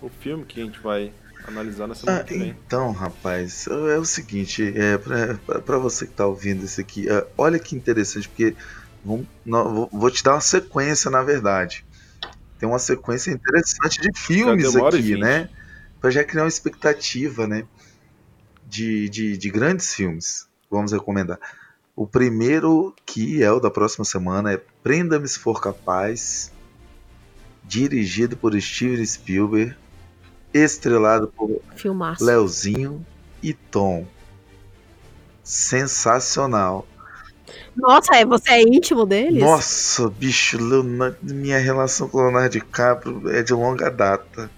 o 0.00 0.08
filme 0.08 0.44
que 0.44 0.60
a 0.60 0.64
gente 0.64 0.80
vai 0.80 1.12
analisar 1.46 1.86
na 1.86 1.94
semana 1.94 2.20
ah, 2.20 2.24
que 2.24 2.38
vem. 2.38 2.56
Então, 2.66 2.90
rapaz, 2.92 3.66
é 3.66 3.98
o 3.98 4.04
seguinte, 4.04 4.72
é, 4.74 4.96
para 4.98 5.78
você 5.78 6.06
que 6.06 6.12
tá 6.12 6.26
ouvindo 6.26 6.64
isso 6.64 6.80
aqui, 6.80 7.08
é, 7.08 7.26
olha 7.36 7.58
que 7.58 7.76
interessante, 7.76 8.28
porque 8.28 8.54
vou, 9.04 9.26
não, 9.44 9.88
vou 9.92 10.10
te 10.10 10.22
dar 10.22 10.34
uma 10.34 10.40
sequência, 10.40 11.10
na 11.10 11.22
verdade. 11.22 11.84
Tem 12.58 12.68
uma 12.68 12.78
sequência 12.78 13.30
interessante 13.30 14.00
de 14.00 14.10
filmes 14.18 14.74
aqui, 14.76 15.16
né? 15.16 15.48
Pra 16.00 16.10
já 16.10 16.24
criar 16.24 16.44
uma 16.44 16.48
expectativa, 16.48 17.46
né? 17.46 17.64
De, 18.70 19.08
de, 19.08 19.36
de 19.36 19.50
grandes 19.50 19.92
filmes. 19.92 20.48
Vamos 20.70 20.92
recomendar. 20.92 21.38
O 21.96 22.06
primeiro, 22.06 22.94
que 23.04 23.42
é 23.42 23.50
o 23.50 23.60
da 23.60 23.70
próxima 23.70 24.04
semana, 24.04 24.52
é 24.52 24.60
Prenda-me 24.82 25.28
se 25.28 25.38
for 25.38 25.60
capaz, 25.60 26.50
dirigido 27.64 28.36
por 28.36 28.58
Steven 28.58 29.04
Spielberg, 29.04 29.74
estrelado 30.54 31.28
por 31.28 31.60
Filmaço. 31.76 32.24
Leozinho 32.24 33.04
e 33.42 33.52
Tom. 33.52 34.06
Sensacional. 35.44 36.86
Nossa, 37.76 38.16
é, 38.16 38.24
você 38.24 38.52
é 38.52 38.62
íntimo 38.62 39.04
deles? 39.04 39.42
Nossa, 39.42 40.08
bicho, 40.08 40.56
Leonardo, 40.56 41.18
minha 41.22 41.58
relação 41.58 42.08
com 42.08 42.18
o 42.18 42.22
Leonardo 42.22 42.50
DiCaprio 42.50 43.28
é 43.28 43.42
de 43.42 43.52
longa 43.52 43.90
data. 43.90 44.50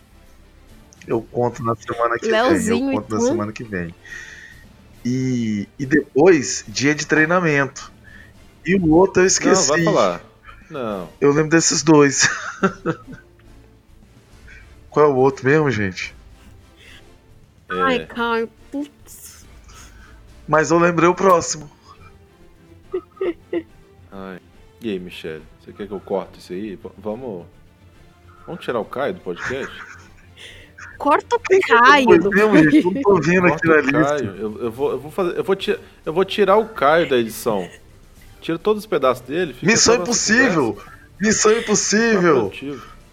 Eu 1.07 1.23
conto 1.23 1.63
na 1.65 1.75
semana 1.75 2.19
que 2.19 2.31
Leozinho 2.31 2.87
vem. 2.87 2.95
Eu 2.97 3.03
conto 3.03 3.15
na 3.15 3.21
semana 3.21 3.53
que 3.53 3.65
vem. 3.65 3.95
E, 5.05 5.69
e 5.79 5.87
depois, 5.87 6.65
dia 6.69 6.95
de 6.95 7.07
treinamento. 7.07 7.91
E 8.65 8.77
o 8.77 8.91
outro 8.93 9.23
eu 9.23 9.27
esqueci. 9.27 9.69
Não, 9.69 9.77
vai 9.77 9.85
falar. 9.85 10.21
Não. 10.71 11.09
Eu 11.21 11.33
lembro 11.33 11.51
desses 11.51 11.83
dois. 11.83 12.29
Qual 14.91 15.07
é 15.07 15.09
o 15.09 15.17
outro 15.17 15.47
mesmo, 15.47 15.71
gente? 15.71 16.15
É, 17.71 17.81
Ai, 17.81 18.07
Caio, 18.07 18.49
putz. 18.71 19.45
Mas 20.47 20.71
eu 20.71 20.79
lembrei 20.79 21.09
o 21.09 21.15
próximo. 21.15 21.71
ai. 24.13 24.39
E 24.81 24.91
aí, 24.91 24.99
Michele? 24.99 25.43
Você 25.61 25.73
quer 25.73 25.87
que 25.87 25.93
eu 25.93 26.01
corte 26.01 26.39
isso 26.39 26.53
aí? 26.53 26.77
V- 26.77 26.91
vamos. 26.99 27.47
Vamos 28.47 28.63
tirar 28.65 28.81
o 28.81 28.85
Caio 28.85 29.15
do 29.15 29.21
podcast? 29.21 29.73
Corta 30.99 31.37
o 31.37 31.41
é 31.51 31.59
Caio 31.61 32.01
gente? 32.03 32.11
Eu 32.13 32.19
Não 32.93 33.03
tô 33.03 33.21
vendo 33.21 33.47
aqui 33.47 33.69
na 33.69 33.77
lista. 33.77 33.93
Caio. 34.17 34.37
Eu, 34.37 34.59
eu 34.65 34.71
vou, 34.71 34.91
eu 34.93 34.99
vou 34.99 35.11
fazer. 35.11 35.39
Eu 35.39 35.45
vou, 35.45 35.57
ti- 35.57 35.79
eu 36.07 36.13
vou 36.13 36.25
tirar 36.25 36.57
o 36.57 36.69
Caio 36.69 37.09
da 37.09 37.17
edição. 37.17 37.69
Tira 38.41 38.59
todos 38.59 38.83
os 38.83 38.87
pedaços 38.87 39.25
dele. 39.27 39.53
fica 39.55 39.67
Missão 39.67 39.97
Impossível! 39.97 40.79
Missão. 41.21 41.53
Impossível! 41.59 42.53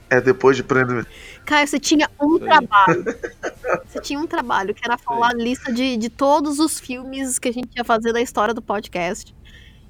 É 0.09 0.19
depois 0.19 0.57
de 0.57 0.63
prender. 0.63 1.05
Caio, 1.45 1.67
você 1.67 1.79
tinha 1.79 2.09
um 2.19 2.37
trabalho. 2.39 3.05
Você 3.87 3.99
tinha 4.01 4.19
um 4.19 4.25
trabalho, 4.25 4.73
que 4.73 4.81
era 4.83 4.97
falar 4.97 5.29
a 5.29 5.33
lista 5.33 5.71
de, 5.71 5.95
de 5.97 6.09
todos 6.09 6.57
os 6.59 6.79
filmes 6.79 7.37
que 7.37 7.49
a 7.49 7.51
gente 7.51 7.69
ia 7.77 7.83
fazer 7.83 8.11
da 8.11 8.19
história 8.21 8.51
do 8.53 8.61
podcast. 8.63 9.35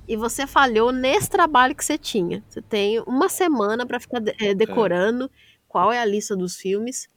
E 0.08 0.18
você 0.18 0.46
falhou 0.48 0.92
nesse 0.92 1.30
trabalho 1.30 1.74
que 1.76 1.84
você 1.86 1.98
tinha. 1.98 2.44
Você 2.50 2.62
tem 2.62 3.00
uma 3.08 3.30
semana 3.30 3.86
pra 3.86 4.00
ficar 4.00 4.20
de- 4.20 4.36
eh, 4.42 4.54
decorando 4.54 5.30
qual 5.68 5.94
é 5.94 6.00
a 6.02 6.06
lista 6.06 6.36
dos 6.36 6.58
filmes. 6.58 7.08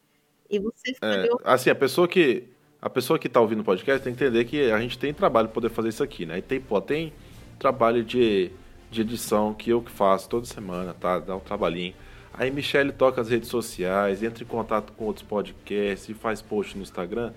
E 0.52 0.58
você 0.60 0.92
É, 1.02 1.30
falhou. 1.30 1.40
assim, 1.44 1.70
a 1.70 1.74
pessoa 1.74 2.06
que. 2.08 2.44
A 2.80 2.90
pessoa 2.90 3.18
que 3.18 3.28
tá 3.28 3.40
ouvindo 3.40 3.60
o 3.60 3.64
podcast 3.64 4.02
tem 4.04 4.12
que 4.14 4.24
entender 4.24 4.44
que 4.44 4.70
a 4.72 4.80
gente 4.80 4.98
tem 4.98 5.14
trabalho 5.14 5.48
pra 5.48 5.54
poder 5.54 5.70
fazer 5.70 5.88
isso 5.90 6.02
aqui, 6.02 6.26
né? 6.26 6.38
E 6.38 6.42
tem, 6.42 6.60
pô, 6.60 6.80
tem 6.80 7.12
trabalho 7.58 8.02
de, 8.04 8.50
de 8.90 9.02
edição 9.02 9.54
que 9.54 9.70
eu 9.70 9.80
que 9.80 9.90
faço 9.90 10.28
toda 10.28 10.46
semana, 10.46 10.92
tá? 10.94 11.20
Dá 11.20 11.36
um 11.36 11.40
trabalhinho. 11.40 11.94
Aí 12.34 12.50
Michele 12.50 12.92
toca 12.92 13.20
as 13.20 13.28
redes 13.30 13.48
sociais, 13.48 14.22
entra 14.22 14.42
em 14.42 14.46
contato 14.46 14.92
com 14.94 15.04
outros 15.04 15.24
podcasts 15.26 16.08
e 16.08 16.14
faz 16.14 16.42
post 16.42 16.76
no 16.76 16.82
Instagram. 16.82 17.32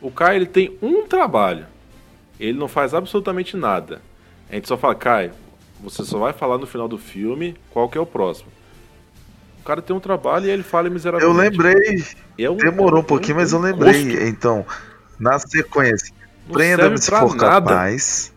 O 0.00 0.10
Caio, 0.10 0.36
ele 0.38 0.46
tem 0.46 0.78
um 0.82 1.06
trabalho. 1.06 1.66
Ele 2.38 2.58
não 2.58 2.68
faz 2.68 2.94
absolutamente 2.94 3.56
nada. 3.56 4.02
A 4.50 4.54
gente 4.54 4.68
só 4.68 4.76
fala, 4.76 4.94
Caio, 4.94 5.32
você 5.80 6.04
só 6.04 6.18
vai 6.18 6.32
falar 6.32 6.58
no 6.58 6.66
final 6.66 6.88
do 6.88 6.98
filme 6.98 7.56
qual 7.70 7.88
que 7.88 7.98
é 7.98 8.00
o 8.00 8.06
próximo. 8.06 8.50
O 9.60 9.62
cara 9.62 9.82
tem 9.82 9.94
um 9.94 10.00
trabalho 10.00 10.46
e 10.46 10.50
ele 10.50 10.62
fala 10.62 10.88
Eu 10.88 10.92
miseravelmente. 10.92 11.56
lembrei. 11.58 12.04
É 12.38 12.50
um- 12.50 12.56
Demorou 12.56 13.00
um 13.00 13.04
é 13.04 13.06
pouquinho, 13.06 13.36
mas 13.36 13.52
eu 13.52 13.58
um 13.58 13.62
lembrei. 13.62 14.04
custo. 14.04 14.22
Então, 14.24 14.66
na 15.18 15.38
sequência, 15.38 16.12
prenda-me 16.50 16.98
se 16.98 17.10
for 17.10 17.34
nada. 17.36 17.60
capaz. 17.66 18.32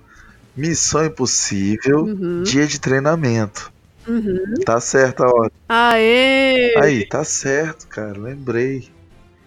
Missão 0.56 1.06
Impossível. 1.06 2.02
Uhum, 2.02 2.44
Dia 2.44 2.68
de 2.68 2.80
treinamento. 2.80 3.72
uhum. 4.08 4.54
Tá 4.66 4.80
certo 4.80 5.24
a 5.24 5.28
hora. 5.28 5.52
Aê! 5.70 6.76
Aí, 6.78 7.08
tá 7.08 7.24
certo, 7.24 7.88
cara. 7.88 8.20
Lembrei. 8.20 8.90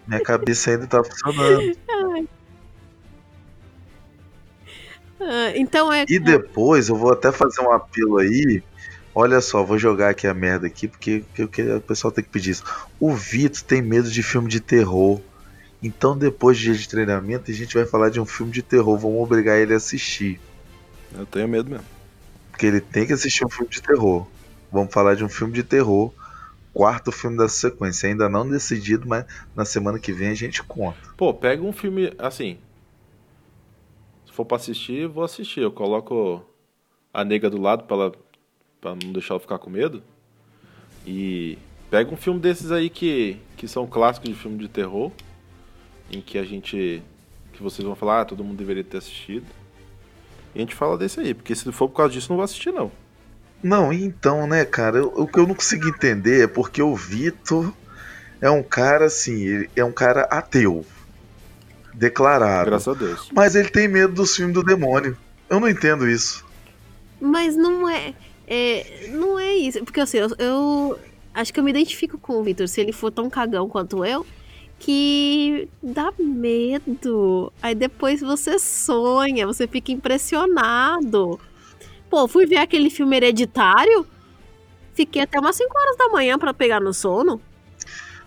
Minha 0.09 0.20
cabeça 0.20 0.70
ainda 0.70 0.86
tá 0.86 1.03
funcionando. 1.05 1.77
Ah, 5.20 5.53
então 5.57 5.93
é. 5.93 6.05
E 6.09 6.19
depois 6.19 6.89
eu 6.89 6.97
vou 6.97 7.12
até 7.12 7.32
fazer 7.32 7.61
um 7.62 7.73
apelo 7.73 8.19
aí. 8.19 8.62
Olha 9.18 9.40
só, 9.40 9.64
vou 9.64 9.78
jogar 9.78 10.10
aqui 10.10 10.26
a 10.26 10.34
merda 10.34 10.66
aqui, 10.66 10.86
porque, 10.86 11.24
porque 11.34 11.62
o 11.62 11.80
pessoal 11.80 12.12
tem 12.12 12.22
que 12.22 12.28
pedir 12.28 12.51
isso. 12.51 12.62
O 13.01 13.14
Vitor 13.14 13.62
tem 13.62 13.80
medo 13.80 14.10
de 14.10 14.22
filme 14.22 14.47
de 14.47 14.60
terror. 14.60 15.22
Então, 15.82 16.14
depois 16.14 16.59
de 16.59 16.64
dia 16.64 16.74
de 16.74 16.86
treinamento, 16.86 17.51
a 17.51 17.55
gente 17.55 17.74
vai 17.74 17.86
falar 17.86 18.10
de 18.10 18.20
um 18.20 18.26
filme 18.26 18.52
de 18.52 18.60
terror. 18.60 18.94
Vamos 18.98 19.18
obrigar 19.18 19.56
ele 19.56 19.72
a 19.72 19.78
assistir. 19.78 20.38
Eu 21.14 21.24
tenho 21.24 21.48
medo 21.48 21.70
mesmo. 21.70 21.86
Porque 22.51 22.66
ele 22.66 22.78
tem 22.78 23.06
que 23.06 23.14
assistir 23.14 23.47
um 23.47 23.48
filme 23.48 23.70
de 23.70 23.80
terror. 23.80 24.26
Vamos 24.70 24.93
falar 24.93 25.16
de 25.16 25.24
um 25.24 25.30
filme 25.30 25.55
de 25.55 25.62
terror. 25.62 26.12
Quarto 26.74 27.10
filme 27.10 27.38
dessa 27.38 27.70
sequência. 27.70 28.10
Ainda 28.10 28.28
não 28.28 28.47
decidido, 28.47 29.09
mas 29.09 29.24
na 29.55 29.64
semana 29.64 29.98
que 29.98 30.12
vem 30.12 30.28
a 30.28 30.34
gente 30.34 30.62
conta. 30.62 30.98
Pô, 31.16 31.32
pega 31.32 31.62
um 31.62 31.72
filme 31.72 32.12
assim. 32.18 32.59
Se 34.26 34.32
for 34.34 34.44
pra 34.44 34.59
assistir, 34.59 35.09
vou 35.09 35.24
assistir. 35.24 35.60
Eu 35.60 35.72
coloco 35.72 36.44
a 37.14 37.24
nega 37.24 37.48
do 37.48 37.59
lado 37.59 37.84
pra, 37.84 37.97
ela, 37.97 38.12
pra 38.87 38.95
não 39.05 39.13
deixar 39.13 39.35
ela 39.35 39.41
ficar 39.41 39.59
com 39.59 39.69
medo. 39.69 40.01
E 41.05 41.59
pega 41.91 42.13
um 42.13 42.17
filme 42.17 42.39
desses 42.39 42.71
aí 42.71 42.89
que, 42.89 43.37
que 43.57 43.67
são 43.67 43.87
clássicos 43.87 44.29
de 44.29 44.37
filme 44.37 44.59
de 44.59 44.69
terror. 44.69 45.11
Em 46.11 46.21
que 46.21 46.39
a 46.39 46.45
gente. 46.45 47.03
Que 47.53 47.63
vocês 47.63 47.85
vão 47.85 47.97
falar, 47.97 48.21
ah, 48.21 48.25
todo 48.25 48.45
mundo 48.45 48.57
deveria 48.59 48.85
ter 48.85 48.99
assistido. 48.99 49.47
E 50.55 50.59
a 50.59 50.61
gente 50.61 50.75
fala 50.75 50.97
desse 50.97 51.19
aí, 51.19 51.35
porque 51.35 51.55
se 51.55 51.71
for 51.73 51.89
por 51.89 51.97
causa 51.97 52.13
disso, 52.13 52.27
eu 52.27 52.35
não 52.35 52.37
vou 52.37 52.45
assistir, 52.45 52.73
não. 52.73 52.93
Não, 53.63 53.93
então, 53.93 54.47
né, 54.47 54.65
cara, 54.65 54.99
eu- 54.99 55.13
o 55.17 55.27
que 55.27 55.39
eu 55.39 55.47
não 55.47 55.55
consegui 55.55 55.89
entender 55.89 56.45
é 56.45 56.47
porque 56.47 56.81
o 56.81 56.95
Vitor 56.95 57.73
é 58.41 58.49
um 58.51 58.63
cara 58.63 59.07
assim, 59.07 59.43
ele 59.43 59.71
é 59.75 59.85
um 59.85 59.91
cara 59.93 60.23
ateu. 60.23 60.85
Declarado. 61.93 62.67
Graças 62.71 62.89
a 62.89 62.99
Deus. 62.99 63.29
Mas 63.33 63.55
ele 63.57 63.69
tem 63.71 63.89
medo 63.89 64.13
dos 64.13 64.37
filmes 64.37 64.55
do 64.55 64.63
demônio. 64.63 65.17
Eu 65.49 65.59
não 65.59 65.69
entendo 65.69 66.09
isso. 66.09 66.45
Mas 67.21 67.57
não 67.57 67.89
é, 67.89 68.15
é. 68.47 69.09
Não 69.10 69.39
é 69.39 69.55
isso. 69.55 69.85
Porque 69.85 70.01
assim, 70.01 70.18
eu, 70.18 70.28
eu 70.39 70.98
acho 71.35 71.52
que 71.52 71.60
eu 71.60 71.64
me 71.64 71.70
identifico 71.70 72.18
com 72.18 72.35
o 72.35 72.43
Victor, 72.43 72.68
se 72.68 72.81
ele 72.81 72.93
for 72.93 73.10
tão 73.10 73.28
cagão 73.28 73.68
quanto 73.68 74.05
eu, 74.05 74.27
que 74.78 75.68
dá 75.82 76.12
medo. 76.18 77.52
Aí 77.62 77.74
depois 77.74 78.20
você 78.20 78.59
sonha, 78.59 79.47
você 79.47 79.66
fica 79.66 79.93
impressionado. 79.93 81.40
Pô, 82.09 82.28
fui 82.28 82.47
ver 82.47 82.59
aquele 82.59 82.90
filme 82.90 83.16
hereditário. 83.16 84.06
Fiquei 84.94 85.23
até 85.23 85.39
umas 85.39 85.56
5 85.56 85.77
horas 85.77 85.97
da 85.97 86.09
manhã 86.09 86.39
pra 86.39 86.55
pegar 86.55 86.81
no 86.81 86.94
sono. 86.94 87.40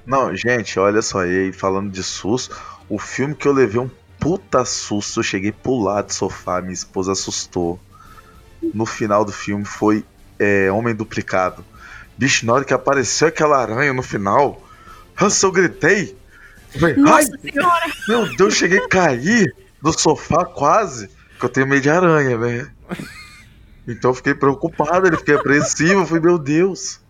Não, 0.05 0.35
gente, 0.35 0.79
olha 0.79 1.01
só, 1.01 1.25
e 1.25 1.45
aí 1.45 1.53
falando 1.53 1.91
de 1.91 2.03
susto, 2.03 2.59
o 2.87 2.97
filme 2.97 3.35
que 3.35 3.47
eu 3.47 3.53
levei 3.53 3.79
um 3.79 3.89
puta 4.19 4.65
susto, 4.65 5.19
eu 5.19 5.23
cheguei 5.23 5.51
pular 5.51 6.01
do 6.01 6.13
sofá, 6.13 6.61
minha 6.61 6.73
esposa 6.73 7.11
assustou. 7.11 7.79
No 8.61 8.85
final 8.85 9.23
do 9.23 9.31
filme 9.31 9.65
foi 9.65 10.03
é, 10.37 10.71
Homem 10.71 10.95
Duplicado. 10.95 11.63
Bicho, 12.17 12.45
na 12.45 12.53
hora 12.53 12.65
que 12.65 12.73
apareceu 12.73 13.27
aquela 13.29 13.61
aranha 13.61 13.93
no 13.93 14.03
final, 14.03 14.61
nossa, 15.19 15.45
eu 15.45 15.51
gritei. 15.51 16.17
Falei, 16.69 16.95
Ai, 16.95 17.01
Nossa 17.01 17.37
senhora! 17.39 17.85
meu 18.07 18.25
Deus, 18.25 18.39
eu 18.39 18.51
cheguei 18.51 18.79
a 18.79 18.87
cair 18.87 19.55
do 19.81 19.97
sofá 19.97 20.45
quase, 20.45 21.09
que 21.39 21.45
eu 21.45 21.49
tenho 21.49 21.67
medo 21.67 21.81
de 21.81 21.89
aranha, 21.89 22.37
né? 22.37 22.71
Então 23.87 24.11
eu 24.11 24.15
fiquei 24.15 24.35
preocupado, 24.35 25.07
ele 25.07 25.17
fiquei 25.17 25.35
apreensivo, 25.35 26.01
eu 26.01 26.05
falei, 26.05 26.23
meu 26.23 26.37
Deus. 26.37 27.01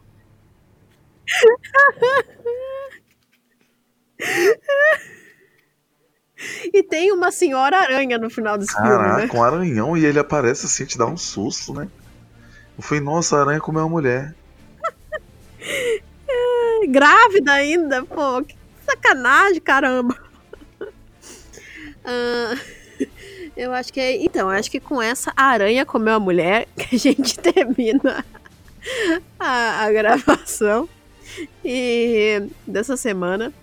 E 6.74 6.84
tem 6.84 7.12
uma 7.12 7.32
senhora 7.32 7.78
aranha 7.78 8.18
no 8.18 8.30
final 8.30 8.58
desse 8.58 8.74
filme, 8.74 8.90
Caraca, 8.90 9.26
né? 9.26 9.30
um 9.34 9.44
aranhão 9.44 9.98
e 9.98 10.06
ele 10.06 10.20
aparece 10.20 10.66
assim, 10.66 10.86
te 10.86 10.98
dá 10.98 11.06
um 11.06 11.18
susto, 11.18 11.74
né? 11.74 11.88
Eu 12.78 12.84
falei, 12.84 13.04
nossa, 13.04 13.38
a 13.38 13.42
aranha 13.42 13.60
comeu 13.60 13.84
uma 13.84 13.90
mulher. 13.90 14.34
Grávida 16.88 17.52
ainda, 17.52 18.06
pô, 18.06 18.42
que 18.44 18.56
sacanagem, 18.86 19.62
caramba. 19.62 20.16
Ah, 22.12 22.56
eu 23.56 23.74
acho 23.74 23.92
que 23.92 24.00
é. 24.00 24.16
Então, 24.24 24.50
eu 24.50 24.58
acho 24.58 24.72
que 24.72 24.80
com 24.80 25.00
essa 25.02 25.32
aranha 25.36 25.86
comeu 25.86 26.16
a 26.16 26.20
mulher 26.20 26.66
que 26.76 26.96
a 26.96 26.98
gente 26.98 27.38
termina 27.38 28.26
a, 29.38 29.84
a 29.84 29.92
gravação 29.92 30.90
e, 31.64 32.42
dessa 32.66 32.96
semana. 32.98 33.54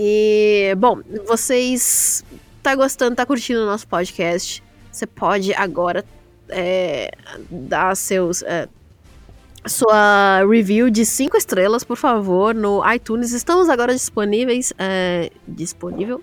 E, 0.00 0.76
bom, 0.78 1.00
vocês 1.26 2.24
tá 2.62 2.72
gostando, 2.76 3.16
tá 3.16 3.26
curtindo 3.26 3.62
o 3.62 3.66
nosso 3.66 3.88
podcast? 3.88 4.62
Você 4.92 5.08
pode 5.08 5.52
agora 5.54 6.04
é, 6.48 7.10
dar 7.50 7.96
seus. 7.96 8.44
é, 8.44 8.68
sua 9.66 10.46
review 10.48 10.88
de 10.88 11.04
5 11.04 11.36
estrelas, 11.36 11.82
por 11.82 11.96
favor, 11.96 12.54
no 12.54 12.80
iTunes. 12.92 13.32
Estamos 13.32 13.68
agora 13.68 13.92
disponíveis. 13.92 14.72
É, 14.78 15.32
disponível? 15.48 16.22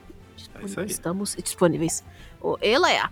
É. 0.78 0.86
Estamos 0.86 1.36
disponíveis. 1.36 2.02
O 2.42 2.58
Eleia. 2.62 3.12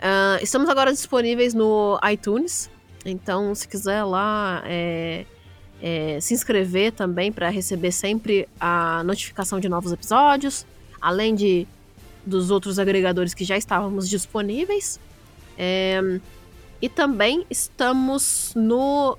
Ah, 0.00 0.38
estamos 0.40 0.68
agora 0.70 0.92
disponíveis 0.92 1.52
no 1.52 1.98
iTunes. 2.08 2.70
Então, 3.04 3.52
se 3.56 3.66
quiser 3.66 4.04
lá 4.04 4.62
é, 4.66 5.26
é, 5.82 6.18
se 6.20 6.34
inscrever 6.34 6.92
também 6.92 7.32
para 7.32 7.48
receber 7.48 7.92
sempre 7.92 8.48
a 8.58 9.02
notificação 9.04 9.58
de 9.58 9.68
novos 9.68 9.92
episódios, 9.92 10.66
além 11.00 11.34
de 11.34 11.66
dos 12.24 12.50
outros 12.50 12.78
agregadores 12.78 13.32
que 13.32 13.44
já 13.44 13.56
estávamos 13.56 14.08
disponíveis. 14.08 15.00
É, 15.56 16.00
e 16.82 16.88
também 16.88 17.44
estamos 17.50 18.52
no 18.54 19.18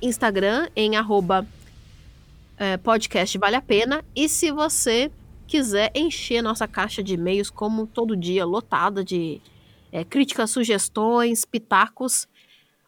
Instagram 0.00 0.68
em 0.76 0.96
arroba 0.96 1.46
é, 2.56 2.76
podcast 2.76 3.36
vale 3.38 3.56
a 3.56 3.62
pena. 3.62 4.04
E 4.14 4.28
se 4.28 4.50
você 4.50 5.10
quiser 5.46 5.90
encher 5.94 6.42
nossa 6.42 6.66
caixa 6.66 7.02
de 7.02 7.14
e-mails, 7.14 7.50
como 7.50 7.86
todo 7.86 8.16
dia, 8.16 8.44
lotada 8.44 9.04
de 9.04 9.40
é, 9.92 10.04
críticas, 10.04 10.50
sugestões, 10.50 11.44
pitacos, 11.44 12.26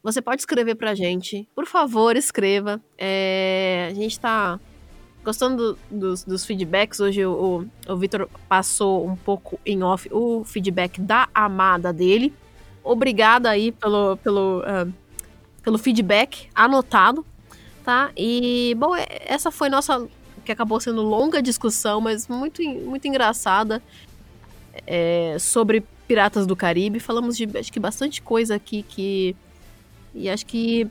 você 0.06 0.22
pode 0.22 0.40
escrever 0.40 0.76
pra 0.76 0.94
gente. 0.94 1.48
Por 1.52 1.66
favor, 1.66 2.16
escreva. 2.16 2.80
É, 2.96 3.88
a 3.90 3.94
gente 3.94 4.20
tá 4.20 4.60
gostando 5.24 5.76
dos, 5.90 6.22
dos 6.22 6.46
feedbacks. 6.46 7.00
Hoje 7.00 7.26
o, 7.26 7.66
o 7.88 7.96
Vitor 7.96 8.28
passou 8.48 9.04
um 9.04 9.16
pouco 9.16 9.58
em 9.66 9.82
off 9.82 10.08
o 10.12 10.44
feedback 10.44 11.00
da 11.00 11.28
amada 11.34 11.92
dele. 11.92 12.32
Obrigada 12.84 13.50
aí 13.50 13.72
pelo, 13.72 14.16
pelo, 14.18 14.60
uh, 14.60 14.92
pelo 15.60 15.76
feedback 15.76 16.48
anotado, 16.54 17.26
tá? 17.84 18.12
E, 18.16 18.76
bom, 18.78 18.94
é, 18.94 19.06
essa 19.24 19.50
foi 19.50 19.68
nossa, 19.68 20.06
que 20.44 20.52
acabou 20.52 20.78
sendo 20.78 21.02
longa 21.02 21.42
discussão, 21.42 22.00
mas 22.00 22.28
muito, 22.28 22.62
muito 22.62 23.08
engraçada, 23.08 23.82
é, 24.86 25.36
sobre 25.40 25.84
Piratas 26.06 26.46
do 26.46 26.54
Caribe. 26.54 27.00
Falamos 27.00 27.36
de, 27.36 27.48
acho 27.58 27.72
que, 27.72 27.80
bastante 27.80 28.22
coisa 28.22 28.54
aqui 28.54 28.84
que 28.84 29.34
e 30.16 30.28
acho 30.30 30.46
que 30.46 30.90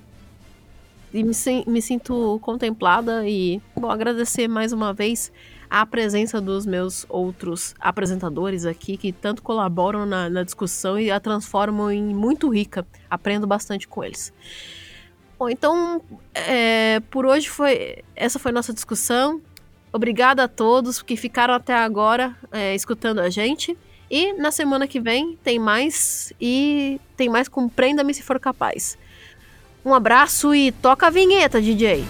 me, 1.11 1.34
me 1.68 1.81
sinto 1.81 2.39
contemplada 2.41 3.27
e 3.27 3.61
vou 3.76 3.89
agradecer 3.89 4.47
mais 4.47 4.72
uma 4.72 4.93
vez 4.93 5.31
a 5.69 5.85
presença 5.85 6.39
dos 6.39 6.65
meus 6.65 7.06
outros 7.10 7.73
apresentadores 7.80 8.65
aqui 8.65 8.97
que 8.97 9.11
tanto 9.11 9.41
colaboram 9.41 10.06
na, 10.06 10.30
na 10.30 10.43
discussão 10.43 10.99
e 10.99 11.10
a 11.10 11.19
transformam 11.19 11.91
em 11.91 12.03
muito 12.03 12.49
rica. 12.49 12.85
Aprendo 13.10 13.47
bastante 13.47 13.88
com 13.88 14.03
eles. 14.03 14.31
Bom, 15.39 15.49
então 15.49 16.02
é, 16.34 17.02
por 17.10 17.26
hoje 17.26 17.49
foi 17.49 18.03
essa 18.15 18.38
foi 18.38 18.52
nossa 18.52 18.73
discussão. 18.73 19.41
Obrigada 19.91 20.43
a 20.43 20.47
todos 20.47 21.02
que 21.02 21.15
ficaram 21.15 21.53
até 21.53 21.73
agora 21.73 22.35
é, 22.52 22.76
escutando 22.76 23.19
a 23.19 23.30
gente. 23.30 23.77
E 24.10 24.34
na 24.34 24.52
semana 24.52 24.88
que 24.88 24.99
vem 24.99 25.38
tem 25.43 25.57
mais 25.57 26.31
e 26.39 26.99
tem 27.18 27.27
mais 27.27 27.47
com 27.47 27.68
Prenda-me 27.68 28.14
se 28.14 28.22
for 28.22 28.39
capaz. 28.39 28.97
Um 29.86 29.94
abraço 29.94 30.56
e 30.56 30.72
toca 30.72 31.06
a 31.06 31.10
vinheta, 31.12 31.62
DJ. 31.62 32.03